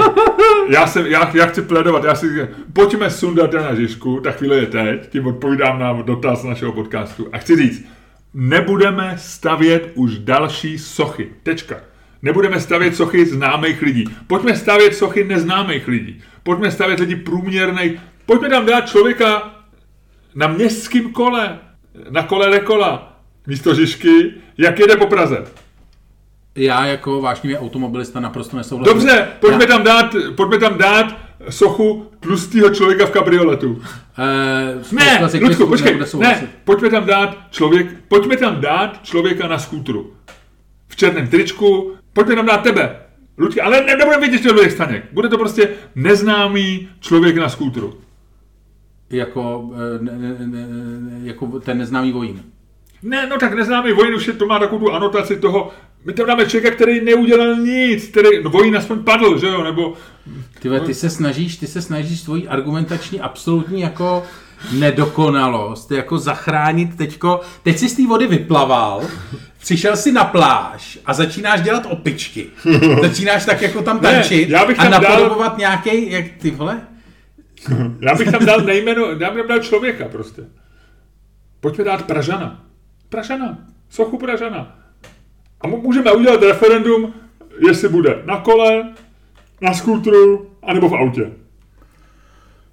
já, 0.70 0.88
jsem, 0.88 1.06
já, 1.06 1.32
já 1.34 1.46
chci 1.46 1.62
plédovat, 1.62 2.04
já 2.04 2.16
si 2.16 2.28
pojďme 2.74 3.10
sundat 3.10 3.54
Jana 3.54 3.76
Žižku, 3.76 4.20
ta 4.20 4.32
chvíle 4.32 4.56
je 4.56 4.66
teď, 4.66 5.10
tím 5.10 5.28
odpovídám 5.28 5.80
na 5.80 5.94
dotaz 6.02 6.44
našeho 6.44 6.72
podcastu. 6.72 7.28
A 7.34 7.38
chci 7.38 7.56
říct, 7.56 7.86
nebudeme 8.34 9.16
stavět 9.18 9.92
už 9.96 10.18
další 10.18 10.80
sochy. 10.80 11.28
Tečka. 11.44 11.76
Nebudeme 12.22 12.60
stavět 12.60 12.96
sochy 12.96 13.26
známých 13.26 13.82
lidí. 13.82 14.06
Pojďme 14.28 14.56
stavět 14.56 14.96
sochy 14.96 15.24
neznámých 15.24 15.88
lidí. 15.88 16.22
Pojďme 16.44 16.72
stavět 16.72 17.00
lidi 17.00 17.16
průměrných. 17.16 18.00
Pojďme 18.26 18.50
tam 18.50 18.66
dát 18.66 18.90
člověka 18.90 19.56
na 20.36 20.48
městském 20.48 21.12
kole, 21.12 21.60
na 22.10 22.24
kole 22.24 22.50
Rekola, 22.50 23.20
místo 23.48 23.76
Žižky, 23.76 24.34
jak 24.58 24.80
jede 24.80 24.96
po 24.96 25.06
Praze. 25.08 25.44
Já 26.56 26.86
jako 26.86 27.22
vášnivý 27.22 27.58
automobilista 27.58 28.20
naprosto 28.20 28.58
nesouhlasím. 28.58 28.94
Dobře, 28.94 29.28
pojďme 29.40 29.64
Já- 29.64 29.68
tam 29.68 29.84
dát, 29.84 30.16
pojďme 30.36 30.58
tam 30.58 30.78
dát 30.78 31.18
sochu 31.50 32.08
tlustého 32.20 32.70
člověka 32.70 33.06
v 33.06 33.12
kabrioletu. 33.12 33.82
Eh, 34.20 34.96
Ne, 34.96 35.28
Ludku, 35.42 35.68
počkej, 35.68 36.00
ne, 36.20 36.48
pojďme 36.64 36.90
tam 36.90 37.06
dát 37.06 37.38
člověk, 37.52 37.88
pojďme 38.08 38.38
tam 38.38 38.62
dát 38.62 39.00
člověka 39.04 39.48
na 39.48 39.60
skútru. 39.60 40.14
V 40.88 40.96
černém 40.96 41.28
tričku, 41.28 41.94
pojďme 42.14 42.36
tam 42.36 42.46
dát 42.46 42.64
tebe. 42.64 42.96
Ludky, 43.38 43.62
ale 43.62 43.82
ne, 43.82 43.96
nebudeme 43.96 44.20
vědět, 44.20 44.44
že 44.44 44.50
to 44.50 44.56
Ludek 44.56 44.72
Staněk. 44.72 45.04
Bude 45.14 45.30
to 45.30 45.38
prostě 45.38 45.70
neznámý 45.96 46.90
člověk 47.00 47.38
na 47.38 47.50
skútru. 47.50 47.94
Jako, 49.10 49.72
eh, 49.74 50.04
ne, 50.04 50.12
ne, 50.18 50.48
ne, 50.48 51.20
jako 51.24 51.48
ten 51.60 51.78
neznámý 51.78 52.12
vojín. 52.12 52.44
Ne, 53.04 53.28
no 53.28 53.38
tak 53.38 53.54
neznámý 53.54 53.92
vojín 53.92 54.16
už 54.16 54.28
je, 54.28 54.34
to 54.34 54.46
má 54.46 54.60
takovou 54.60 54.86
tu 54.86 54.94
anotaci 54.94 55.40
toho, 55.40 55.72
my 56.06 56.14
tam 56.14 56.26
dáme 56.26 56.46
člověka, 56.46 56.76
který 56.76 57.06
neudělal 57.06 57.56
nic, 57.56 58.08
který, 58.08 58.44
no 58.44 58.50
vojín 58.50 58.78
aspoň 58.78 59.04
padl, 59.04 59.38
že 59.38 59.48
jo, 59.48 59.64
nebo 59.64 59.94
Ty, 60.60 60.70
ty 60.86 60.94
se 60.94 61.10
snažíš, 61.10 61.58
ty 61.58 61.68
se 61.68 61.82
snažíš 61.82 62.22
svoji 62.22 62.48
argumentační 62.48 63.22
absolutní 63.22 63.82
jako 63.82 64.24
nedokonalost 64.72 65.92
jako 65.92 66.18
zachránit 66.18 66.98
teďko, 66.98 67.42
teď 67.64 67.78
jsi 67.78 67.90
z 67.90 67.96
té 67.96 68.08
vody 68.08 68.28
vyplaval, 68.28 69.02
přišel 69.62 69.98
si 69.98 70.12
na 70.12 70.24
pláž 70.24 71.00
a 71.06 71.14
začínáš 71.14 71.62
dělat 71.62 71.86
opičky. 71.90 72.48
Začínáš 73.02 73.46
tak 73.46 73.62
jako 73.62 73.82
tam 73.82 74.02
Ne, 74.02 74.12
tančit 74.12 74.50
já 74.50 74.66
bych 74.66 74.80
a 74.80 74.84
tam 74.84 74.92
dal- 74.92 75.02
napodobovat 75.12 75.58
nějaký, 75.58 76.12
jak 76.12 76.26
ty 76.38 76.52
vole? 76.52 76.82
Já 78.00 78.16
bych 78.16 78.32
tam 78.32 78.46
dal 78.46 78.60
nejmeno, 78.62 79.06
já 79.06 79.30
bych 79.32 79.38
tam 79.38 79.48
dal 79.48 79.60
člověka 79.60 80.06
prostě. 80.08 80.42
Pojďme 81.60 81.84
dát 81.84 82.06
Pražana. 82.06 82.64
Pražana. 83.10 83.58
Sochu 83.90 84.18
Pražana. 84.18 84.76
A 85.62 85.68
můžeme 85.68 86.12
udělat 86.12 86.44
referendum, 86.44 87.14
jestli 87.68 87.90
bude 87.90 88.22
na 88.26 88.38
kole, 88.38 88.94
na 89.62 89.74
skútru, 89.74 90.50
anebo 90.64 90.90
v 90.90 90.96
autě. 90.96 91.32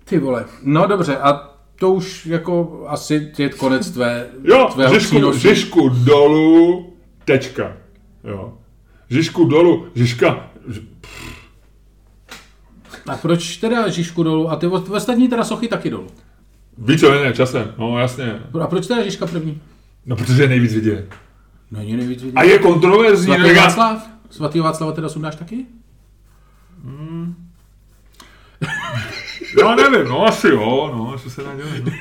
Ty 0.04 0.18
vole. 0.18 0.44
No 0.62 0.86
dobře, 0.86 1.16
a 1.16 1.50
to 1.78 1.92
už 1.92 2.26
jako 2.26 2.84
asi 2.88 3.32
je 3.38 3.48
konec 3.48 3.90
tvé, 3.90 4.26
Jo, 4.44 4.68
tvého 4.72 4.94
Žižku, 4.94 5.10
přínosu. 5.10 5.38
Žižku 5.38 5.88
dolů, 5.88 6.92
tečka. 7.24 7.76
Jo. 8.24 8.58
Žižku 9.10 9.44
dolů, 9.44 9.86
Žižka, 9.94 10.50
A 13.06 13.16
proč 13.16 13.56
teda 13.56 13.88
Žižku 13.88 14.22
dolů 14.22 14.50
a 14.50 14.56
ty 14.56 14.66
ostatní 14.66 15.28
teda 15.28 15.44
sochy 15.44 15.68
taky 15.68 15.90
dolů? 15.90 16.06
víceméně 16.78 17.32
časem, 17.32 17.74
no 17.78 17.98
jasně. 17.98 18.40
A 18.62 18.66
proč 18.66 18.86
teda 18.86 19.04
Žižka 19.04 19.26
první? 19.26 19.60
No 20.06 20.16
protože 20.16 20.42
je 20.42 20.48
nejvíc 20.48 20.74
vidět. 20.74 21.14
Není 21.70 21.96
nejvíc 21.96 22.22
vidět. 22.22 22.36
A 22.36 22.42
je 22.42 22.58
kontroverzní. 22.58 23.26
Svatý 23.26 23.42
no, 23.42 23.48
já- 23.48 23.62
Václav? 23.62 24.06
Svatý 24.30 24.60
Václava 24.60 24.92
teda 24.92 25.08
sundáš 25.08 25.36
taky? 25.36 25.66
Já 29.62 29.74
nevím, 29.74 30.08
no 30.08 30.26
asi 30.26 30.48
jo, 30.48 30.92
no, 30.96 31.18
co 31.22 31.30
se 31.30 31.42
dá 31.42 31.50
dělat, 31.56 31.84
no. 31.84 31.92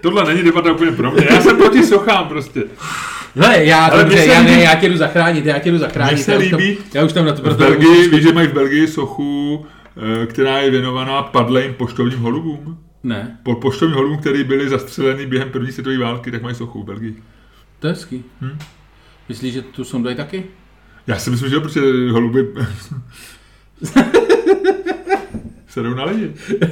Tohle 0.00 0.24
není 0.24 0.42
debata 0.42 0.72
úplně 0.72 0.92
pro 0.92 1.10
mě, 1.10 1.26
já 1.30 1.40
jsem 1.40 1.56
proti 1.56 1.82
sochám 1.86 2.28
prostě. 2.28 2.64
Hele, 3.36 3.64
já, 3.64 3.86
Ale 3.86 4.04
dobře, 4.04 4.24
já, 4.26 4.40
líbí- 4.40 4.44
ne, 4.46 4.62
já 4.62 4.74
tě 4.74 4.88
jdu 4.88 4.96
zachránit, 4.96 5.46
já 5.46 5.58
tě 5.58 5.70
jdu 5.70 5.78
zachránit. 5.78 6.14
Mně 6.14 6.24
se 6.24 6.32
já, 6.32 6.38
už 6.38 6.50
tam, 6.50 6.60
líbí- 6.60 6.78
já 6.94 7.04
už 7.04 7.12
tam 7.12 7.24
na 7.26 7.32
to 7.32 7.42
V. 7.42 7.56
Belgii, 7.56 8.08
víš, 8.08 8.22
že 8.22 8.32
mají 8.32 8.48
v 8.48 8.52
Belgii 8.52 8.86
sochu, 8.88 9.66
eh, 10.22 10.26
která 10.26 10.58
je 10.58 10.70
věnovaná 10.70 11.22
padlým 11.22 11.74
poštovním 11.74 12.18
holubům. 12.18 12.78
Ne, 13.02 13.38
Po 13.42 13.54
poštovním 13.54 13.96
holubům, 13.96 14.18
který 14.18 14.44
byli 14.44 14.68
zastřeleni 14.68 15.26
během 15.26 15.50
první 15.50 15.72
světové 15.72 15.98
války, 15.98 16.30
tak 16.30 16.42
mají 16.42 16.54
sochu 16.54 16.82
v 16.82 16.86
Belgii. 16.86 17.22
to 17.80 17.86
je 17.86 17.92
hezký. 17.92 18.24
Hm? 18.40 18.58
Myslíš, 19.28 19.54
že 19.54 19.62
tu 19.62 19.84
sondají 19.84 20.16
taky? 20.16 20.44
Já 21.06 21.18
si 21.18 21.30
myslím, 21.30 21.48
že 21.50 21.54
jo, 21.54 21.60
protože 21.60 21.80
holuby 22.10 22.46
se 25.74 25.82
jdou 25.82 25.94
na 25.94 26.04
lidi. 26.04 26.30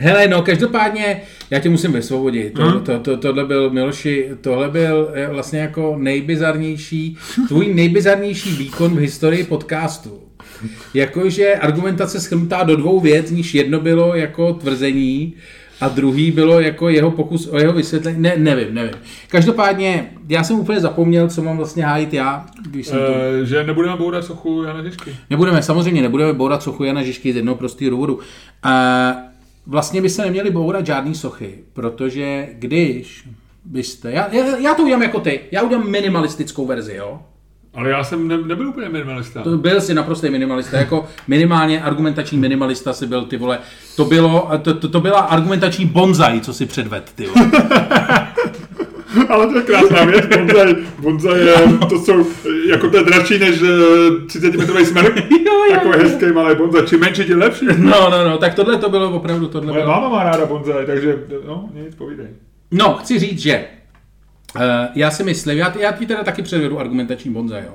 Hele, 0.00 0.28
no, 0.28 0.42
každopádně, 0.42 1.20
já 1.50 1.58
tě 1.58 1.68
musím 1.68 1.92
vysvobodit. 1.92 2.54
To, 2.54 2.62
Mhm. 2.62 2.80
to, 2.80 2.98
to, 2.98 3.16
tohle 3.16 3.44
byl, 3.44 3.70
Miloši, 3.70 4.28
tohle 4.40 4.68
byl 4.68 5.10
eh, 5.14 5.26
vlastně 5.30 5.58
jako 5.58 5.96
nejbizarnější, 5.98 7.16
tvůj 7.48 7.74
nejbizarnější 7.74 8.50
výkon 8.50 8.94
v 8.96 8.98
historii 8.98 9.44
podcastu. 9.44 10.22
jakože 10.94 11.54
argumentace 11.54 12.20
schrnutá 12.20 12.62
do 12.62 12.76
dvou 12.76 13.00
věc, 13.00 13.30
níž 13.30 13.54
jedno 13.54 13.80
bylo 13.80 14.14
jako 14.14 14.52
tvrzení 14.52 15.34
a 15.80 15.88
druhý 15.88 16.30
bylo 16.30 16.60
jako 16.60 16.88
jeho 16.88 17.10
pokus 17.10 17.48
o 17.52 17.58
jeho 17.58 17.72
vysvětlení. 17.72 18.20
Ne, 18.20 18.34
nevím, 18.36 18.74
nevím. 18.74 18.92
Každopádně, 19.28 20.10
já 20.28 20.44
jsem 20.44 20.60
úplně 20.60 20.80
zapomněl, 20.80 21.28
co 21.28 21.42
mám 21.42 21.56
vlastně 21.56 21.84
hájit 21.84 22.12
já, 22.12 22.46
když 22.62 22.86
jsem 22.86 22.98
to... 22.98 23.14
E, 23.42 23.46
že 23.46 23.64
nebudeme 23.64 23.96
bourat 23.96 24.24
sochu 24.24 24.62
Jana 24.62 24.82
Žižky. 24.82 25.16
Nebudeme, 25.30 25.62
samozřejmě 25.62 26.02
nebudeme 26.02 26.32
bourat 26.32 26.62
sochu 26.62 26.84
Jana 26.84 27.02
Žižky 27.02 27.32
z 27.32 27.36
jednoho 27.36 27.56
prostého 27.56 27.90
důvodu. 27.90 28.18
E, 28.66 29.14
vlastně 29.66 30.02
by 30.02 30.08
se 30.08 30.22
neměli 30.24 30.50
bourat 30.50 30.86
žádný 30.86 31.14
sochy, 31.14 31.54
protože 31.72 32.48
když 32.52 33.28
byste... 33.64 34.12
Já, 34.12 34.34
já, 34.34 34.56
já 34.56 34.74
to 34.74 34.82
udělám 34.82 35.02
jako 35.02 35.20
ty, 35.20 35.40
já 35.50 35.62
udělám 35.62 35.90
minimalistickou 35.90 36.66
verzi, 36.66 36.94
jo? 36.94 37.20
Ale 37.76 37.90
já 37.90 38.04
jsem 38.04 38.28
ne, 38.28 38.38
nebyl 38.38 38.68
úplně 38.68 38.88
minimalista. 38.88 39.42
To 39.42 39.56
byl 39.56 39.80
si 39.80 39.94
naprostý 39.94 40.30
minimalista, 40.30 40.76
jako 40.76 41.08
minimálně 41.28 41.82
argumentační 41.82 42.38
minimalista 42.38 42.92
si 42.92 43.06
byl, 43.06 43.24
ty 43.24 43.36
vole. 43.36 43.58
To, 43.96 44.04
bylo, 44.04 44.50
to, 44.62 44.74
to, 44.74 44.88
to 44.88 45.00
byla 45.00 45.20
argumentační 45.20 45.86
bonzai, 45.86 46.40
co 46.40 46.54
si 46.54 46.66
předved, 46.66 47.12
ty 47.14 47.26
vole. 47.26 47.50
Ale 49.28 49.46
to 49.46 49.58
je 49.58 49.64
krásná 49.64 50.04
věc, 50.04 50.26
bonzai, 50.36 50.76
bonzai 50.98 51.40
je, 51.40 51.54
to 51.88 51.98
jsou, 51.98 52.26
jako 52.70 52.90
to 52.90 52.96
je 52.96 53.04
dražší 53.04 53.38
než 53.38 53.62
30 54.26 54.54
eh, 54.54 54.56
metrový 54.56 54.86
smrk, 54.86 55.14
takový 55.70 55.98
hezký 55.98 56.26
malý 56.26 56.56
bonzai, 56.56 56.86
čím 56.86 57.00
menší, 57.00 57.24
tím 57.24 57.38
lepší. 57.38 57.66
No, 57.78 58.10
no, 58.10 58.24
no, 58.28 58.38
tak 58.38 58.54
tohle 58.54 58.76
to 58.76 58.90
bylo 58.90 59.10
opravdu, 59.10 59.48
tohle 59.48 59.72
Moje 59.72 59.82
bylo. 59.82 59.94
máma 59.94 60.08
má 60.08 60.24
ráda 60.24 60.46
bonzai, 60.46 60.86
takže, 60.86 61.18
no, 61.46 61.68
nic, 61.74 61.94
povídej. 61.94 62.26
No, 62.70 62.94
chci 62.94 63.18
říct, 63.18 63.38
že 63.38 63.64
já 64.94 65.10
si 65.10 65.24
myslím, 65.24 65.58
já, 65.58 65.78
já 65.78 65.92
ti 65.92 66.06
teda 66.06 66.24
taky 66.24 66.42
předvedu 66.42 66.78
argumentační 66.78 67.32
bonzai, 67.32 67.64
jo. 67.64 67.74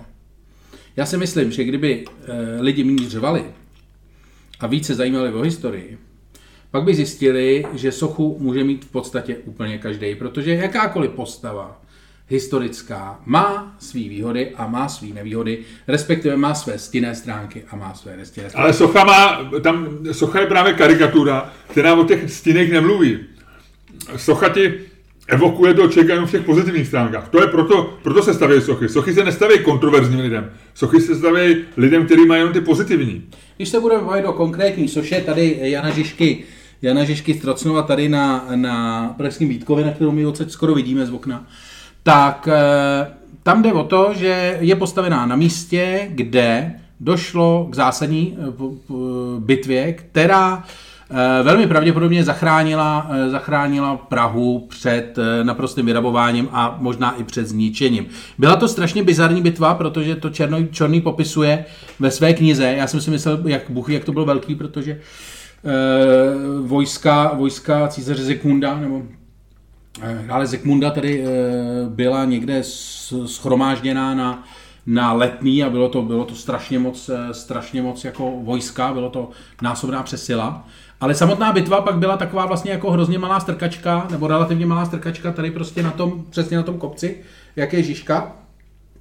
Já 0.96 1.06
si 1.06 1.18
myslím, 1.18 1.52
že 1.52 1.64
kdyby 1.64 2.06
uh, 2.06 2.36
lidi 2.60 2.84
méně 2.84 3.10
řvali 3.10 3.44
a 4.60 4.68
více 4.68 4.96
zajímali 4.96 5.34
o 5.34 5.42
historii, 5.42 5.98
pak 6.72 6.84
by 6.84 6.96
zjistili, 6.96 7.66
že 7.74 7.92
sochu 7.92 8.38
může 8.40 8.64
mít 8.64 8.86
v 8.86 8.92
podstatě 8.92 9.36
úplně 9.36 9.78
každý, 9.78 10.16
protože 10.16 10.56
jakákoliv 10.56 11.12
postava 11.12 11.82
historická 12.28 13.20
má 13.26 13.76
své 13.80 14.00
výhody 14.00 14.52
a 14.56 14.68
má 14.68 14.90
své 14.90 15.08
nevýhody, 15.08 15.60
respektive 15.88 16.38
má 16.38 16.54
své 16.56 16.80
stinné 16.80 17.16
stránky 17.16 17.64
a 17.70 17.76
má 17.76 17.94
své 17.94 18.18
nestinné 18.18 18.50
stránky. 18.50 18.64
Ale 18.64 18.74
socha 18.74 19.04
má, 19.04 19.52
tam, 19.62 19.98
socha 20.12 20.40
je 20.40 20.48
právě 20.48 20.74
karikatura, 20.74 21.54
která 21.68 21.94
o 21.94 22.04
těch 22.04 22.32
stinech 22.32 22.72
nemluví. 22.72 23.20
Socha 24.18 24.50
ti 24.50 24.80
evokuje 25.28 25.74
toho 25.74 25.88
člověka 25.88 26.14
jenom 26.14 26.28
v 26.28 26.32
těch 26.32 26.42
pozitivních 26.42 26.88
stránkách. 26.88 27.30
To 27.30 27.42
je 27.42 27.48
proto, 27.48 27.94
proto 28.04 28.24
se 28.24 28.34
staví 28.34 28.62
sochy. 28.62 28.90
Sochy 28.90 29.14
se 29.14 29.24
nestaví 29.24 29.60
kontroverzním 29.60 30.20
lidem. 30.20 30.52
Sochy 30.74 31.02
se 31.02 31.16
staví 31.16 31.56
lidem, 31.78 32.06
kteří 32.06 32.26
mají 32.26 32.40
jenom 32.40 32.54
ty 32.54 32.62
pozitivní. 32.62 33.24
Když 33.58 33.70
se 33.70 33.80
budeme 33.80 34.04
bavit 34.04 34.26
o 34.26 34.34
konkrétní 34.34 34.88
soše, 34.88 35.22
tady 35.22 35.58
Jana 35.62 35.90
Žižky, 35.90 36.44
Jana 36.82 37.04
Žižky 37.04 37.34
Strocnova 37.34 37.82
tady 37.82 38.10
na, 38.10 38.48
na 38.56 39.08
Pražském 39.18 39.50
Vítkově, 39.50 39.86
na 39.86 39.92
kterou 39.92 40.12
my 40.12 40.26
odsaď 40.26 40.52
skoro 40.52 40.76
vidíme 40.76 41.06
z 41.06 41.14
okna, 41.14 41.48
tak 42.04 42.48
eh, 42.52 43.08
tam 43.44 43.62
jde 43.62 43.74
o 43.74 43.84
to, 43.84 44.14
že 44.16 44.58
je 44.62 44.76
postavená 44.76 45.26
na 45.26 45.36
místě, 45.36 46.08
kde 46.10 46.74
došlo 47.00 47.68
k 47.72 47.76
zásadní 47.76 48.38
eh, 48.40 48.44
bitvě, 49.40 49.94
která 49.94 50.64
velmi 51.43 51.68
pravděpodobně 51.68 52.24
zachránila, 52.24 53.07
eh, 53.12 53.30
zachránila 53.30 53.97
Prahu 53.97 54.68
před 54.70 55.18
eh, 55.18 55.43
naprostým 55.43 55.86
vyrabováním 55.86 56.49
a 56.51 56.78
možná 56.80 57.16
i 57.16 57.24
před 57.24 57.47
zničením. 57.47 58.05
Byla 58.38 58.55
to 58.55 58.68
strašně 58.68 59.03
bizarní 59.03 59.41
bitva, 59.41 59.74
protože 59.74 60.16
to 60.16 60.30
Černý, 60.30 60.68
Černý 60.72 61.01
popisuje 61.01 61.66
ve 61.99 62.12
své 62.12 62.34
knize. 62.34 62.64
Já 62.64 62.88
jsem 62.88 63.01
si 63.01 63.12
myslel, 63.12 63.39
jak 63.45 63.62
Bůh, 63.70 63.89
jak 63.89 64.03
to 64.03 64.12
bylo 64.12 64.26
velký, 64.26 64.55
protože 64.55 64.91
eh, 64.91 64.99
vojska, 66.62 67.34
vojska 67.34 67.88
císaře 67.88 68.24
Zikmunda, 68.24 68.80
nebo 68.80 69.01
eh, 70.01 70.26
ale 70.30 70.47
Zikmunda 70.47 70.91
tady 70.91 71.24
eh, 71.24 71.30
byla 71.89 72.26
někde 72.26 72.62
schromážděná 73.26 74.16
na, 74.16 74.43
na 74.86 75.14
letný 75.14 75.64
a 75.64 75.70
bylo 75.70 75.90
to, 75.90 76.02
bylo 76.02 76.26
to 76.26 76.36
strašně 76.36 76.80
moc, 76.80 77.10
eh, 77.10 77.34
strašně 77.34 77.82
moc 77.82 78.06
jako 78.06 78.32
vojska, 78.44 78.94
bylo 78.94 79.10
to 79.10 79.30
násobná 79.62 80.04
přesila. 80.04 80.68
Ale 81.02 81.16
samotná 81.16 81.52
bitva 81.52 81.82
pak 81.82 81.96
byla 81.96 82.18
taková 82.18 82.46
vlastně 82.46 82.72
jako 82.72 82.92
hrozně 82.92 83.20
malá 83.20 83.40
strkačka, 83.40 84.08
nebo 84.12 84.28
relativně 84.28 84.66
malá 84.66 84.86
strkačka 84.86 85.32
tady 85.32 85.52
prostě 85.52 85.84
na 85.84 85.92
tom, 85.92 86.24
přesně 86.30 86.58
na 86.58 86.64
tom 86.64 86.78
kopci, 86.78 87.18
jak 87.56 87.74
je 87.74 87.84
Žižka. 87.84 88.32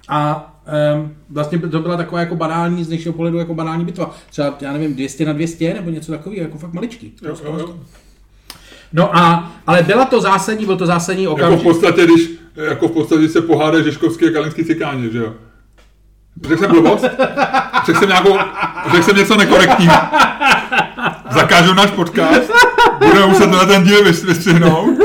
A 0.09 0.53
um, 0.95 1.13
vlastně 1.29 1.59
to 1.59 1.79
byla 1.79 1.97
taková 1.97 2.19
jako 2.21 2.35
banální, 2.35 2.83
z 2.83 2.87
dnešního 2.87 3.13
pohledu 3.13 3.37
jako 3.37 3.53
banální 3.53 3.85
bitva. 3.85 4.15
Třeba, 4.29 4.57
já 4.61 4.73
nevím, 4.73 4.93
200 4.93 5.25
na 5.25 5.33
200 5.33 5.73
nebo 5.73 5.89
něco 5.89 6.11
takového, 6.11 6.43
jako 6.43 6.57
fakt 6.57 6.73
maličký. 6.73 7.13
Jo, 7.21 7.35
jo, 7.45 7.57
jo. 7.59 7.75
No 8.93 9.17
a, 9.17 9.51
ale 9.67 9.83
byla 9.83 10.05
to 10.05 10.21
zásadní, 10.21 10.65
byl 10.65 10.77
to 10.77 10.85
zásadní 10.85 11.23
Jako 11.23 11.35
v 11.35 11.39
okamžik. 11.39 11.63
podstatě, 11.63 12.03
když, 12.05 12.29
jako 12.69 12.87
v 12.87 12.91
podstatě 12.91 13.29
se 13.29 13.41
pohádají 13.41 13.83
Žižkovský 13.83 14.25
a 14.25 14.31
Kalinský 14.31 14.65
cikáni, 14.65 15.09
že 15.11 15.17
jo? 15.17 15.33
Řekl 16.47 16.61
jsem 16.61 16.71
blbost? 16.71 17.05
Řekl 17.85 17.99
jsem 17.99 18.07
nějakou, 18.09 18.37
řekl 18.91 19.03
jsem 19.03 19.15
něco 19.17 19.37
nekorektního. 19.37 19.93
Zakážu 21.31 21.73
náš 21.73 21.91
podcast, 21.91 22.51
budeme 22.99 23.25
muset 23.25 23.47
na 23.47 23.65
ten 23.65 23.83
díl 23.83 24.03
vys- 24.03 24.23
vystřihnout. 24.25 24.97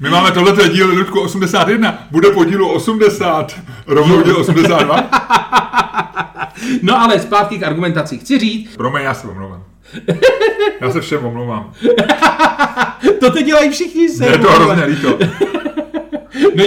My 0.00 0.10
máme 0.10 0.30
tohleto 0.30 0.62
je 0.62 0.68
díl 0.68 0.88
Ludku 0.90 1.20
81, 1.20 1.98
bude 2.10 2.30
po 2.30 2.44
dílu 2.44 2.68
80, 2.72 3.54
rovnou 3.86 4.22
díl 4.22 4.36
82. 4.40 5.10
No 6.82 7.00
ale 7.02 7.18
zpátky 7.20 7.58
k 7.58 7.62
argumentaci. 7.62 8.18
Chci 8.18 8.38
říct, 8.38 8.76
Promiň, 8.76 9.02
já 9.02 9.14
se 9.14 9.28
omlouvám. 9.28 9.62
Já 10.80 10.90
se 10.90 11.00
všem 11.00 11.24
omlouvám. 11.26 11.72
to 13.20 13.30
teď 13.30 13.46
dělají 13.46 13.70
všichni 13.70 14.08
se. 14.08 14.26
Je 14.26 14.38
to 14.38 14.52
hrozně 14.52 14.84
líto. 14.84 15.18
No 16.54 16.64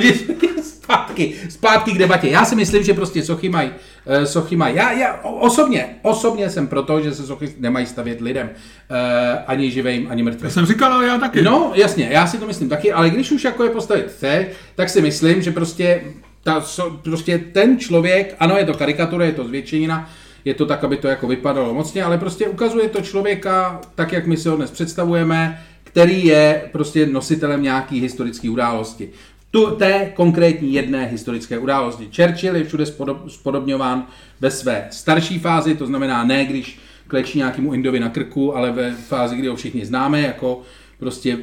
zpátky, 1.29 1.49
zpátky 1.49 1.91
k 1.91 1.97
debatě. 1.97 2.27
Já 2.27 2.45
si 2.45 2.55
myslím, 2.55 2.83
že 2.83 2.93
prostě 2.93 3.23
sochy 3.23 3.49
mají, 3.49 3.71
eh, 4.05 4.25
sochy 4.25 4.55
mají. 4.55 4.75
Já, 4.75 4.91
já 4.91 5.19
osobně, 5.23 5.85
osobně 6.01 6.49
jsem 6.49 6.67
proto, 6.67 7.01
že 7.01 7.13
se 7.13 7.23
sochy 7.23 7.53
nemají 7.59 7.85
stavět 7.85 8.21
lidem. 8.21 8.49
Eh, 8.89 9.43
ani 9.47 9.71
živým, 9.71 10.07
ani 10.09 10.23
mrtvým. 10.23 10.45
Já 10.45 10.49
jsem 10.49 10.65
říkal, 10.65 10.93
ale 10.93 11.07
já 11.07 11.17
taky. 11.17 11.41
No, 11.41 11.71
jasně, 11.75 12.09
já 12.11 12.27
si 12.27 12.37
to 12.37 12.47
myslím 12.47 12.69
taky, 12.69 12.91
ale 12.93 13.09
když 13.09 13.31
už 13.31 13.43
jako 13.43 13.63
je 13.63 13.69
postavit 13.69 14.07
chce, 14.07 14.45
tak 14.75 14.89
si 14.89 15.01
myslím, 15.01 15.41
že 15.41 15.51
prostě, 15.51 16.01
ta, 16.43 16.61
so, 16.61 16.97
prostě 17.03 17.37
ten 17.37 17.79
člověk, 17.79 18.35
ano, 18.39 18.57
je 18.57 18.65
to 18.65 18.73
karikatura, 18.73 19.25
je 19.25 19.31
to 19.31 19.47
zvětšenina, 19.47 20.09
je 20.45 20.53
to 20.53 20.65
tak, 20.65 20.83
aby 20.83 20.97
to 20.97 21.07
jako 21.07 21.27
vypadalo 21.27 21.73
mocně, 21.73 22.03
ale 22.03 22.17
prostě 22.17 22.47
ukazuje 22.47 22.89
to 22.89 23.01
člověka 23.01 23.81
tak, 23.95 24.11
jak 24.11 24.27
my 24.27 24.37
si 24.37 24.49
ho 24.49 24.55
dnes 24.55 24.71
představujeme, 24.71 25.61
který 25.83 26.25
je 26.25 26.69
prostě 26.71 27.05
nositelem 27.05 27.63
nějaký 27.63 28.01
historické 28.01 28.49
události. 28.49 29.09
Tu, 29.51 29.75
té 29.75 30.11
konkrétní 30.15 30.73
jedné 30.73 31.05
historické 31.05 31.59
události. 31.59 32.09
Churchill 32.15 32.55
je 32.55 32.63
všude 32.63 32.85
spodob, 32.85 33.29
spodobňován 33.29 34.07
ve 34.39 34.51
své 34.51 34.87
starší 34.91 35.39
fázi, 35.39 35.75
to 35.75 35.85
znamená 35.85 36.23
ne, 36.23 36.45
když 36.45 36.79
klečí 37.07 37.37
nějakému 37.37 37.73
Indovi 37.73 37.99
na 37.99 38.09
krku, 38.09 38.57
ale 38.57 38.71
ve 38.71 38.91
fázi, 38.91 39.35
kdy 39.35 39.47
ho 39.47 39.55
všichni 39.55 39.85
známe, 39.85 40.21
jako 40.21 40.61
prostě 40.99 41.37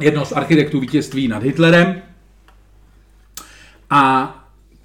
jedno 0.00 0.24
z 0.24 0.32
architektů 0.32 0.80
vítězství 0.80 1.28
nad 1.28 1.42
Hitlerem. 1.42 2.02
A 3.90 4.34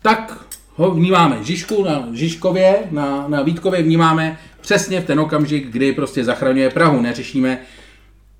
tak 0.01 0.45
ho 0.75 0.91
vnímáme 0.91 1.43
Žižku 1.43 1.83
na 1.83 2.07
Žižkově, 2.11 2.79
na, 2.91 3.27
na 3.27 3.41
Vítkově 3.41 3.81
vnímáme 3.81 4.39
přesně 4.61 5.01
v 5.01 5.05
ten 5.05 5.19
okamžik, 5.19 5.67
kdy 5.67 5.93
prostě 5.93 6.23
zachraňuje 6.23 6.69
Prahu. 6.69 7.01
Neřešíme, 7.01 7.59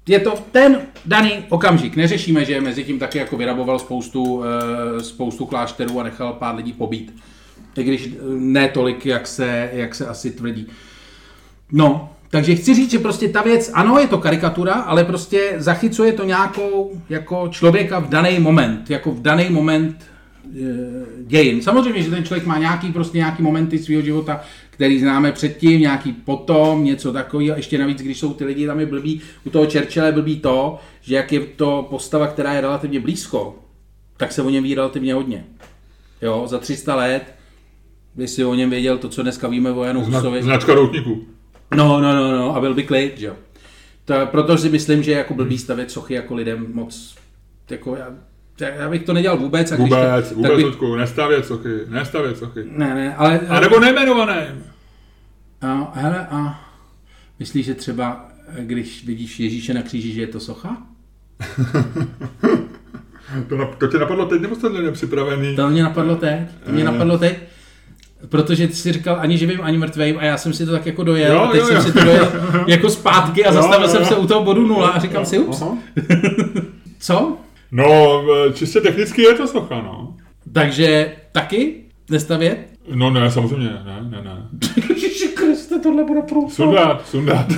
je 0.08 0.20
to 0.20 0.34
ten 0.51 0.78
daný 1.06 1.32
okamžik. 1.49 1.95
Neřešíme, 1.95 2.45
že 2.45 2.62
mezi 2.62 2.84
tím 2.84 2.99
taky 2.99 3.18
jako 3.18 3.38
vyraboval 3.38 3.80
spoustu, 3.80 4.43
eh, 4.43 5.04
spoustu 5.04 5.45
klášterů 5.45 5.99
a 5.99 6.04
nechal 6.04 6.34
pár 6.34 6.56
lidí 6.56 6.74
pobít. 6.74 7.16
I 7.78 7.84
když 7.84 8.08
eh, 8.08 8.18
ne 8.28 8.68
tolik, 8.68 9.06
jak 9.06 9.28
se, 9.28 9.70
jak 9.74 9.95
se 9.95 10.08
asi 10.08 10.32
tvrdí. 10.32 10.68
No, 11.72 12.10
takže 12.30 12.56
chci 12.56 12.74
říct, 12.74 12.91
že 12.91 12.99
prostě 12.99 13.30
ta 13.30 13.41
věc, 13.41 13.72
ano, 13.74 13.99
je 13.99 14.08
to 14.08 14.18
karikatura, 14.18 14.74
ale 14.74 15.04
prostě 15.04 15.54
zachycuje 15.58 16.14
to 16.14 16.24
nějakou 16.24 17.01
jako 17.10 17.47
člověka 17.47 17.99
v 17.99 18.10
daný 18.10 18.39
moment, 18.39 18.89
jako 18.89 19.12
v 19.12 19.22
daný 19.22 19.49
moment 19.49 19.95
e, 20.01 20.60
dějin. 21.22 21.62
Samozřejmě, 21.62 22.04
že 22.04 22.10
ten 22.10 22.26
člověk 22.26 22.45
má 22.45 22.58
nějaký 22.58 22.91
prostě 22.91 23.18
nějaký 23.18 23.43
momenty 23.43 23.80
svého 23.80 24.01
života, 24.01 24.41
který 24.74 24.99
známe 24.99 25.32
předtím, 25.32 25.82
nějaký 25.82 26.13
potom, 26.13 26.84
něco 26.84 27.13
takového. 27.13 27.57
Ještě 27.57 27.78
navíc, 27.78 28.01
když 28.01 28.19
jsou 28.19 28.34
ty 28.34 28.45
lidi 28.45 28.67
tam 28.67 28.80
je 28.80 28.86
blbý, 28.86 29.21
u 29.45 29.49
toho 29.49 29.65
Churchilla 29.65 30.05
je 30.05 30.11
blbý 30.11 30.39
to, 30.39 30.80
že 31.01 31.15
jak 31.15 31.32
je 31.32 31.39
to 31.39 31.88
postava, 31.89 32.28
která 32.28 32.53
je 32.53 32.61
relativně 32.61 32.99
blízko, 32.99 33.55
tak 34.17 34.32
se 34.32 34.41
o 34.41 34.49
něm 34.49 34.63
ví 34.63 34.76
relativně 34.76 35.13
hodně. 35.13 35.45
Jo, 36.21 36.43
za 36.47 36.59
300 36.59 36.95
let, 36.95 37.36
by 38.15 38.28
si 38.28 38.45
o 38.45 38.53
něm 38.53 38.69
věděl 38.69 38.97
to, 38.97 39.09
co 39.09 39.21
dneska 39.21 39.47
víme 39.47 39.71
o 39.71 39.84
Janu 39.84 40.05
Husovi. 40.05 40.43
Značka 40.43 40.74
doutníků. 40.74 41.26
No, 41.76 42.01
no, 42.01 42.15
no, 42.15 42.32
no, 42.32 42.55
a 42.55 42.59
byl 42.59 42.74
by 42.74 42.84
klid, 42.84 43.17
že 43.17 43.26
jo. 43.26 43.36
To, 44.05 44.13
protože 44.26 44.57
si 44.57 44.69
myslím, 44.69 45.03
že 45.03 45.11
jako 45.11 45.34
blbý 45.34 45.57
stavět 45.57 45.91
sochy 45.91 46.13
jako 46.13 46.36
lidem 46.36 46.67
moc, 46.74 47.15
jako 47.69 47.95
já, 47.95 48.15
já 48.60 48.89
bych 48.89 49.04
to 49.04 49.14
nedělal 49.14 49.38
vůbec. 49.38 49.72
A 49.72 49.76
když 49.76 49.89
Vůbec, 49.89 50.30
to, 50.30 50.36
vůbec, 50.36 50.49
tak 50.49 50.58
bych, 50.58 50.66
Ludku, 50.66 50.95
nestavět 50.95 51.45
sochy, 51.45 51.70
nestavět 51.89 52.38
sochy. 52.38 52.64
ne, 52.72 52.95
ne, 52.95 53.16
ale, 53.16 53.39
A 53.39 53.60
nebo 53.60 53.80
nejmenované. 53.80 54.56
A, 55.62 55.91
hele, 55.95 56.28
a 56.32 56.62
myslíš, 57.39 57.66
že 57.66 57.74
třeba, 57.74 58.26
když 58.60 59.06
vidíš 59.06 59.39
Ježíše 59.39 59.74
na 59.74 59.82
kříži, 59.82 60.14
že 60.14 60.22
je 60.22 60.28
to 60.28 60.39
socha? 60.39 60.78
To, 63.49 63.58
na, 63.58 63.66
to 63.66 63.88
tě 63.88 63.97
napadlo 63.97 64.26
teď, 64.26 64.41
nebo 64.41 64.56
jste 64.56 64.70
to 64.70 64.82
nepřipravený? 64.82 65.56
To 65.56 65.70
mě 65.70 65.84
napadlo 65.84 66.16
teď. 66.16 66.39
To 66.66 66.72
mě 66.72 66.82
Eh. 66.82 66.86
napadlo 66.86 67.18
teď. 67.18 67.38
Protože 68.30 68.68
ty 68.68 68.74
jsi 68.76 68.91
říkal 68.91 69.18
ani 69.20 69.38
živým, 69.38 69.60
ani 69.62 69.78
mrtvým 69.78 70.18
a 70.20 70.24
já 70.24 70.38
jsem 70.38 70.54
si 70.54 70.66
to 70.66 70.72
tak 70.72 70.86
jako 70.86 71.04
dojel 71.04 71.34
Jo, 71.36 71.41
a 71.41 71.51
teď 71.51 71.60
jo, 71.62 71.68
jsem 71.68 71.76
jo. 71.76 71.82
si 71.84 71.91
to 71.93 72.04
dojel 72.04 72.32
jako 72.68 72.89
zpátky 72.89 73.45
a 73.45 73.47
Jo, 73.47 73.54
zastavil 73.54 73.88
jo, 73.88 73.91
jsem 73.93 74.01
jo. 74.01 74.08
se 74.08 74.16
u 74.16 74.28
toho 74.28 74.43
bodu 74.43 74.68
nula 74.68 74.89
a 74.89 74.99
říkám 74.99 75.26
si, 75.26 75.39
ups, 75.39 75.64
co? 76.99 77.38
No, 77.76 78.24
e, 78.47 78.53
čistě 78.53 78.82
technicky 78.82 79.21
je 79.21 79.34
to 79.34 79.47
socha, 79.47 79.76
no. 79.82 80.15
Takže 80.53 81.15
taky 81.32 81.76
nestavět? 82.11 82.67
No 82.95 83.09
ne, 83.09 83.32
samozřejmě, 83.32 83.69
ne, 83.69 83.99
ne, 84.09 84.21
ne. 84.24 84.47
Ježiši 84.89 85.28
Kriste, 85.28 85.80
tohle 85.80 86.03
bude 86.03 86.21
průpad. 86.21 86.53
Sundat, 86.53 87.07
sundat. 87.07 87.45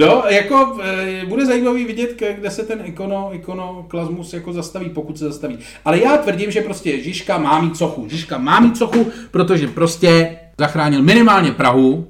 No, 0.00 0.22
jako 0.28 0.78
e, 0.82 1.22
bude 1.26 1.46
zajímavý 1.46 1.84
vidět, 1.84 2.22
kde 2.38 2.50
se 2.50 2.62
ten 2.62 2.80
ikono, 2.84 3.30
ikonoklasmus 3.32 4.32
jako 4.32 4.52
zastaví, 4.52 4.90
pokud 4.90 5.18
se 5.18 5.24
zastaví. 5.24 5.58
Ale 5.84 6.00
já 6.02 6.16
tvrdím, 6.16 6.50
že 6.50 6.60
prostě 6.60 7.02
Žižka 7.02 7.38
má 7.38 7.60
mít 7.60 7.76
sochu. 7.76 8.06
Žižka 8.08 8.38
má 8.38 8.60
mít 8.60 8.76
sochu, 8.76 9.06
protože 9.30 9.66
prostě 9.68 10.36
zachránil 10.58 11.02
minimálně 11.02 11.52
Prahu 11.52 12.06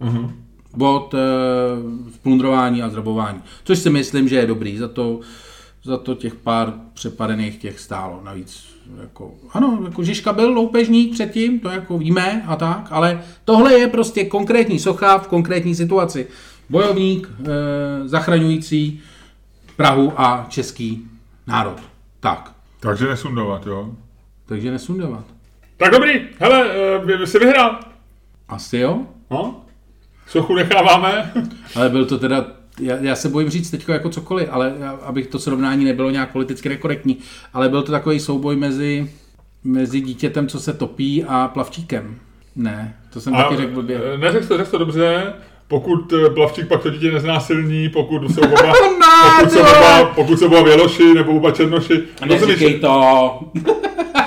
Mhm. 0.00 0.41
Od 0.78 1.14
e, 1.14 1.18
splundrování 2.14 2.82
a 2.82 2.88
zrabování. 2.88 3.42
Což 3.64 3.78
si 3.78 3.90
myslím, 3.90 4.28
že 4.28 4.36
je 4.36 4.46
dobrý. 4.46 4.78
Za 4.78 4.88
to, 4.88 5.20
za 5.84 5.96
to 5.96 6.14
těch 6.14 6.34
pár 6.34 6.72
přepadených 6.94 7.58
těch 7.58 7.80
stálo. 7.80 8.20
Navíc 8.24 8.64
jako, 9.00 9.34
ano, 9.52 9.80
jako 9.84 10.04
Žižka 10.04 10.32
byl 10.32 10.50
loupežník 10.52 11.12
předtím, 11.12 11.60
to 11.60 11.68
jako 11.68 11.98
víme 11.98 12.44
a 12.46 12.56
tak, 12.56 12.86
ale 12.90 13.22
tohle 13.44 13.74
je 13.74 13.88
prostě 13.88 14.24
konkrétní 14.24 14.78
socha 14.78 15.18
v 15.18 15.28
konkrétní 15.28 15.74
situaci. 15.74 16.26
Bojovník, 16.70 17.28
e, 17.40 18.08
zachraňující 18.08 19.00
Prahu 19.76 20.12
a 20.16 20.46
český 20.48 21.06
národ. 21.46 21.76
Tak, 22.20 22.52
Takže 22.80 23.08
nesundovat, 23.08 23.66
jo. 23.66 23.90
takže 24.46 24.70
nesundávat. 24.70 25.24
Tak 25.76 25.92
dobrý, 25.92 26.12
hele, 26.38 26.70
jsi 27.24 27.38
vyhrál. 27.38 27.80
Asi 28.48 28.78
jo, 28.78 29.06
No? 29.30 29.61
Sochu 30.26 30.54
necháváme. 30.54 31.32
ale 31.74 31.88
byl 31.88 32.04
to 32.04 32.18
teda, 32.18 32.46
já, 32.80 32.96
já 32.96 33.14
se 33.16 33.28
bojím 33.28 33.50
říct 33.50 33.70
teď 33.70 33.88
jako 33.88 34.08
cokoliv, 34.10 34.48
ale 34.50 34.74
abych 35.02 35.26
to 35.26 35.38
srovnání 35.38 35.84
nebylo 35.84 36.10
nějak 36.10 36.32
politicky 36.32 36.68
nekorektní, 36.68 37.18
ale 37.52 37.68
byl 37.68 37.82
to 37.82 37.92
takový 37.92 38.20
souboj 38.20 38.56
mezi, 38.56 39.10
mezi 39.64 40.00
dítětem, 40.00 40.46
co 40.48 40.60
se 40.60 40.72
topí 40.72 41.24
a 41.24 41.48
plavčíkem. 41.48 42.18
Ne, 42.56 42.96
to 43.12 43.20
jsem 43.20 43.32
taky 43.32 43.56
řekl 43.56 43.72
blbě. 43.72 44.00
Neřekl 44.16 44.46
to, 44.46 44.56
řekl 44.56 44.70
to 44.70 44.78
dobře. 44.78 45.32
Pokud 45.68 46.12
e, 46.12 46.30
plavčík 46.30 46.68
pak 46.68 46.82
to 46.82 46.90
dítě 46.90 47.12
neznásilní, 47.12 47.88
pokud 47.88 48.34
jsou 48.34 48.40
oba, 48.40 48.72
pokud 49.38 49.52
jsou 49.52 49.60
oba, 49.60 50.04
pokud 50.04 50.38
jsou 50.38 50.46
oba 50.46 50.62
věloši 50.62 51.14
nebo 51.14 51.32
oba 51.32 51.50
černoši. 51.50 52.02
Rozumíš? 52.20 52.40
Neříkej 52.48 52.80
to. 52.80 53.40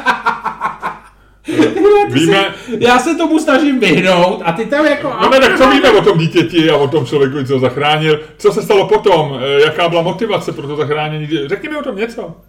Víme, 2.09 2.45
Já 2.79 2.99
se 2.99 3.15
tomu 3.15 3.39
snažím 3.39 3.79
vyhnout 3.79 4.41
a 4.45 4.51
ty 4.51 4.65
tam 4.65 4.85
jako... 4.85 5.13
No 5.21 5.29
ne, 5.29 5.39
tak 5.39 5.57
co 5.57 5.69
víme 5.69 5.91
o 5.91 6.01
tom 6.01 6.17
dítěti 6.17 6.69
a 6.69 6.77
o 6.77 6.87
tom 6.87 7.05
člověku, 7.05 7.43
co 7.43 7.53
ho 7.53 7.59
zachránil? 7.59 8.19
Co 8.37 8.51
se 8.51 8.61
stalo 8.61 8.87
potom? 8.87 9.39
E, 9.41 9.61
Jaká 9.61 9.89
byla 9.89 10.01
motivace 10.01 10.51
pro 10.51 10.67
to 10.67 10.75
zachránění? 10.75 11.27
Řekni 11.45 11.69
mi 11.69 11.77
o 11.77 11.83
tom 11.83 11.95
něco. 11.95 12.33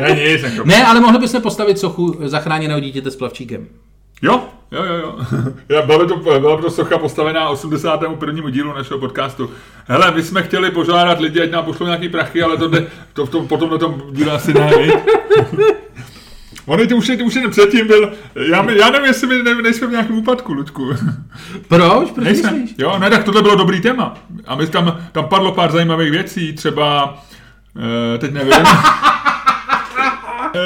Ne, 0.00 0.10
nic, 0.10 0.42
jako. 0.42 0.64
Ne, 0.64 0.86
ale 0.86 1.00
mohli 1.00 1.18
bychom 1.18 1.42
postavit 1.42 1.78
sochu 1.78 2.16
zachráněného 2.20 2.80
dítěte 2.80 3.10
s 3.10 3.16
plavčíkem. 3.16 3.66
Jo, 4.22 4.44
jo, 4.72 4.84
jo, 4.84 4.94
jo. 4.94 5.14
Já, 5.68 5.82
byla, 5.82 5.98
by 5.98 6.06
to, 6.06 6.16
byla 6.16 6.56
by 6.56 6.62
to 6.62 6.70
socha 6.70 6.98
postavená 6.98 7.48
81. 7.48 8.50
dílu 8.50 8.72
našeho 8.72 9.00
podcastu. 9.00 9.50
Hele, 9.86 10.10
my 10.10 10.22
jsme 10.22 10.42
chtěli 10.42 10.70
požádat 10.70 11.20
lidi, 11.20 11.42
ať 11.42 11.50
nám 11.50 11.64
pošlou 11.64 11.86
nějaký 11.86 12.08
prachy, 12.08 12.42
ale 12.42 12.56
to, 12.56 12.68
jde, 12.68 12.86
to, 13.12 13.26
to 13.26 13.42
potom 13.42 13.70
na 13.70 13.78
tom 13.78 14.02
díle 14.10 14.32
asi 14.32 14.54
ne. 14.54 14.70
Ono 16.66 16.86
ty 16.86 16.94
už, 16.94 17.08
už 17.24 17.34
jen 17.34 17.50
předtím 17.50 17.86
byl, 17.86 18.12
já, 18.50 18.62
my- 18.62 18.78
já 18.78 18.90
nevím, 18.90 19.06
jestli 19.06 19.26
my 19.26 19.42
ne, 19.42 19.54
nejsme 19.62 19.86
v 19.86 19.90
nějakém 19.90 20.18
úpadku, 20.18 20.52
Ludku. 20.52 20.90
Proč? 21.68 22.10
Proč 22.10 22.24
Nejsme. 22.24 22.50
myslíš? 22.50 22.74
Jo, 22.78 22.98
ne, 22.98 23.10
tak 23.10 23.24
tohle 23.24 23.42
bylo 23.42 23.54
dobrý 23.56 23.80
téma. 23.80 24.14
A 24.46 24.54
my 24.54 24.66
tam, 24.66 24.96
tam 25.12 25.24
padlo 25.28 25.52
pár 25.52 25.72
zajímavých 25.72 26.10
věcí, 26.10 26.52
třeba, 26.52 27.18
e, 28.14 28.18
teď 28.18 28.32
nevím, 28.32 28.52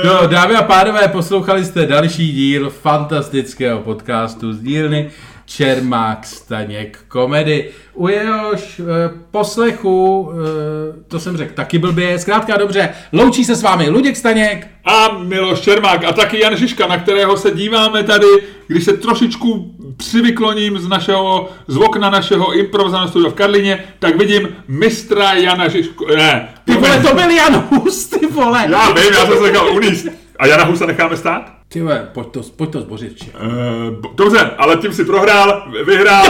No, 0.04 0.26
dámy 0.26 0.54
a 0.54 0.62
pánové, 0.62 1.08
poslouchali 1.08 1.64
jste 1.64 1.86
další 1.86 2.32
díl 2.32 2.70
fantastického 2.70 3.80
podcastu 3.80 4.52
z 4.52 4.60
dílny 4.60 5.10
Čermák 5.46 6.26
Staněk 6.26 6.98
komedy. 7.08 7.70
U 7.94 8.08
jehož 8.08 8.80
e, 8.80 8.84
poslechu, 9.30 10.30
e, 10.32 11.02
to 11.08 11.20
jsem 11.20 11.36
řekl 11.36 11.54
taky 11.54 11.78
blbě, 11.78 12.18
zkrátka 12.18 12.56
dobře, 12.56 12.88
loučí 13.12 13.44
se 13.44 13.56
s 13.56 13.62
vámi 13.62 13.88
Luděk 13.88 14.16
Staněk. 14.16 14.66
a 14.84 15.18
Miloš 15.18 15.60
Čermák 15.60 16.04
a 16.04 16.12
taky 16.12 16.40
Jan 16.40 16.56
Žižka, 16.56 16.86
na 16.86 16.98
kterého 16.98 17.36
se 17.36 17.50
díváme 17.50 18.02
tady, 18.02 18.26
když 18.66 18.84
se 18.84 18.92
trošičku 18.92 19.74
přivykloním 19.96 20.78
z 20.78 20.88
našeho, 20.88 21.48
z 21.68 21.76
okna 21.76 22.10
našeho 22.10 22.52
improvizovaného 22.54 23.08
studia 23.10 23.30
v 23.30 23.34
Karlině, 23.34 23.84
tak 23.98 24.16
vidím 24.18 24.48
mistra 24.68 25.32
Jana 25.32 25.68
Žižku, 25.68 26.06
ne, 26.16 26.48
Ty 26.64 26.74
vole, 26.74 27.00
to 27.02 27.14
byl 27.14 27.30
Jan 27.30 27.54
Hus, 27.70 28.06
ty 28.06 28.26
vole. 28.26 28.66
já 28.70 28.90
vím, 28.92 29.12
já 29.12 29.26
jsem 29.26 29.36
se 29.36 29.42
nechal 29.42 29.68
uníst. 29.76 30.06
A 30.38 30.46
Jana 30.46 30.64
Husa 30.64 30.86
necháme 30.86 31.16
stát? 31.16 31.55
Ty 31.68 31.80
vole, 31.82 32.08
pojď 32.14 32.26
to, 32.28 32.40
pojď 32.56 32.70
to 32.70 32.80
zbořit 32.80 33.14
vče. 33.14 33.30
E, 33.30 33.90
bo- 33.90 34.12
dobře, 34.14 34.50
ale 34.58 34.76
tím 34.76 34.92
si 34.92 35.04
prohrál, 35.04 35.72
vyhrál. 35.86 36.26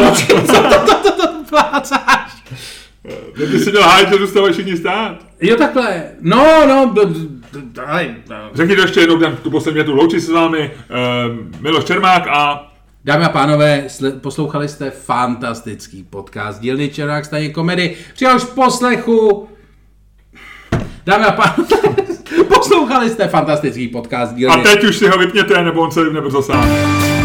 Plácáš. 1.49 2.43
Ty 3.37 3.59
si 3.59 3.71
měl 3.71 3.83
hájit, 3.83 4.09
že 4.09 4.17
zůstávají 4.19 4.53
všichni 4.53 4.77
stát. 4.77 5.17
Jo 5.41 5.57
takhle, 5.57 6.05
no, 6.21 6.67
no, 6.67 6.93
d- 6.95 7.05
d- 7.07 7.61
d- 7.63 7.83
ale, 7.87 8.15
no. 8.29 8.37
Řekni 8.55 8.77
to 8.77 8.83
ještě 8.83 9.01
jednou, 9.01 9.19
tu 9.43 9.51
poslední 9.51 9.75
větu, 9.75 9.95
loučí 9.95 10.21
se 10.21 10.27
s 10.27 10.31
vámi 10.31 10.59
e, 10.61 10.71
Miloš 11.61 11.85
Čermák 11.85 12.27
a 12.29 12.73
Dámy 13.05 13.25
a 13.25 13.29
pánové, 13.29 13.85
sle- 13.89 14.21
poslouchali 14.21 14.69
jste 14.69 14.91
fantastický 14.91 16.03
podcast 16.03 16.61
dílny 16.61 16.89
Čerák 16.89 17.25
staně 17.25 17.49
komedy. 17.49 17.97
Při 18.15 18.25
jehož 18.25 18.45
poslechu... 18.45 19.49
Dámy 21.07 21.25
a 21.25 21.33
pánové, 21.33 22.06
poslouchali 22.77 23.11
jste 23.11 23.29
fantastický 23.29 23.89
podcast 23.89 24.33
a 24.33 24.37
dílny... 24.37 24.63
teď 24.63 24.85
už 24.85 24.97
si 24.97 25.09
ho 25.09 25.19
vypněte, 25.19 25.65
nebo 25.65 25.81
on 25.81 25.91
se 25.91 26.05
nebo 26.05 26.43
sám. 26.43 27.16